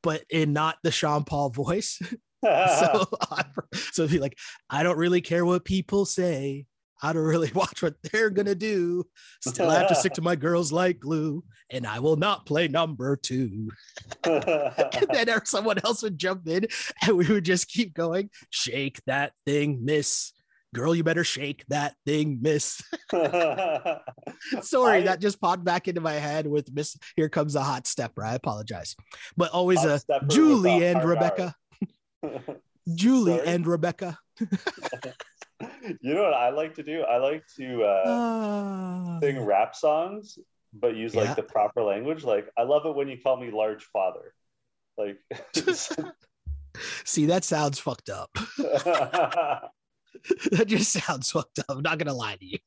but 0.03 0.23
in 0.31 0.53
not 0.53 0.77
the 0.83 0.91
Sean 0.91 1.25
Paul 1.25 1.51
voice. 1.51 2.01
so, 2.45 3.05
so 3.75 4.03
it'd 4.03 4.11
be 4.11 4.19
like, 4.19 4.39
I 4.69 4.83
don't 4.83 4.99
really 4.99 5.21
care 5.21 5.45
what 5.45 5.65
people 5.65 6.05
say. 6.05 6.67
I 7.05 7.13
don't 7.13 7.23
really 7.23 7.53
watch 7.55 7.83
what 7.83 7.97
they're 8.11 8.31
gonna 8.31 8.55
do. 8.55 9.05
Still 9.43 9.69
have 9.69 9.89
to 9.89 9.95
stick 9.95 10.15
to 10.15 10.23
my 10.31 10.37
girls 10.37 10.73
like 10.73 10.99
glue, 11.01 11.45
and 11.71 11.87
I 11.87 11.99
will 11.99 12.17
not 12.17 12.47
play 12.47 12.67
number 12.67 13.15
two. 13.17 13.69
and 14.25 15.07
then 15.13 15.29
someone 15.45 15.77
else 15.85 16.03
would 16.03 16.17
jump 16.19 16.49
in, 16.49 16.67
and 17.07 17.17
we 17.19 17.29
would 17.29 17.45
just 17.45 17.69
keep 17.69 17.93
going. 17.93 18.31
Shake 18.49 19.03
that 19.07 19.33
thing, 19.45 19.85
miss. 19.85 20.33
Girl, 20.75 20.95
you 20.95 21.05
better 21.05 21.25
shake 21.25 21.65
that 21.69 21.95
thing, 22.07 22.39
miss. 22.41 22.81
Sorry, 24.63 24.99
I- 24.99 25.01
that 25.03 25.21
just 25.21 25.41
popped 25.41 25.63
back 25.63 25.87
into 25.89 26.01
my 26.01 26.15
head 26.15 26.47
with 26.47 26.73
Miss. 26.73 26.97
Here 27.17 27.29
comes 27.29 27.55
a 27.55 27.63
hot 27.63 27.87
stepper. 27.87 28.25
I 28.25 28.35
apologize, 28.35 28.97
but 29.37 29.51
always 29.53 29.85
a 29.85 30.01
Julie 30.27 30.85
and 30.87 31.05
Rebecca. 31.05 31.55
Julie 32.93 33.37
Sorry? 33.37 33.49
and 33.49 33.67
Rebecca. 33.67 34.19
you 36.01 36.15
know 36.15 36.23
what 36.23 36.35
I 36.35 36.51
like 36.51 36.75
to 36.75 36.83
do? 36.83 37.03
I 37.03 37.17
like 37.19 37.45
to 37.57 37.85
uh, 37.85 38.03
Ah. 38.07 39.19
sing 39.23 39.41
rap 39.45 39.75
songs, 39.75 40.39
but 40.73 40.97
use 40.97 41.15
like 41.15 41.37
the 41.37 41.43
proper 41.43 41.83
language. 41.83 42.25
Like, 42.25 42.49
I 42.59 42.63
love 42.63 42.87
it 42.87 42.95
when 42.95 43.09
you 43.09 43.19
call 43.23 43.37
me 43.37 43.51
large 43.51 43.85
father. 43.85 44.35
Like, 44.99 45.19
See, 47.05 47.27
that 47.27 47.45
sounds 47.45 47.79
fucked 47.79 48.09
up. 48.11 48.31
that 48.59 49.71
just 50.67 50.93
sounds 50.93 51.31
fucked 51.31 51.59
up. 51.61 51.67
I'm 51.69 51.83
not 51.83 51.99
gonna 51.99 52.15
lie 52.15 52.37
to 52.37 52.45
you. 52.47 52.59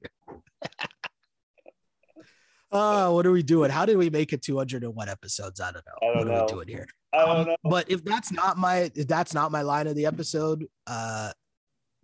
Oh, 2.71 3.13
what 3.13 3.25
are 3.25 3.31
we 3.31 3.43
doing? 3.43 3.71
How 3.71 3.85
did 3.85 3.95
we 3.97 4.09
make 4.09 4.33
it 4.33 4.41
201 4.41 5.07
episodes? 5.09 5.61
I 5.61 5.71
don't 5.71 5.85
know. 5.85 5.93
I 6.01 6.05
don't 6.13 6.17
what 6.17 6.27
are 6.27 6.38
know. 6.39 6.43
we 6.45 6.51
doing 6.51 6.67
here? 6.67 6.88
I 7.13 7.25
don't 7.25 7.38
Um, 7.38 7.45
know. 7.47 7.55
But 7.63 7.89
if 7.89 8.03
that's 8.03 8.31
not 8.31 8.57
my 8.57 8.91
if 8.93 9.07
that's 9.07 9.33
not 9.33 9.51
my 9.51 9.61
line 9.61 9.88
of 9.88 9.95
the 9.95 10.05
episode, 10.05 10.65
uh 10.85 11.31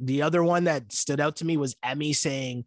the 0.05 0.21
other 0.21 0.43
one 0.43 0.65
that 0.65 0.91
stood 0.91 1.19
out 1.19 1.37
to 1.37 1.45
me 1.45 1.57
was 1.57 1.75
Emmy 1.83 2.13
saying 2.13 2.65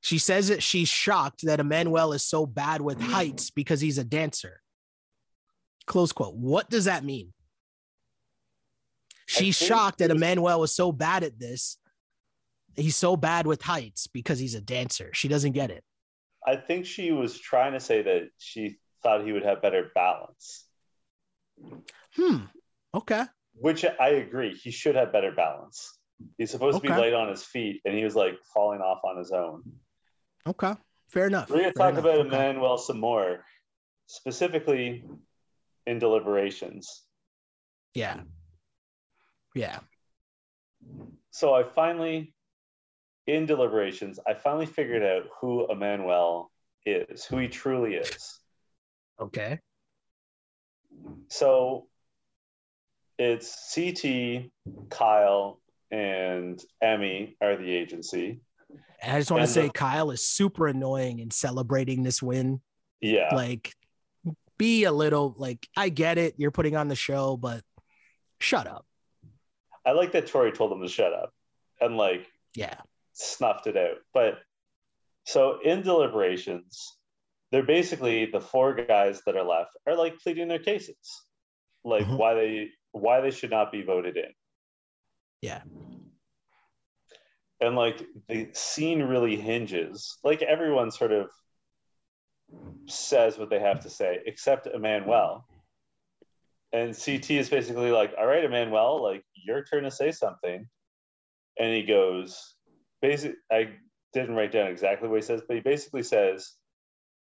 she 0.00 0.18
says 0.18 0.48
that 0.48 0.62
she's 0.62 0.88
shocked 0.88 1.42
that 1.44 1.60
Emmanuel 1.60 2.12
is 2.12 2.22
so 2.24 2.46
bad 2.46 2.80
with 2.80 3.00
heights 3.00 3.50
because 3.50 3.80
he's 3.80 3.98
a 3.98 4.04
dancer. 4.04 4.60
Close 5.86 6.12
quote. 6.12 6.34
What 6.34 6.70
does 6.70 6.86
that 6.86 7.04
mean? 7.04 7.32
She's 9.26 9.56
shocked 9.56 9.98
that 9.98 10.10
Emmanuel 10.10 10.58
was 10.60 10.74
so 10.74 10.90
bad 10.90 11.22
at 11.22 11.38
this. 11.38 11.76
He's 12.76 12.96
so 12.96 13.16
bad 13.16 13.46
with 13.46 13.62
heights 13.62 14.06
because 14.06 14.38
he's 14.38 14.54
a 14.54 14.60
dancer. 14.60 15.10
She 15.12 15.28
doesn't 15.28 15.52
get 15.52 15.70
it. 15.70 15.84
I 16.46 16.56
think 16.56 16.86
she 16.86 17.12
was 17.12 17.38
trying 17.38 17.74
to 17.74 17.80
say 17.80 18.02
that 18.02 18.30
she 18.38 18.78
thought 19.02 19.24
he 19.24 19.32
would 19.32 19.44
have 19.44 19.60
better 19.62 19.90
balance, 19.94 20.66
Hmm. 22.14 22.38
Okay. 22.94 23.24
which 23.54 23.84
I 23.84 24.08
agree. 24.10 24.54
He 24.54 24.70
should 24.70 24.94
have 24.96 25.12
better 25.12 25.32
balance. 25.32 25.96
He's 26.38 26.50
supposed 26.50 26.76
to 26.78 26.82
be 26.82 26.88
Okay. 26.90 26.98
light 27.00 27.12
on 27.14 27.28
his 27.28 27.42
feet, 27.44 27.80
and 27.84 27.94
he 27.94 28.04
was 28.04 28.14
like 28.16 28.38
falling 28.54 28.80
off 28.80 29.00
on 29.04 29.16
his 29.18 29.30
own. 29.32 29.62
Okay. 30.46 30.74
Fair 31.08 31.26
enough. 31.26 31.50
We're 31.50 31.56
to 31.58 31.62
Fair 31.64 31.72
talk 31.72 31.90
enough. 31.92 32.04
about 32.04 32.18
Okay. 32.18 32.28
Emmanuel 32.28 32.78
some 32.78 33.00
more, 33.00 33.44
specifically 34.06 35.04
in 35.86 35.98
deliberations. 35.98 37.04
Yeah. 37.94 38.20
Yeah. 39.54 39.80
So 41.30 41.54
I 41.54 41.64
finally, 41.64 42.34
in 43.26 43.46
deliberations, 43.46 44.18
I 44.26 44.34
finally 44.34 44.66
figured 44.66 45.02
out 45.02 45.24
who 45.40 45.66
Emmanuel 45.70 46.50
is, 46.86 47.24
who 47.24 47.38
he 47.38 47.48
truly 47.48 47.94
is. 47.96 48.38
Okay. 49.20 49.58
So 51.28 51.88
it's 53.18 53.74
CT, 53.74 54.50
Kyle, 54.88 55.60
and 55.90 56.60
Emmy 56.82 57.36
are 57.40 57.56
the 57.56 57.70
agency. 57.70 58.40
And 59.02 59.12
I 59.16 59.18
just 59.18 59.30
want 59.30 59.42
to 59.42 59.48
say 59.48 59.66
the- 59.66 59.72
Kyle 59.72 60.10
is 60.10 60.26
super 60.26 60.66
annoying 60.66 61.18
in 61.18 61.30
celebrating 61.30 62.02
this 62.02 62.22
win. 62.22 62.60
Yeah. 63.00 63.34
Like, 63.34 63.72
be 64.58 64.84
a 64.84 64.92
little 64.92 65.34
like, 65.38 65.66
I 65.76 65.88
get 65.88 66.18
it. 66.18 66.34
You're 66.36 66.50
putting 66.50 66.76
on 66.76 66.88
the 66.88 66.94
show, 66.94 67.36
but 67.36 67.62
shut 68.40 68.66
up. 68.66 68.86
I 69.86 69.92
like 69.92 70.12
that 70.12 70.26
Tori 70.26 70.52
told 70.52 70.70
him 70.72 70.82
to 70.82 70.88
shut 70.88 71.12
up 71.14 71.32
and 71.80 71.96
like 71.96 72.26
Yeah. 72.54 72.76
snuffed 73.14 73.66
it 73.66 73.76
out. 73.76 73.96
But 74.12 74.38
so 75.24 75.60
in 75.64 75.80
deliberations, 75.82 76.96
they're 77.50 77.62
basically 77.64 78.26
the 78.26 78.40
four 78.40 78.74
guys 78.74 79.22
that 79.24 79.36
are 79.36 79.42
left 79.42 79.70
are 79.86 79.96
like 79.96 80.18
pleading 80.18 80.48
their 80.48 80.58
cases, 80.58 80.96
like 81.82 82.04
Mhm. 82.04 82.18
why 82.18 82.34
they 82.34 82.68
why 82.92 83.20
they 83.22 83.30
should 83.30 83.50
not 83.50 83.72
be 83.72 83.82
voted 83.82 84.16
in. 84.18 84.32
Yeah. 85.42 85.62
And 87.60 87.76
like 87.76 88.02
the 88.28 88.48
scene 88.52 89.02
really 89.02 89.36
hinges. 89.36 90.18
Like 90.24 90.42
everyone 90.42 90.90
sort 90.90 91.12
of 91.12 91.28
says 92.86 93.38
what 93.38 93.50
they 93.50 93.60
have 93.60 93.80
to 93.80 93.90
say, 93.90 94.20
except 94.26 94.66
Emmanuel. 94.66 95.46
and 96.72 96.96
CT 96.96 97.30
is 97.32 97.48
basically 97.48 97.90
like, 97.90 98.14
all 98.18 98.26
right, 98.26 98.44
Emmanuel, 98.44 99.02
like 99.02 99.24
your 99.34 99.64
turn 99.64 99.84
to 99.84 99.90
say 99.90 100.12
something. 100.12 100.68
And 101.58 101.74
he 101.74 101.82
goes, 101.82 102.54
basically, 103.02 103.36
I 103.50 103.70
didn't 104.12 104.36
write 104.36 104.52
down 104.52 104.68
exactly 104.68 105.08
what 105.08 105.16
he 105.16 105.22
says, 105.22 105.42
but 105.46 105.56
he 105.56 105.60
basically 105.60 106.02
says, 106.02 106.52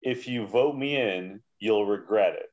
if 0.03 0.28
you 0.28 0.46
vote 0.46 0.76
me 0.76 0.96
in, 0.96 1.40
you'll 1.59 1.86
regret 1.86 2.34
it. 2.34 2.46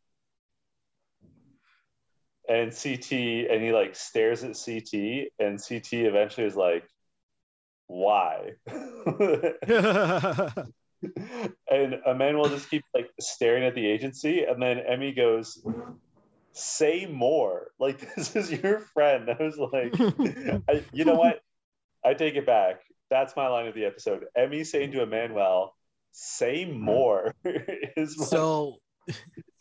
And 2.50 2.72
CT, 2.72 3.12
and 3.52 3.64
he 3.64 3.72
like 3.72 3.96
stares 3.96 4.44
at 4.44 4.58
CT, 4.58 5.30
and 5.40 5.62
CT 5.64 5.94
eventually 5.94 6.48
is 6.48 6.56
like, 6.56 6.84
why? 7.90 8.54
and 11.72 11.96
Emmanuel 12.06 12.50
just 12.50 12.70
keeps 12.70 12.88
like 12.94 13.10
staring 13.20 13.64
at 13.64 13.74
the 13.76 13.86
agency, 13.86 14.44
and 14.44 14.62
then 14.62 14.80
Emmy 14.80 15.12
goes, 15.12 15.66
"Say 16.52 17.06
more! 17.06 17.72
Like 17.80 18.00
this 18.16 18.36
is 18.36 18.52
your 18.52 18.80
friend." 18.80 19.30
I 19.30 19.42
was 19.42 19.58
like, 19.58 19.94
I, 20.70 20.84
"You 20.94 21.06
know 21.06 21.16
what? 21.16 21.40
I 22.06 22.14
take 22.14 22.36
it 22.36 22.46
back. 22.46 22.82
That's 23.10 23.36
my 23.36 23.48
line 23.48 23.68
of 23.68 23.76
the 23.76 23.86
episode." 23.86 24.26
Emmy 24.36 24.64
saying 24.64 24.92
to 24.92 25.02
Emmanuel, 25.02 25.76
"Say 26.12 26.66
more." 26.66 27.34
is 27.44 28.16
so. 28.30 28.78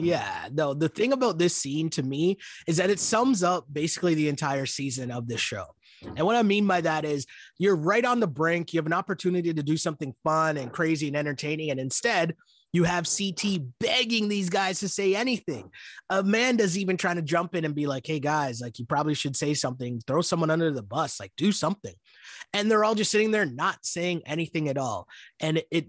Yeah, 0.01 0.49
no, 0.53 0.75
the 0.75 0.89
thing 0.89 1.13
about 1.13 1.39
this 1.39 1.57
scene 1.57 1.91
to 1.91 2.05
me 2.05 2.39
is 2.69 2.77
that 2.77 2.91
it 2.91 3.01
sums 3.01 3.43
up 3.43 3.67
basically 3.73 4.15
the 4.15 4.29
entire 4.29 4.65
season 4.65 5.11
of 5.11 5.27
this 5.27 5.41
show. 5.41 5.65
And 6.17 6.25
what 6.25 6.37
I 6.37 6.45
mean 6.45 6.67
by 6.69 6.81
that 6.83 7.05
is 7.05 7.27
you're 7.59 7.75
right 7.75 8.05
on 8.05 8.21
the 8.21 8.29
brink. 8.29 8.73
You 8.73 8.79
have 8.79 8.87
an 8.87 8.93
opportunity 8.93 9.53
to 9.53 9.63
do 9.63 9.77
something 9.77 10.15
fun 10.23 10.57
and 10.57 10.73
crazy 10.73 11.09
and 11.09 11.17
entertaining. 11.17 11.73
And 11.73 11.81
instead, 11.81 12.37
you 12.73 12.85
have 12.85 13.09
CT 13.09 13.61
begging 13.81 14.29
these 14.29 14.51
guys 14.51 14.81
to 14.81 14.89
say 14.89 15.15
anything. 15.17 15.71
Amanda's 16.11 16.77
even 16.79 16.97
trying 16.97 17.17
to 17.17 17.23
jump 17.23 17.55
in 17.55 17.65
and 17.65 17.75
be 17.75 17.87
like, 17.87 18.07
hey, 18.07 18.21
guys, 18.21 18.61
like 18.61 18.79
you 18.79 18.85
probably 18.85 19.15
should 19.15 19.37
say 19.37 19.55
something, 19.55 20.01
throw 20.07 20.21
someone 20.21 20.51
under 20.51 20.71
the 20.71 20.83
bus, 20.83 21.19
like 21.19 21.33
do 21.37 21.51
something. 21.51 21.95
And 22.53 22.71
they're 22.71 22.85
all 22.85 22.95
just 22.95 23.11
sitting 23.11 23.31
there 23.31 23.47
not 23.47 23.79
saying 23.83 24.23
anything 24.27 24.69
at 24.69 24.79
all. 24.79 25.09
And 25.41 25.59
it, 25.59 25.67
it 25.71 25.87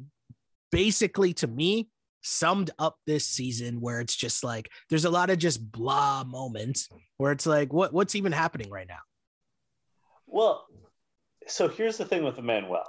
basically, 0.72 1.34
to 1.36 1.48
me, 1.48 1.90
summed 2.22 2.72
up 2.80 2.98
this 3.06 3.26
season 3.26 3.80
where 3.82 4.00
it's 4.00 4.16
just 4.16 4.44
like 4.44 4.70
there's 4.90 5.06
a 5.06 5.10
lot 5.10 5.30
of 5.30 5.38
just 5.38 5.72
blah 5.72 6.24
moments 6.24 6.90
where 7.18 7.32
it's 7.32 7.46
like 7.46 7.72
what 7.72 7.94
what's 7.94 8.16
even 8.16 8.32
happening 8.32 8.70
right 8.70 8.88
now 8.88 9.00
well, 10.30 10.68
so 11.48 11.68
here's 11.68 11.98
the 11.98 12.06
thing 12.06 12.24
with 12.24 12.38
Emmanuel. 12.38 12.86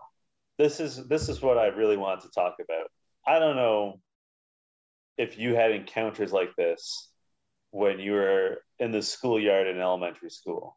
This 0.58 0.78
is 0.78 1.08
this 1.08 1.28
is 1.28 1.40
what 1.40 1.56
I 1.56 1.68
really 1.68 1.96
want 1.96 2.20
to 2.22 2.30
talk 2.30 2.56
about. 2.62 2.88
I 3.26 3.38
don't 3.38 3.56
know 3.56 4.00
if 5.16 5.38
you 5.38 5.54
had 5.54 5.72
encounters 5.72 6.32
like 6.32 6.54
this 6.56 7.10
when 7.70 7.98
you 7.98 8.12
were 8.12 8.58
in 8.78 8.92
the 8.92 9.02
schoolyard 9.02 9.66
in 9.66 9.80
elementary 9.80 10.30
school. 10.30 10.76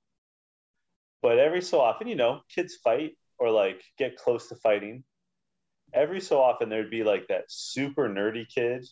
But 1.22 1.39
every 1.39 1.62
so 1.62 1.82
often, 1.82 2.08
you 2.08 2.16
know, 2.16 2.41
kids 2.54 2.76
fight 2.76 3.18
or 3.38 3.51
like 3.51 3.82
get 3.97 4.18
close 4.18 4.47
to 4.49 4.56
fighting. 4.56 5.04
Every 5.94 6.22
so 6.22 6.41
often 6.41 6.70
there'd 6.70 6.89
be 6.89 7.04
like 7.04 7.28
that 7.28 7.46
super 7.48 8.10
nerdy 8.10 8.46
kid 8.48 8.86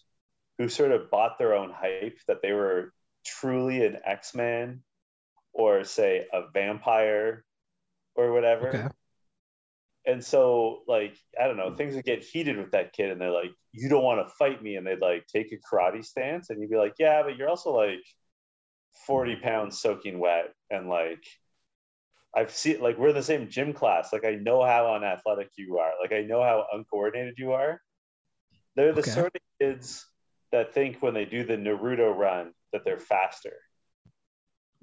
who 0.58 0.70
sort 0.70 0.92
of 0.92 1.10
bought 1.10 1.40
their 1.40 1.56
own 1.56 1.72
hype 1.72 2.20
that 2.28 2.42
they 2.42 2.52
were 2.52 2.94
truly 3.26 3.86
an 3.86 3.98
X-Man 4.06 4.84
or 5.54 5.84
say 5.84 6.28
a 6.32 6.44
vampire 6.54 7.44
or 8.16 8.32
whatever. 8.32 8.68
Okay. 8.68 8.88
And 10.06 10.24
so, 10.24 10.82
like, 10.88 11.16
I 11.40 11.48
don't 11.48 11.58
know, 11.58 11.76
things 11.76 11.96
would 11.96 12.06
get 12.06 12.24
heated 12.24 12.58
with 12.58 12.72
that 12.72 12.94
kid, 12.94 13.12
and 13.12 13.22
they're 13.22 13.32
like, 13.32 13.52
"You 13.72 13.88
don't 13.88 14.04
want 14.04 14.28
to 14.28 14.34
fight 14.34 14.62
me," 14.62 14.76
and 14.76 14.86
they'd 14.86 15.00
like 15.00 15.28
take 15.28 15.52
a 15.52 15.58
karate 15.58 16.04
stance, 16.04 16.50
and 16.50 16.60
you'd 16.60 16.72
be 16.72 16.78
like, 16.78 16.96
"Yeah, 16.98 17.22
but 17.24 17.38
you're 17.38 17.50
also 17.50 17.72
like 17.72 18.04
forty 19.06 19.36
pounds 19.36 19.80
soaking 19.80 20.20
wet, 20.20 20.54
and 20.70 20.90
like." 20.90 21.24
I've 22.36 22.52
seen 22.52 22.80
like 22.80 22.98
we're 22.98 23.10
in 23.10 23.16
the 23.16 23.24
same 23.24 23.50
gym 23.50 23.74
class. 23.74 24.14
Like 24.14 24.26
I 24.26 24.36
know 24.36 24.64
how 24.64 24.94
unathletic 24.94 25.50
you 25.58 25.80
are. 25.80 25.92
Like 26.02 26.14
I 26.14 26.22
know 26.22 26.42
how 26.42 26.66
uncoordinated 26.72 27.36
you 27.38 27.52
are. 27.52 27.82
They're 28.76 28.94
the 28.94 29.02
okay. 29.02 29.12
sort 29.12 29.36
of 29.36 29.42
kids 29.60 30.06
that 30.52 30.74
think 30.74 31.02
when 31.02 31.14
they 31.14 31.26
do 31.26 31.44
the 31.44 31.58
Naruto 31.58 32.16
run 32.16 32.54
that 32.72 32.86
they're 32.86 33.00
faster. 33.00 33.54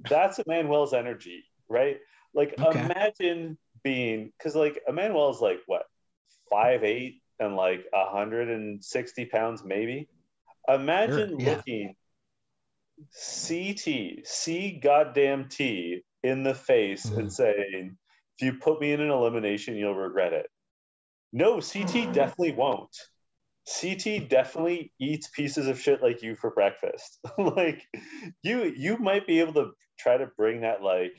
That's 0.09 0.39
Emmanuel's 0.39 0.93
energy, 0.93 1.45
right? 1.69 1.99
Like 2.35 2.55
okay. 2.59 2.85
imagine 2.85 3.59
being 3.83 4.33
because 4.37 4.55
like 4.55 4.81
Emmanuel 4.87 5.31
is 5.31 5.41
like 5.41 5.61
what 5.67 5.85
five 6.51 6.85
eight 6.85 7.23
and 7.41 7.57
like 7.57 7.87
hundred 7.95 8.51
and 8.51 8.85
sixty 8.85 9.25
pounds 9.25 9.65
maybe. 9.65 10.09
Imagine 10.69 11.31
sure, 11.31 11.41
yeah. 11.41 11.55
looking 11.57 11.95
CT, 13.13 14.27
C 14.27 14.81
goddamn 14.83 15.49
T 15.49 16.03
in 16.23 16.43
the 16.43 16.55
face 16.55 17.07
mm. 17.07 17.19
and 17.19 17.33
saying, 17.33 17.97
if 18.39 18.47
you 18.47 18.55
put 18.55 18.81
me 18.81 18.93
in 18.93 19.01
an 19.01 19.11
elimination, 19.11 19.77
you'll 19.77 19.95
regret 19.95 20.33
it. 20.33 20.47
No, 21.33 21.61
CT 21.61 22.13
definitely 22.13 22.53
won't. 22.53 22.97
CT 23.69 24.29
definitely 24.29 24.93
eats 24.99 25.29
pieces 25.29 25.67
of 25.67 25.79
shit 25.79 26.03
like 26.03 26.23
you 26.23 26.35
for 26.35 26.51
breakfast. 26.51 27.19
like 27.39 27.83
you 28.43 28.73
you 28.77 28.97
might 28.97 29.27
be 29.27 29.41
able 29.41 29.53
to 29.55 29.73
try 29.99 30.17
to 30.17 30.27
bring 30.39 30.63
that 30.63 30.83
like 30.83 31.13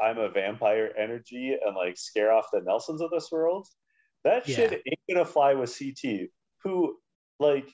I'm 0.00 0.18
a 0.18 0.28
vampire 0.28 0.92
energy 0.96 1.56
and 1.64 1.74
like 1.74 1.96
scare 1.96 2.32
off 2.32 2.46
the 2.52 2.60
Nelsons 2.60 3.00
of 3.00 3.10
this 3.10 3.28
world. 3.32 3.66
That 4.24 4.46
yeah. 4.46 4.56
shit 4.56 4.72
ain't 4.86 5.00
gonna 5.10 5.24
fly 5.24 5.54
with 5.54 5.76
CT, 5.76 6.28
who 6.62 6.96
like 7.40 7.68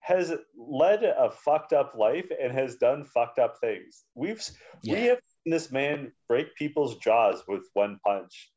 has 0.00 0.32
led 0.56 1.02
a 1.02 1.30
fucked 1.30 1.72
up 1.72 1.94
life 1.98 2.30
and 2.40 2.52
has 2.52 2.76
done 2.76 3.04
fucked 3.04 3.40
up 3.40 3.56
things. 3.60 4.04
We've 4.14 4.42
yeah. 4.84 4.94
we 4.94 5.00
have 5.06 5.18
this 5.50 5.70
man 5.70 6.12
break 6.28 6.54
people's 6.56 6.96
jaws 6.98 7.42
with 7.46 7.62
one 7.74 7.98
punch. 8.04 8.50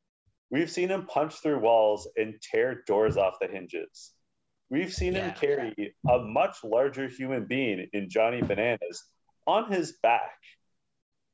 We've 0.50 0.70
seen 0.70 0.88
him 0.88 1.06
punch 1.06 1.34
through 1.34 1.60
walls 1.60 2.08
and 2.16 2.34
tear 2.40 2.82
doors 2.86 3.16
off 3.16 3.34
the 3.40 3.46
hinges. 3.46 4.12
We've 4.68 4.92
seen 4.92 5.14
yeah. 5.14 5.28
him 5.28 5.34
carry 5.34 5.94
a 6.08 6.18
much 6.18 6.58
larger 6.64 7.08
human 7.08 7.46
being 7.46 7.88
in 7.92 8.08
Johnny 8.08 8.42
Bananas 8.42 9.04
on 9.46 9.70
his 9.70 9.92
back 10.02 10.32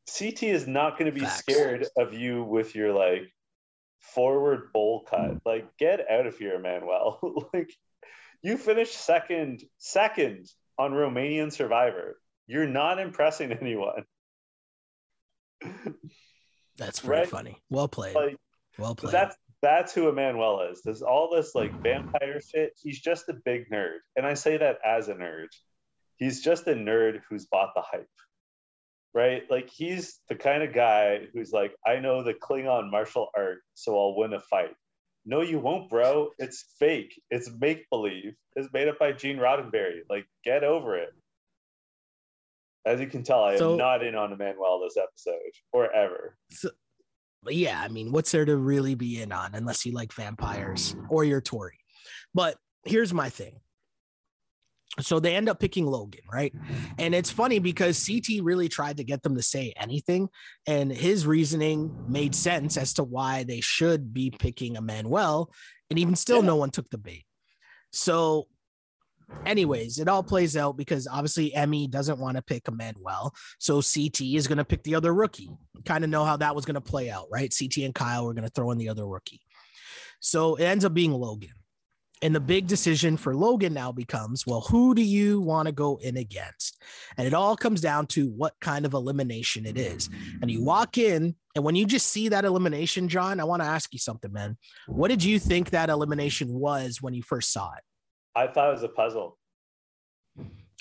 CT 0.07 0.45
is 0.45 0.67
not 0.67 0.99
going 0.99 1.13
to 1.13 1.19
be 1.19 1.27
Facts. 1.27 1.39
scared 1.39 1.87
of 1.97 2.15
you 2.15 2.45
with 2.45 2.75
your 2.75 2.93
like 2.93 3.33
forward 4.01 4.73
bowl 4.73 5.05
cut. 5.09 5.39
Like, 5.45 5.77
get 5.79 6.09
out 6.11 6.27
of 6.27 6.39
here, 6.39 6.59
Manuel. 6.59 7.49
like, 7.55 7.73
you 8.43 8.57
finished 8.57 8.95
second, 8.95 9.63
second 9.79 10.49
on 10.79 10.93
Romanian 10.93 11.53
Survivor. 11.53 12.21
You're 12.47 12.69
not 12.69 13.01
impressing 13.01 13.53
anyone. 13.61 14.05
That's 16.77 17.01
very 17.01 17.21
right? 17.21 17.29
funny. 17.29 17.63
Well 17.71 17.89
played. 17.89 18.15
Like, 18.15 18.37
well 18.79 18.95
played. 18.95 19.15
That's 19.15 19.37
that's 19.63 19.95
who 19.95 20.09
Emmanuel 20.09 20.69
is. 20.71 20.83
There's 20.85 21.03
all 21.03 21.35
this 21.35 21.55
like 21.55 21.83
vampire 21.83 22.41
shit. 22.41 22.73
He's 22.81 23.01
just 23.01 23.29
a 23.29 23.35
big 23.45 23.71
nerd, 23.71 23.99
and 24.17 24.27
I 24.27 24.35
say 24.35 24.59
that 24.59 24.79
as 24.85 25.09
a 25.09 25.15
nerd. 25.15 25.49
He's 26.17 26.43
just 26.43 26.67
a 26.67 26.75
nerd 26.75 27.21
who's 27.29 27.47
bought 27.47 27.71
the 27.75 27.83
hype 27.83 28.09
right? 29.17 29.45
Like 29.51 29.71
he's 29.71 30.21
the 30.29 30.35
kind 30.35 30.63
of 30.63 30.75
guy 30.75 31.21
who's 31.33 31.51
like, 31.51 31.75
I 31.87 32.01
know 32.01 32.23
the 32.23 32.35
Klingon 32.35 32.91
martial 32.91 33.29
art, 33.35 33.61
so 33.73 33.99
I'll 33.99 34.15
win 34.15 34.35
a 34.35 34.41
fight. 34.41 34.75
No, 35.25 35.41
you 35.41 35.59
won't, 35.59 35.89
bro. 35.89 36.33
It's 36.39 36.67
fake. 36.79 37.21
It's 37.31 37.51
make 37.59 37.89
believe. 37.89 38.35
It's 38.55 38.69
made 38.75 38.89
up 38.89 38.99
by 38.99 39.13
Gene 39.13 39.39
Roddenberry. 39.39 40.01
Like, 40.11 40.27
get 40.45 40.65
over 40.65 40.97
it. 40.99 41.09
As 42.87 43.01
you 43.01 43.09
can 43.09 43.23
tell, 43.23 43.43
I 43.43 43.57
so, 43.57 43.73
am 43.73 43.79
not 43.79 44.03
in 44.03 44.15
on 44.15 44.33
Emmanuel 44.33 44.81
this 44.81 44.97
episode 44.97 45.35
or 45.73 45.93
ever. 45.93 46.37
So, 46.51 46.71
yeah, 47.49 47.81
I 47.81 47.89
mean, 47.89 48.13
what's 48.13 48.31
there 48.31 48.45
to 48.45 48.57
really 48.57 48.95
be 48.95 49.21
in 49.21 49.33
on 49.33 49.55
unless 49.55 49.85
you 49.85 49.93
like 49.93 50.13
vampires 50.13 50.95
or 51.09 51.25
you're 51.25 51.41
Tori? 51.41 51.79
But 52.33 52.57
here's 52.85 53.13
my 53.13 53.29
thing 53.29 53.61
so 55.01 55.21
they 55.21 55.37
end 55.37 55.49
up 55.49 55.61
picking 55.61 55.87
Logan, 55.87 56.23
right? 56.33 56.55
And 56.99 57.15
it's 57.15 57.31
funny 57.31 57.59
because 57.59 58.07
CT 58.07 58.43
really 58.43 58.69
tried 58.69 58.97
to 58.97 59.05
get 59.05 59.23
them 59.23 59.37
to 59.37 59.43
say 59.43 59.75
anything, 59.77 60.29
and 60.67 60.91
his 60.91 61.27
reasoning 61.27 61.95
made 62.09 62.35
sense 62.35 62.77
as 62.77 62.95
to 62.95 63.05
why 63.05 63.45
they 63.45 63.61
should 63.61 64.15
be 64.15 64.31
picking 64.31 64.77
Emmanuel, 64.77 65.53
and 65.91 65.99
even 65.99 66.17
still, 66.17 66.41
yeah. 66.41 66.47
no 66.47 66.57
one 66.57 66.71
took 66.71 66.89
the 66.91 66.99
bait. 66.99 67.25
So, 67.93 68.49
anyways, 69.45 69.99
it 69.99 70.09
all 70.09 70.23
plays 70.23 70.57
out 70.57 70.77
because 70.77 71.07
obviously 71.07 71.55
Emmy 71.55 71.87
doesn't 71.87 72.19
want 72.19 72.37
to 72.37 72.43
pick 72.43 72.69
Emmanuel, 72.69 73.35
so 73.59 73.77
CT 73.77 74.21
is 74.21 74.47
going 74.47 74.59
to 74.59 74.65
pick 74.65 74.83
the 74.83 74.95
other 74.95 75.15
rookie. 75.15 75.51
Kind 75.85 76.05
of 76.05 76.11
know 76.11 76.25
how 76.25 76.37
that 76.39 76.55
was 76.55 76.65
going 76.65 76.75
to 76.75 76.81
play 76.81 77.11
out, 77.11 77.27
right? 77.31 77.55
CT 77.57 77.85
and 77.85 77.95
Kyle 77.95 78.25
were 78.25 78.35
going 78.35 78.45
to 78.45 78.51
throw 78.51 78.71
in 78.71 78.79
the 78.79 78.89
other 78.89 79.07
rookie. 79.07 79.41
So 80.21 80.57
it 80.57 80.65
ends 80.65 80.85
up 80.85 80.95
being 80.95 81.13
Logan. 81.13 81.51
And 82.23 82.35
the 82.35 82.41
big 82.41 82.67
decision 82.67 83.19
for 83.19 83.37
Logan 83.37 83.75
now 83.75 83.93
becomes 83.93 84.47
well, 84.47 84.63
who 84.63 84.95
do 84.95 85.03
you 85.03 85.41
want 85.41 85.67
to 85.67 85.73
go 85.73 85.99
in 86.03 86.17
against? 86.17 86.83
And 87.19 87.27
it 87.27 87.35
all 87.35 87.57
comes 87.57 87.83
down 87.83 88.07
to 88.09 88.31
what 88.31 88.55
kind 88.61 88.87
of 88.87 88.95
elimination 88.95 89.67
it 89.67 89.77
is. 89.77 90.09
And 90.41 90.51
you 90.51 90.65
walk 90.65 90.97
in, 90.97 91.35
and 91.55 91.63
when 91.63 91.77
you 91.77 91.85
just 91.85 92.07
see 92.07 92.31
that 92.31 92.47
elimination, 92.47 93.09
John, 93.09 93.39
I 93.39 93.45
want 93.45 93.63
to 93.63 93.69
ask 93.69 93.93
you 93.93 93.99
something, 93.99 94.33
man. 94.33 94.57
What 94.87 95.09
did 95.09 95.23
you 95.23 95.39
think 95.39 95.71
that 95.71 95.91
elimination 95.91 96.55
was 96.55 97.03
when 97.03 97.13
you 97.13 97.23
first 97.23 97.53
saw 97.53 97.73
it? 97.75 97.83
I 98.37 98.47
thought 98.47 98.69
it 98.69 98.75
was 98.75 98.83
a 98.83 98.89
puzzle. 98.89 99.39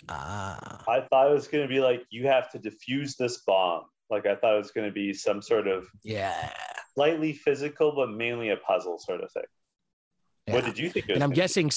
Ah. 0.09 0.83
I 0.87 1.01
thought 1.09 1.31
it 1.31 1.33
was 1.33 1.47
going 1.47 1.63
to 1.63 1.67
be 1.67 1.79
like 1.79 2.03
you 2.11 2.27
have 2.27 2.51
to 2.51 2.59
defuse 2.59 3.15
this 3.17 3.41
bomb. 3.47 3.83
Like 4.09 4.27
I 4.27 4.35
thought 4.35 4.53
it 4.53 4.57
was 4.57 4.71
going 4.71 4.87
to 4.87 4.93
be 4.93 5.13
some 5.13 5.41
sort 5.41 5.67
of 5.67 5.87
yeah, 6.03 6.51
slightly 6.93 7.33
physical, 7.33 7.95
but 7.95 8.11
mainly 8.11 8.49
a 8.49 8.57
puzzle 8.57 8.99
sort 8.99 9.23
of 9.23 9.31
thing. 9.31 9.43
yeah. 10.47 10.53
What 10.53 10.65
did 10.65 10.77
you 10.77 10.89
think? 10.89 11.05
and 11.09 11.15
I'm 11.15 11.21
gonna 11.21 11.29
be? 11.31 11.35
guessing 11.37 11.71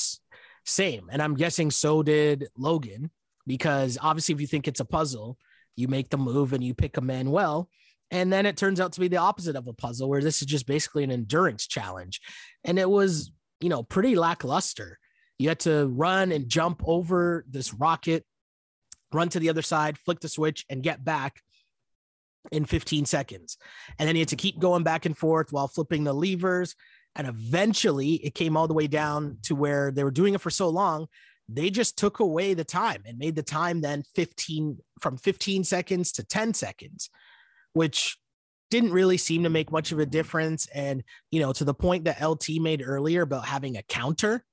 same. 0.65 1.09
And 1.11 1.23
I'm 1.23 1.35
guessing 1.35 1.71
so 1.71 2.03
did 2.03 2.49
Logan, 2.57 3.11
because 3.47 3.99
obviously, 4.03 4.35
if 4.35 4.41
you 4.41 4.47
think 4.47 4.69
it's 4.69 4.81
a 4.81 4.85
puzzle, 4.85 5.39
you 5.77 5.89
make 5.89 6.11
the 6.11 6.19
move 6.19 6.53
and 6.53 6.63
you 6.63 6.75
pick 6.75 6.97
a 6.97 7.01
Manuel. 7.01 7.71
And 8.11 8.33
then 8.33 8.47
it 8.47 8.57
turns 8.57 8.81
out 8.81 8.93
to 8.93 9.01
be 9.01 9.09
the 9.09 9.19
opposite 9.19 9.57
of 9.57 9.67
a 9.67 9.73
puzzle, 9.73 10.09
where 10.09 10.23
this 10.23 10.43
is 10.43 10.47
just 10.47 10.67
basically 10.67 11.05
an 11.05 11.11
endurance 11.11 11.67
challenge. 11.67 12.21
And 12.65 12.79
it 12.79 12.89
was, 12.89 13.31
you 13.61 13.69
know, 13.69 13.83
pretty 13.83 14.17
lackluster. 14.17 14.99
You 15.39 15.49
had 15.49 15.61
to 15.61 15.87
run 15.87 16.33
and 16.33 16.49
jump 16.49 16.83
over 16.85 17.45
this 17.49 17.73
rocket, 17.73 18.25
run 19.13 19.29
to 19.31 19.41
the 19.41 19.49
other 19.49 19.63
side, 19.63 19.99
flick 19.99 20.21
the 20.21 20.29
switch, 20.29 20.65
and 20.69 20.83
get 20.83 21.05
back 21.05 21.43
in 22.51 22.65
15 22.65 23.05
seconds. 23.07 23.57
And 23.99 24.09
then 24.09 24.17
you 24.17 24.21
had 24.21 24.29
to 24.29 24.37
keep 24.37 24.59
going 24.59 24.83
back 24.83 25.07
and 25.07 25.17
forth 25.17 25.53
while 25.53 25.69
flipping 25.69 26.05
the 26.05 26.13
levers. 26.13 26.75
And 27.15 27.27
eventually 27.27 28.15
it 28.15 28.35
came 28.35 28.57
all 28.57 28.69
the 28.69 28.75
way 28.75 28.87
down 28.87 29.39
to 29.43 29.55
where 29.55 29.91
they 29.91 30.05
were 30.05 30.11
doing 30.11 30.35
it 30.35 30.41
for 30.41 30.51
so 30.51 30.69
long, 30.69 31.09
they 31.49 31.71
just 31.71 31.97
took 31.97 32.21
away 32.21 32.55
the 32.55 32.65
time 32.65 33.03
and 33.07 33.19
made 33.19 33.35
the 33.35 33.43
time 33.43 33.81
then 33.81 34.03
15 34.15 34.79
from 35.01 35.17
15 35.17 35.65
seconds 35.65 36.13
to 36.13 36.25
10 36.25 36.53
seconds, 36.55 37.11
which 37.73 38.19
didn't 38.71 38.93
really 38.93 39.17
seem 39.17 39.45
to 39.45 39.51
make 39.51 39.73
much 39.73 39.93
of 39.93 39.99
a 39.99 40.07
difference. 40.07 40.67
And, 40.75 41.03
you 41.31 41.41
know, 41.41 41.53
to 41.55 41.65
the 41.65 41.75
point 41.75 42.05
that 42.05 42.23
LT 42.23 42.61
made 42.61 42.83
earlier 42.85 43.23
about 43.23 43.47
having 43.47 43.79
a 43.79 43.83
counter, 43.83 44.45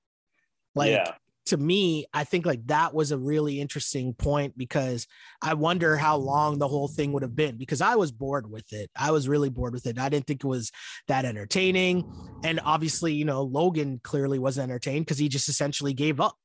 like 0.76 0.92
yeah, 0.92 1.14
to 1.48 1.58
me, 1.58 2.06
I 2.14 2.24
think 2.24 2.46
like 2.46 2.66
that 2.68 2.94
was 2.94 3.12
a 3.12 3.18
really 3.18 3.62
interesting 3.62 4.14
point 4.14 4.58
because 4.58 5.06
I 5.42 5.54
wonder 5.54 5.96
how 5.96 6.18
long 6.18 6.58
the 6.58 6.68
whole 6.68 6.88
thing 6.88 7.14
would 7.14 7.22
have 7.22 7.36
been 7.36 7.58
because 7.58 7.82
I 7.82 7.96
was 7.96 8.12
bored 8.12 8.50
with 8.50 8.74
it. 8.74 8.90
I 8.96 9.12
was 9.12 9.30
really 9.30 9.50
bored 9.50 9.74
with 9.74 9.86
it. 9.86 10.00
I 10.00 10.10
didn't 10.10 10.26
think 10.26 10.44
it 10.44 10.48
was 10.48 10.72
that 11.08 11.24
entertaining. 11.24 12.12
And 12.44 12.60
obviously, 12.64 13.14
you 13.14 13.26
know, 13.26 13.44
Logan 13.44 14.00
clearly 14.04 14.40
wasn't 14.40 14.72
entertained 14.72 15.06
because 15.06 15.20
he 15.20 15.30
just 15.30 15.48
essentially 15.48 15.94
gave 15.94 16.20
up. 16.20 16.36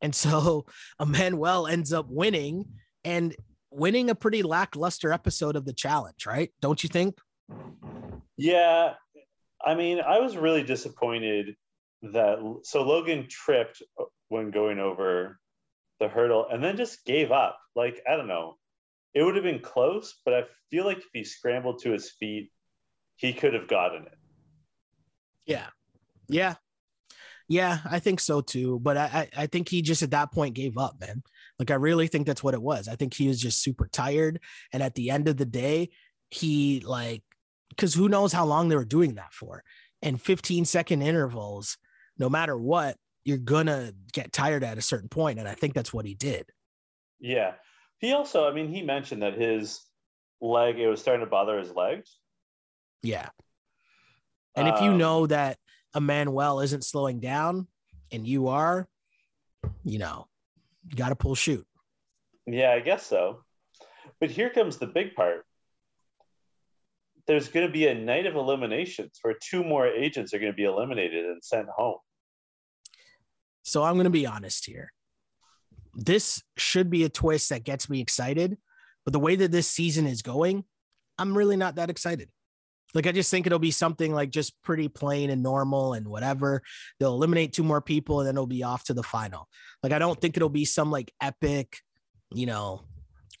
And 0.00 0.14
so 0.14 0.66
Emmanuel 1.00 1.66
ends 1.66 1.92
up 1.92 2.06
winning 2.08 2.66
and 3.04 3.34
winning 3.72 4.10
a 4.10 4.14
pretty 4.14 4.44
lackluster 4.44 5.12
episode 5.12 5.56
of 5.56 5.64
the 5.64 5.72
challenge, 5.72 6.24
right? 6.24 6.50
Don't 6.62 6.82
you 6.82 6.88
think? 6.88 7.18
yeah. 8.36 8.94
I 9.66 9.74
mean, 9.74 10.00
I 10.00 10.20
was 10.20 10.36
really 10.36 10.62
disappointed 10.62 11.56
that 12.12 12.38
so 12.64 12.82
Logan 12.82 13.26
tripped 13.28 13.82
uh, 14.00 14.04
when 14.28 14.50
going 14.50 14.78
over 14.78 15.38
the 16.00 16.08
hurdle 16.08 16.46
and 16.50 16.62
then 16.62 16.76
just 16.76 17.04
gave 17.04 17.32
up. 17.32 17.58
Like 17.74 18.00
I 18.08 18.16
don't 18.16 18.28
know, 18.28 18.56
it 19.14 19.22
would 19.22 19.36
have 19.36 19.44
been 19.44 19.60
close, 19.60 20.14
but 20.24 20.34
I 20.34 20.44
feel 20.70 20.84
like 20.84 20.98
if 20.98 21.08
he 21.12 21.24
scrambled 21.24 21.80
to 21.80 21.92
his 21.92 22.10
feet, 22.10 22.50
he 23.16 23.32
could 23.32 23.54
have 23.54 23.68
gotten 23.68 24.02
it. 24.02 24.18
Yeah. 25.46 25.66
Yeah. 26.28 26.54
Yeah, 27.46 27.80
I 27.84 27.98
think 27.98 28.20
so 28.20 28.40
too. 28.40 28.78
But 28.80 28.96
I, 28.96 29.28
I 29.36 29.42
I 29.42 29.46
think 29.46 29.68
he 29.68 29.82
just 29.82 30.02
at 30.02 30.12
that 30.12 30.32
point 30.32 30.54
gave 30.54 30.78
up, 30.78 30.98
man. 30.98 31.22
Like 31.58 31.70
I 31.70 31.74
really 31.74 32.08
think 32.08 32.26
that's 32.26 32.42
what 32.42 32.54
it 32.54 32.62
was. 32.62 32.88
I 32.88 32.96
think 32.96 33.12
he 33.12 33.28
was 33.28 33.40
just 33.40 33.62
super 33.62 33.86
tired. 33.86 34.40
And 34.72 34.82
at 34.82 34.94
the 34.94 35.10
end 35.10 35.28
of 35.28 35.36
the 35.36 35.44
day, 35.44 35.90
he 36.30 36.80
like 36.80 37.22
because 37.68 37.94
who 37.94 38.08
knows 38.08 38.32
how 38.32 38.44
long 38.46 38.68
they 38.68 38.76
were 38.76 38.84
doing 38.84 39.14
that 39.16 39.32
for. 39.32 39.62
And 40.00 40.20
15 40.20 40.64
second 40.64 41.02
intervals, 41.02 41.76
no 42.18 42.28
matter 42.28 42.56
what, 42.56 42.96
you're 43.24 43.38
gonna 43.38 43.92
get 44.12 44.32
tired 44.32 44.62
at 44.64 44.78
a 44.78 44.82
certain 44.82 45.08
point. 45.08 45.38
And 45.38 45.48
I 45.48 45.54
think 45.54 45.74
that's 45.74 45.92
what 45.92 46.04
he 46.06 46.14
did. 46.14 46.46
Yeah. 47.20 47.54
He 47.98 48.12
also, 48.12 48.48
I 48.48 48.52
mean, 48.52 48.68
he 48.68 48.82
mentioned 48.82 49.22
that 49.22 49.34
his 49.34 49.80
leg, 50.40 50.78
it 50.78 50.88
was 50.88 51.00
starting 51.00 51.24
to 51.24 51.30
bother 51.30 51.58
his 51.58 51.72
legs. 51.72 52.18
Yeah. 53.02 53.30
And 54.54 54.68
if 54.68 54.80
you 54.80 54.90
Um, 54.90 54.98
know 54.98 55.26
that 55.26 55.58
Emmanuel 55.94 56.60
isn't 56.60 56.84
slowing 56.84 57.20
down 57.20 57.66
and 58.12 58.26
you 58.26 58.48
are, 58.48 58.88
you 59.84 59.98
know, 59.98 60.28
you 60.88 60.96
gotta 60.96 61.16
pull 61.16 61.34
shoot. 61.34 61.66
Yeah, 62.46 62.72
I 62.72 62.80
guess 62.80 63.06
so. 63.06 63.44
But 64.20 64.30
here 64.30 64.50
comes 64.50 64.76
the 64.76 64.86
big 64.86 65.14
part. 65.14 65.46
There's 67.26 67.48
going 67.48 67.66
to 67.66 67.72
be 67.72 67.86
a 67.86 67.94
night 67.94 68.26
of 68.26 68.34
eliminations 68.34 69.18
where 69.22 69.34
two 69.42 69.64
more 69.64 69.86
agents 69.86 70.34
are 70.34 70.38
going 70.38 70.52
to 70.52 70.56
be 70.56 70.64
eliminated 70.64 71.24
and 71.24 71.42
sent 71.42 71.68
home. 71.68 71.98
So 73.62 73.82
I'm 73.82 73.94
going 73.94 74.04
to 74.04 74.10
be 74.10 74.26
honest 74.26 74.66
here. 74.66 74.92
This 75.94 76.42
should 76.56 76.90
be 76.90 77.04
a 77.04 77.08
twist 77.08 77.48
that 77.48 77.64
gets 77.64 77.88
me 77.88 78.00
excited, 78.00 78.58
but 79.04 79.12
the 79.12 79.20
way 79.20 79.36
that 79.36 79.52
this 79.52 79.70
season 79.70 80.06
is 80.06 80.22
going, 80.22 80.64
I'm 81.18 81.36
really 81.36 81.56
not 81.56 81.76
that 81.76 81.88
excited. 81.88 82.28
Like 82.94 83.06
I 83.06 83.12
just 83.12 83.30
think 83.30 83.46
it'll 83.46 83.58
be 83.58 83.72
something 83.72 84.12
like 84.12 84.30
just 84.30 84.60
pretty 84.62 84.88
plain 84.88 85.30
and 85.30 85.42
normal 85.42 85.94
and 85.94 86.06
whatever. 86.06 86.62
They'll 86.98 87.14
eliminate 87.14 87.52
two 87.52 87.64
more 87.64 87.80
people 87.80 88.20
and 88.20 88.28
then 88.28 88.36
it'll 88.36 88.46
be 88.46 88.62
off 88.62 88.84
to 88.84 88.94
the 88.94 89.02
final. 89.02 89.48
Like 89.82 89.92
I 89.92 89.98
don't 89.98 90.20
think 90.20 90.36
it'll 90.36 90.48
be 90.48 90.64
some 90.64 90.90
like 90.90 91.12
epic, 91.20 91.78
you 92.32 92.46
know, 92.46 92.82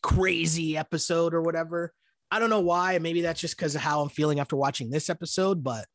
crazy 0.02 0.76
episode 0.76 1.34
or 1.34 1.42
whatever. 1.42 1.92
I 2.34 2.40
don't 2.40 2.50
know 2.50 2.58
why. 2.60 2.98
Maybe 2.98 3.20
that's 3.20 3.40
just 3.40 3.56
because 3.56 3.76
of 3.76 3.80
how 3.80 4.00
I'm 4.02 4.08
feeling 4.08 4.40
after 4.40 4.56
watching 4.56 4.90
this 4.90 5.08
episode, 5.08 5.62
but 5.62 5.86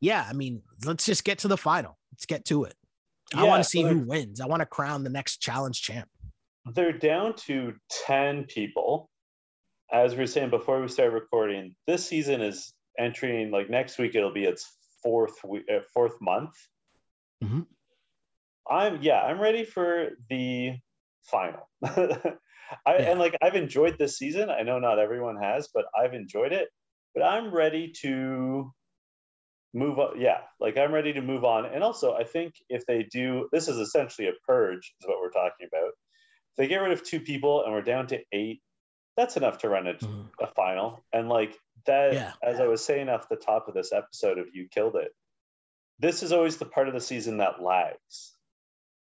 yeah, 0.00 0.26
I 0.26 0.32
mean, 0.32 0.62
let's 0.86 1.04
just 1.04 1.22
get 1.22 1.40
to 1.40 1.48
the 1.48 1.58
final. 1.58 1.98
Let's 2.14 2.24
get 2.24 2.46
to 2.46 2.64
it. 2.64 2.74
I 3.34 3.44
want 3.44 3.62
to 3.62 3.68
see 3.68 3.82
who 3.82 3.98
wins. 3.98 4.40
I 4.40 4.46
want 4.46 4.60
to 4.60 4.66
crown 4.66 5.04
the 5.04 5.10
next 5.10 5.36
challenge 5.42 5.82
champ. 5.82 6.08
They're 6.64 6.94
down 6.94 7.34
to 7.44 7.74
10 8.06 8.44
people. 8.44 9.10
As 9.92 10.12
we 10.14 10.20
were 10.20 10.26
saying 10.26 10.48
before 10.48 10.80
we 10.80 10.88
started 10.88 11.12
recording, 11.12 11.76
this 11.86 12.06
season 12.06 12.40
is 12.40 12.72
entering, 12.98 13.50
like 13.50 13.68
next 13.68 13.98
week, 13.98 14.14
it'll 14.14 14.32
be 14.32 14.44
its 14.44 14.66
fourth 15.02 15.34
week, 15.44 15.64
uh, 15.70 15.80
fourth 15.92 16.14
month. 16.22 16.54
Mhm. 17.44 17.66
I'm, 18.66 19.02
yeah, 19.02 19.20
I'm 19.20 19.38
ready 19.38 19.64
for 19.64 20.12
the 20.30 20.76
final. 21.24 21.68
I, 22.86 22.96
Yeah. 22.98 23.10
And 23.10 23.18
like, 23.20 23.36
I've 23.42 23.56
enjoyed 23.56 23.98
this 23.98 24.16
season. 24.18 24.50
I 24.50 24.62
know 24.62 24.78
not 24.78 24.98
everyone 24.98 25.36
has, 25.36 25.68
but 25.72 25.84
I've 25.98 26.14
enjoyed 26.14 26.52
it. 26.52 26.68
But 27.14 27.22
I'm 27.24 27.52
ready 27.52 27.92
to 28.02 28.72
move 29.74 29.98
on. 29.98 30.20
Yeah, 30.20 30.40
like 30.60 30.76
I'm 30.76 30.92
ready 30.92 31.12
to 31.14 31.20
move 31.22 31.44
on. 31.44 31.66
And 31.66 31.82
also, 31.82 32.12
I 32.14 32.24
think 32.24 32.54
if 32.68 32.86
they 32.86 33.02
do, 33.04 33.48
this 33.52 33.68
is 33.68 33.78
essentially 33.78 34.28
a 34.28 34.32
purge, 34.46 34.94
is 35.00 35.06
what 35.08 35.18
we're 35.20 35.30
talking 35.30 35.66
about. 35.72 35.88
If 35.88 36.56
they 36.56 36.68
get 36.68 36.78
rid 36.78 36.92
of 36.92 37.02
two 37.04 37.20
people 37.20 37.64
and 37.64 37.72
we're 37.72 37.82
down 37.82 38.06
to 38.08 38.20
eight, 38.32 38.60
that's 39.16 39.36
enough 39.36 39.58
to 39.58 39.68
run 39.68 39.86
a, 39.86 39.94
Mhm. 39.94 40.28
a 40.40 40.46
final. 40.54 41.04
And 41.12 41.28
like 41.28 41.56
that, 41.86 42.12
Yeah. 42.14 42.32
as 42.42 42.60
I 42.60 42.66
was 42.66 42.84
saying 42.84 43.08
off 43.08 43.28
the 43.28 43.36
top 43.36 43.68
of 43.68 43.74
this 43.74 43.92
episode 43.92 44.38
of 44.38 44.46
You 44.54 44.68
Killed 44.68 44.96
It, 44.96 45.12
this 45.98 46.22
is 46.22 46.32
always 46.32 46.56
the 46.58 46.64
part 46.66 46.88
of 46.88 46.94
the 46.94 47.00
season 47.00 47.38
that 47.38 47.60
lags. 47.62 48.36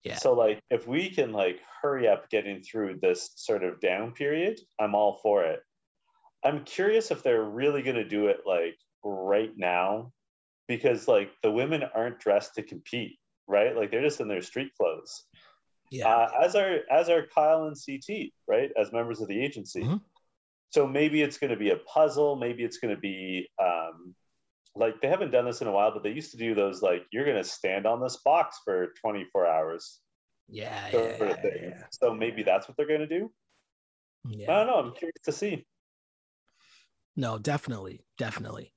Yeah. 0.05 0.17
So 0.17 0.33
like 0.33 0.59
if 0.69 0.87
we 0.87 1.09
can 1.09 1.31
like 1.31 1.59
hurry 1.81 2.07
up 2.07 2.29
getting 2.29 2.61
through 2.61 2.99
this 3.01 3.31
sort 3.35 3.63
of 3.63 3.81
down 3.81 4.11
period, 4.11 4.59
I'm 4.79 4.93
all 4.93 5.19
for 5.23 5.43
it. 5.43 5.59
I'm 6.43 6.63
curious 6.63 7.09
if 7.09 7.23
they're 7.23 7.43
really 7.43 7.81
going 7.81 7.95
to 7.95 8.07
do 8.07 8.27
it 8.27 8.41
like 8.45 8.77
right 9.03 9.51
now 9.55 10.11
because 10.67 11.07
like 11.07 11.31
the 11.41 11.51
women 11.51 11.83
aren't 11.83 12.19
dressed 12.19 12.55
to 12.55 12.63
compete, 12.63 13.17
right? 13.47 13.75
Like 13.75 13.89
they're 13.89 14.03
just 14.03 14.21
in 14.21 14.27
their 14.27 14.43
street 14.43 14.71
clothes. 14.79 15.23
Yeah. 15.89 16.07
Uh, 16.07 16.29
as 16.43 16.55
are 16.55 16.81
as 16.91 17.09
are 17.09 17.25
Kyle 17.33 17.65
and 17.65 17.75
CT, 17.75 18.31
right? 18.47 18.69
As 18.79 18.93
members 18.93 19.21
of 19.21 19.27
the 19.27 19.43
agency. 19.43 19.81
Mhm. 19.81 20.01
So 20.69 20.85
maybe 20.85 21.21
it's 21.21 21.37
going 21.37 21.51
to 21.51 21.57
be 21.57 21.71
a 21.71 21.77
puzzle. 21.77 22.35
Maybe 22.35 22.63
it's 22.63 22.77
going 22.77 22.93
to 22.93 22.99
be 22.99 23.49
um, 23.63 24.13
like 24.75 25.01
they 25.01 25.07
haven't 25.07 25.31
done 25.31 25.45
this 25.45 25.61
in 25.61 25.67
a 25.67 25.71
while, 25.71 25.91
but 25.93 26.03
they 26.03 26.11
used 26.11 26.31
to 26.31 26.37
do 26.37 26.53
those 26.55 26.81
like 26.81 27.03
you're 27.11 27.25
going 27.25 27.37
to 27.41 27.43
stand 27.43 27.85
on 27.85 28.01
this 28.01 28.17
box 28.25 28.59
for 28.65 28.93
24 29.01 29.47
hours. 29.47 29.99
yeah. 30.49 30.91
sort 30.91 31.15
Yeah. 31.19 31.25
of 31.27 31.41
thing. 31.41 31.73
So 31.91 32.13
maybe 32.13 32.43
that's 32.43 32.67
what 32.67 32.75
they're 32.77 32.87
going 32.87 32.99
to 32.99 33.07
do. 33.07 33.31
yeah. 34.29 34.51
I 34.51 34.55
don't 34.57 34.67
know. 34.67 34.75
I'm 34.89 34.93
curious 34.93 35.15
to 35.25 35.31
see. 35.31 35.65
No, 37.15 37.37
definitely. 37.37 38.03
Definitely. 38.17 38.73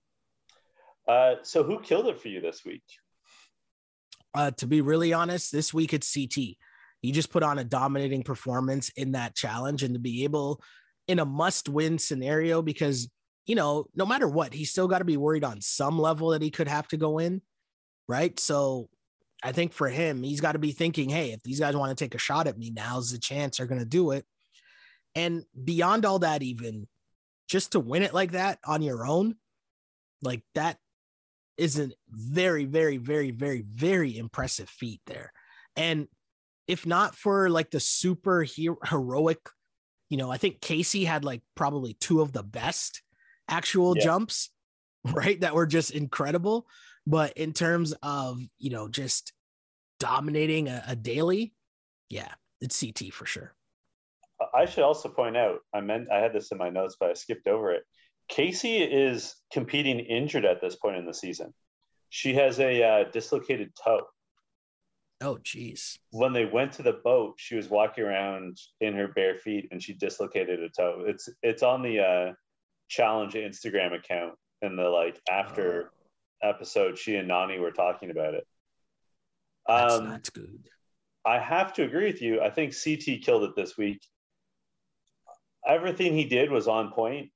Uh, 1.08 1.36
so 1.42 1.64
who 1.64 1.80
killed 1.80 2.06
it 2.06 2.20
for 2.20 2.28
you 2.28 2.40
this 2.40 2.64
week? 2.64 2.82
Uh, 4.34 4.50
to 4.52 4.66
be 4.66 4.80
really 4.80 5.12
honest, 5.12 5.50
this 5.50 5.72
week 5.74 5.92
it's 5.92 6.12
CT. 6.12 6.56
He 7.00 7.12
just 7.12 7.30
put 7.30 7.42
on 7.42 7.58
a 7.58 7.64
dominating 7.64 8.22
performance 8.22 8.90
in 8.90 9.12
that 9.12 9.34
challenge 9.34 9.82
and 9.82 9.94
to 9.94 10.00
be 10.00 10.24
able 10.24 10.60
in 11.08 11.18
a 11.18 11.24
must 11.24 11.68
win 11.68 11.98
scenario 11.98 12.60
because, 12.60 13.10
you 13.48 13.54
know, 13.54 13.86
no 13.96 14.06
matter 14.06 14.28
what, 14.28 14.52
he's 14.52 14.70
still 14.70 14.86
got 14.86 14.98
to 14.98 15.06
be 15.06 15.16
worried 15.16 15.42
on 15.42 15.62
some 15.62 15.98
level 15.98 16.30
that 16.30 16.42
he 16.42 16.50
could 16.50 16.68
have 16.68 16.86
to 16.88 16.98
go 16.98 17.18
in. 17.18 17.40
Right. 18.06 18.38
So 18.38 18.90
I 19.42 19.52
think 19.52 19.72
for 19.72 19.88
him, 19.88 20.22
he's 20.22 20.42
got 20.42 20.52
to 20.52 20.58
be 20.58 20.72
thinking, 20.72 21.08
hey, 21.08 21.32
if 21.32 21.42
these 21.42 21.58
guys 21.58 21.74
want 21.74 21.96
to 21.96 22.04
take 22.04 22.14
a 22.14 22.18
shot 22.18 22.46
at 22.46 22.58
me, 22.58 22.70
now's 22.70 23.10
the 23.10 23.18
chance 23.18 23.56
they're 23.56 23.66
going 23.66 23.80
to 23.80 23.86
do 23.86 24.10
it. 24.10 24.26
And 25.14 25.44
beyond 25.64 26.04
all 26.04 26.18
that, 26.20 26.42
even 26.42 26.86
just 27.48 27.72
to 27.72 27.80
win 27.80 28.02
it 28.02 28.12
like 28.12 28.32
that 28.32 28.58
on 28.66 28.82
your 28.82 29.06
own, 29.06 29.36
like 30.20 30.42
that 30.54 30.76
is 31.56 31.78
a 31.78 31.90
very, 32.10 32.66
very, 32.66 32.98
very, 32.98 33.30
very, 33.30 33.62
very 33.62 34.16
impressive 34.16 34.68
feat 34.68 35.00
there. 35.06 35.32
And 35.74 36.06
if 36.66 36.84
not 36.84 37.14
for 37.14 37.48
like 37.48 37.70
the 37.70 37.80
super 37.80 38.42
hero- 38.42 38.78
heroic, 38.84 39.40
you 40.10 40.18
know, 40.18 40.30
I 40.30 40.36
think 40.36 40.60
Kaycee 40.60 41.06
had 41.06 41.24
like 41.24 41.40
probably 41.54 41.94
two 41.94 42.20
of 42.20 42.32
the 42.32 42.42
best 42.42 43.02
actual 43.48 43.96
Yeah. 43.96 44.04
jumps, 44.04 44.50
right? 45.04 45.40
That 45.40 45.54
were 45.54 45.66
just 45.66 45.90
incredible. 45.90 46.66
But 47.06 47.32
in 47.38 47.52
terms 47.52 47.94
of, 48.02 48.40
you 48.58 48.70
know, 48.70 48.88
just 48.88 49.32
dominating 49.98 50.68
a, 50.68 50.84
a 50.88 50.96
daily, 50.96 51.54
yeah, 52.10 52.32
it's 52.60 52.80
CT 52.80 53.12
for 53.12 53.26
sure. 53.26 53.54
I 54.54 54.66
should 54.66 54.84
also 54.84 55.08
point 55.08 55.36
out, 55.36 55.60
I 55.74 55.80
meant 55.80 56.10
I 56.12 56.20
had 56.20 56.32
this 56.32 56.52
in 56.52 56.58
my 56.58 56.70
notes, 56.70 56.96
but 57.00 57.10
I 57.10 57.14
skipped 57.14 57.48
over 57.48 57.72
it. 57.72 57.82
Kaycee 58.30 58.86
is 58.88 59.34
competing 59.52 59.98
injured 60.00 60.44
at 60.44 60.60
this 60.60 60.76
point 60.76 60.96
in 60.96 61.06
the 61.06 61.14
season. 61.14 61.52
She 62.10 62.34
has 62.34 62.60
a 62.60 62.82
uh, 62.82 63.04
dislocated 63.10 63.72
toe. 63.82 64.02
Oh, 65.20 65.38
geez. 65.42 65.98
When 66.10 66.32
they 66.32 66.44
went 66.44 66.72
to 66.74 66.82
the 66.82 67.00
boat, 67.04 67.34
she 67.38 67.56
was 67.56 67.68
walking 67.68 68.04
around 68.04 68.58
in 68.80 68.94
her 68.94 69.08
bare 69.08 69.36
feet 69.36 69.68
and 69.72 69.82
she 69.82 69.94
dislocated 69.94 70.62
a 70.62 70.68
toe. 70.68 71.04
It's 71.06 71.28
it's 71.42 71.62
on 71.62 71.82
the 71.82 71.98
uh, 72.00 72.32
challenge 72.88 73.34
Instagram 73.34 73.94
account 73.94 74.34
and 74.62 74.78
the 74.78 74.88
like 74.88 75.20
after 75.30 75.92
episode. 76.42 76.98
She 76.98 77.16
and 77.16 77.30
Nany 77.30 77.60
were 77.60 77.70
talking 77.72 78.10
about 78.10 78.34
it. 78.34 78.46
That's 79.66 79.94
Um, 79.94 80.04
not 80.04 80.32
good. 80.32 80.68
I 81.24 81.38
have 81.38 81.74
to 81.74 81.84
agree 81.84 82.06
with 82.06 82.22
you. 82.22 82.40
I 82.40 82.50
think 82.50 82.72
CT 82.74 83.18
killed 83.22 83.44
it 83.44 83.54
this 83.54 83.76
week. 83.76 84.00
Everything 85.66 86.14
he 86.14 86.24
did 86.24 86.50
was 86.50 86.68
on 86.68 86.92
point. 86.92 87.30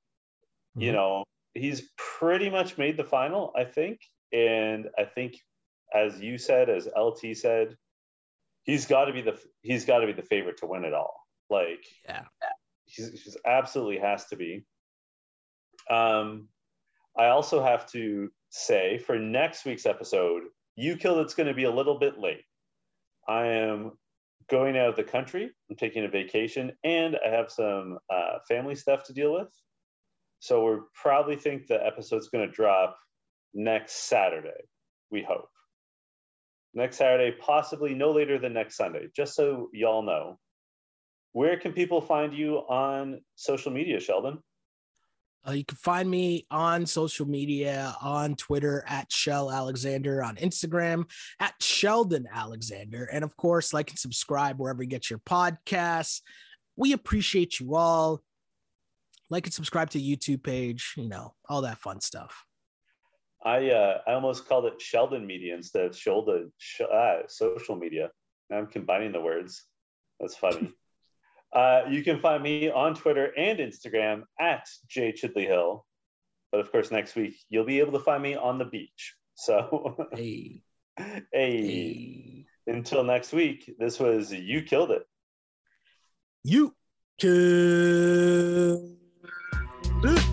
You 0.75 0.89
Mhm. 0.89 0.93
know, 0.95 1.23
he's 1.53 1.91
pretty 1.97 2.49
much 2.49 2.77
made 2.77 2.97
the 2.97 3.03
final, 3.03 3.51
I 3.55 3.65
think. 3.65 4.01
And 4.31 4.89
I 4.97 5.05
think, 5.05 5.35
as 5.93 6.19
you 6.19 6.39
said, 6.39 6.69
as 6.69 6.87
LT 6.95 7.35
said, 7.35 7.77
he's 8.63 8.87
got 8.87 9.05
to 9.05 9.13
be 9.13 9.21
the 9.21 9.39
he's 9.61 9.85
got 9.85 9.99
to 9.99 10.07
be 10.07 10.13
the 10.13 10.23
favorite 10.23 10.57
to 10.57 10.65
win 10.65 10.83
it 10.85 10.93
all. 10.93 11.27
Like, 11.49 11.85
Yeah. 12.05 12.25
he's, 12.85 13.09
he's 13.23 13.37
absolutely 13.45 13.99
has 13.99 14.25
to 14.27 14.35
be. 14.35 14.65
Um, 15.93 16.47
I 17.17 17.27
also 17.27 17.63
have 17.63 17.85
to 17.91 18.31
say 18.49 18.97
for 18.97 19.19
next 19.19 19.65
week's 19.65 19.85
episode, 19.85 20.43
you 20.75 20.97
killed 20.97 21.19
it's 21.19 21.35
going 21.35 21.47
to 21.47 21.53
be 21.53 21.65
a 21.65 21.71
little 21.71 21.99
bit 21.99 22.17
late. 22.17 22.43
I 23.27 23.45
am 23.45 23.91
going 24.49 24.77
out 24.77 24.89
of 24.89 24.95
the 24.95 25.03
country. 25.03 25.51
I'm 25.69 25.75
taking 25.75 26.05
a 26.05 26.09
vacation, 26.09 26.71
and 26.83 27.17
I 27.25 27.29
have 27.29 27.51
some 27.51 27.99
uh, 28.11 28.39
family 28.47 28.75
stuff 28.75 29.03
to 29.05 29.13
deal 29.13 29.33
with. 29.33 29.49
So 30.39 30.63
we're 30.63 30.81
probably 31.01 31.35
think 31.35 31.67
the 31.67 31.85
episode's 31.85 32.29
going 32.29 32.47
to 32.47 32.53
drop 32.53 32.97
next 33.53 34.09
Saturday. 34.09 34.61
We 35.11 35.21
hope 35.21 35.49
next 36.73 36.97
Saturday, 36.97 37.35
possibly 37.39 37.93
no 37.93 38.11
later 38.11 38.39
than 38.39 38.53
next 38.53 38.75
Sunday. 38.75 39.07
Just 39.15 39.35
so 39.35 39.69
y'all 39.73 40.01
know, 40.01 40.39
where 41.31 41.57
can 41.57 41.71
people 41.71 42.01
find 42.01 42.33
you 42.33 42.57
on 42.57 43.21
social 43.35 43.71
media, 43.71 43.99
Sheldon? 43.99 44.39
Uh, 45.47 45.51
you 45.51 45.65
can 45.65 45.77
find 45.77 46.09
me 46.09 46.45
on 46.49 46.85
social 46.85 47.27
media 47.27 47.95
on 48.01 48.35
Twitter 48.35 48.83
at 48.87 49.11
Shell 49.11 49.51
Alexander, 49.51 50.23
on 50.23 50.37
Instagram 50.37 51.09
at 51.39 51.53
Sheldon 51.61 52.27
Alexander. 52.31 53.09
And 53.11 53.23
of 53.23 53.35
course, 53.35 53.73
like 53.73 53.89
and 53.89 53.99
subscribe 53.99 54.59
wherever 54.59 54.81
you 54.81 54.89
get 54.89 55.09
your 55.09 55.19
podcasts. 55.19 56.21
We 56.77 56.93
appreciate 56.93 57.59
you 57.59 57.75
all. 57.75 58.21
Like 59.29 59.45
and 59.45 59.53
subscribe 59.53 59.89
to 59.91 59.97
the 59.97 60.15
YouTube 60.15 60.43
page, 60.43 60.93
you 60.95 61.09
know, 61.09 61.33
all 61.49 61.61
that 61.63 61.79
fun 61.79 61.99
stuff. 61.99 62.45
I 63.43 63.71
uh, 63.71 63.99
I 64.07 64.13
almost 64.13 64.47
called 64.47 64.65
it 64.65 64.81
Sheldon 64.81 65.25
Media 65.27 65.55
instead 65.55 65.85
of 65.85 65.97
Sheldon 65.97 66.51
sh- 66.57 66.81
uh, 66.81 67.23
social 67.27 67.75
media. 67.75 68.09
Now 68.49 68.57
I'm 68.59 68.67
combining 68.67 69.11
the 69.11 69.21
words. 69.21 69.65
That's 70.19 70.35
funny. 70.35 70.73
Uh, 71.53 71.83
you 71.89 72.03
can 72.03 72.19
find 72.19 72.41
me 72.41 72.69
on 72.69 72.95
Twitter 72.95 73.31
and 73.37 73.59
Instagram 73.59 74.23
at 74.39 74.67
Jay 74.87 75.13
Chidley 75.13 75.45
Hill. 75.45 75.85
But 76.51 76.61
of 76.61 76.71
course, 76.71 76.91
next 76.91 77.15
week 77.15 77.35
you'll 77.49 77.65
be 77.65 77.79
able 77.79 77.93
to 77.93 78.03
find 78.03 78.21
me 78.21 78.35
on 78.35 78.57
the 78.57 78.65
beach. 78.65 79.15
So, 79.35 80.07
hey. 80.13 80.61
hey. 80.97 81.23
hey. 81.31 82.45
Until 82.65 83.03
next 83.03 83.33
week, 83.33 83.75
this 83.77 83.99
was 83.99 84.31
You 84.31 84.61
Killed 84.61 84.91
It. 84.91 85.03
You 86.43 86.73
killed 87.19 88.97
it. 90.03 90.32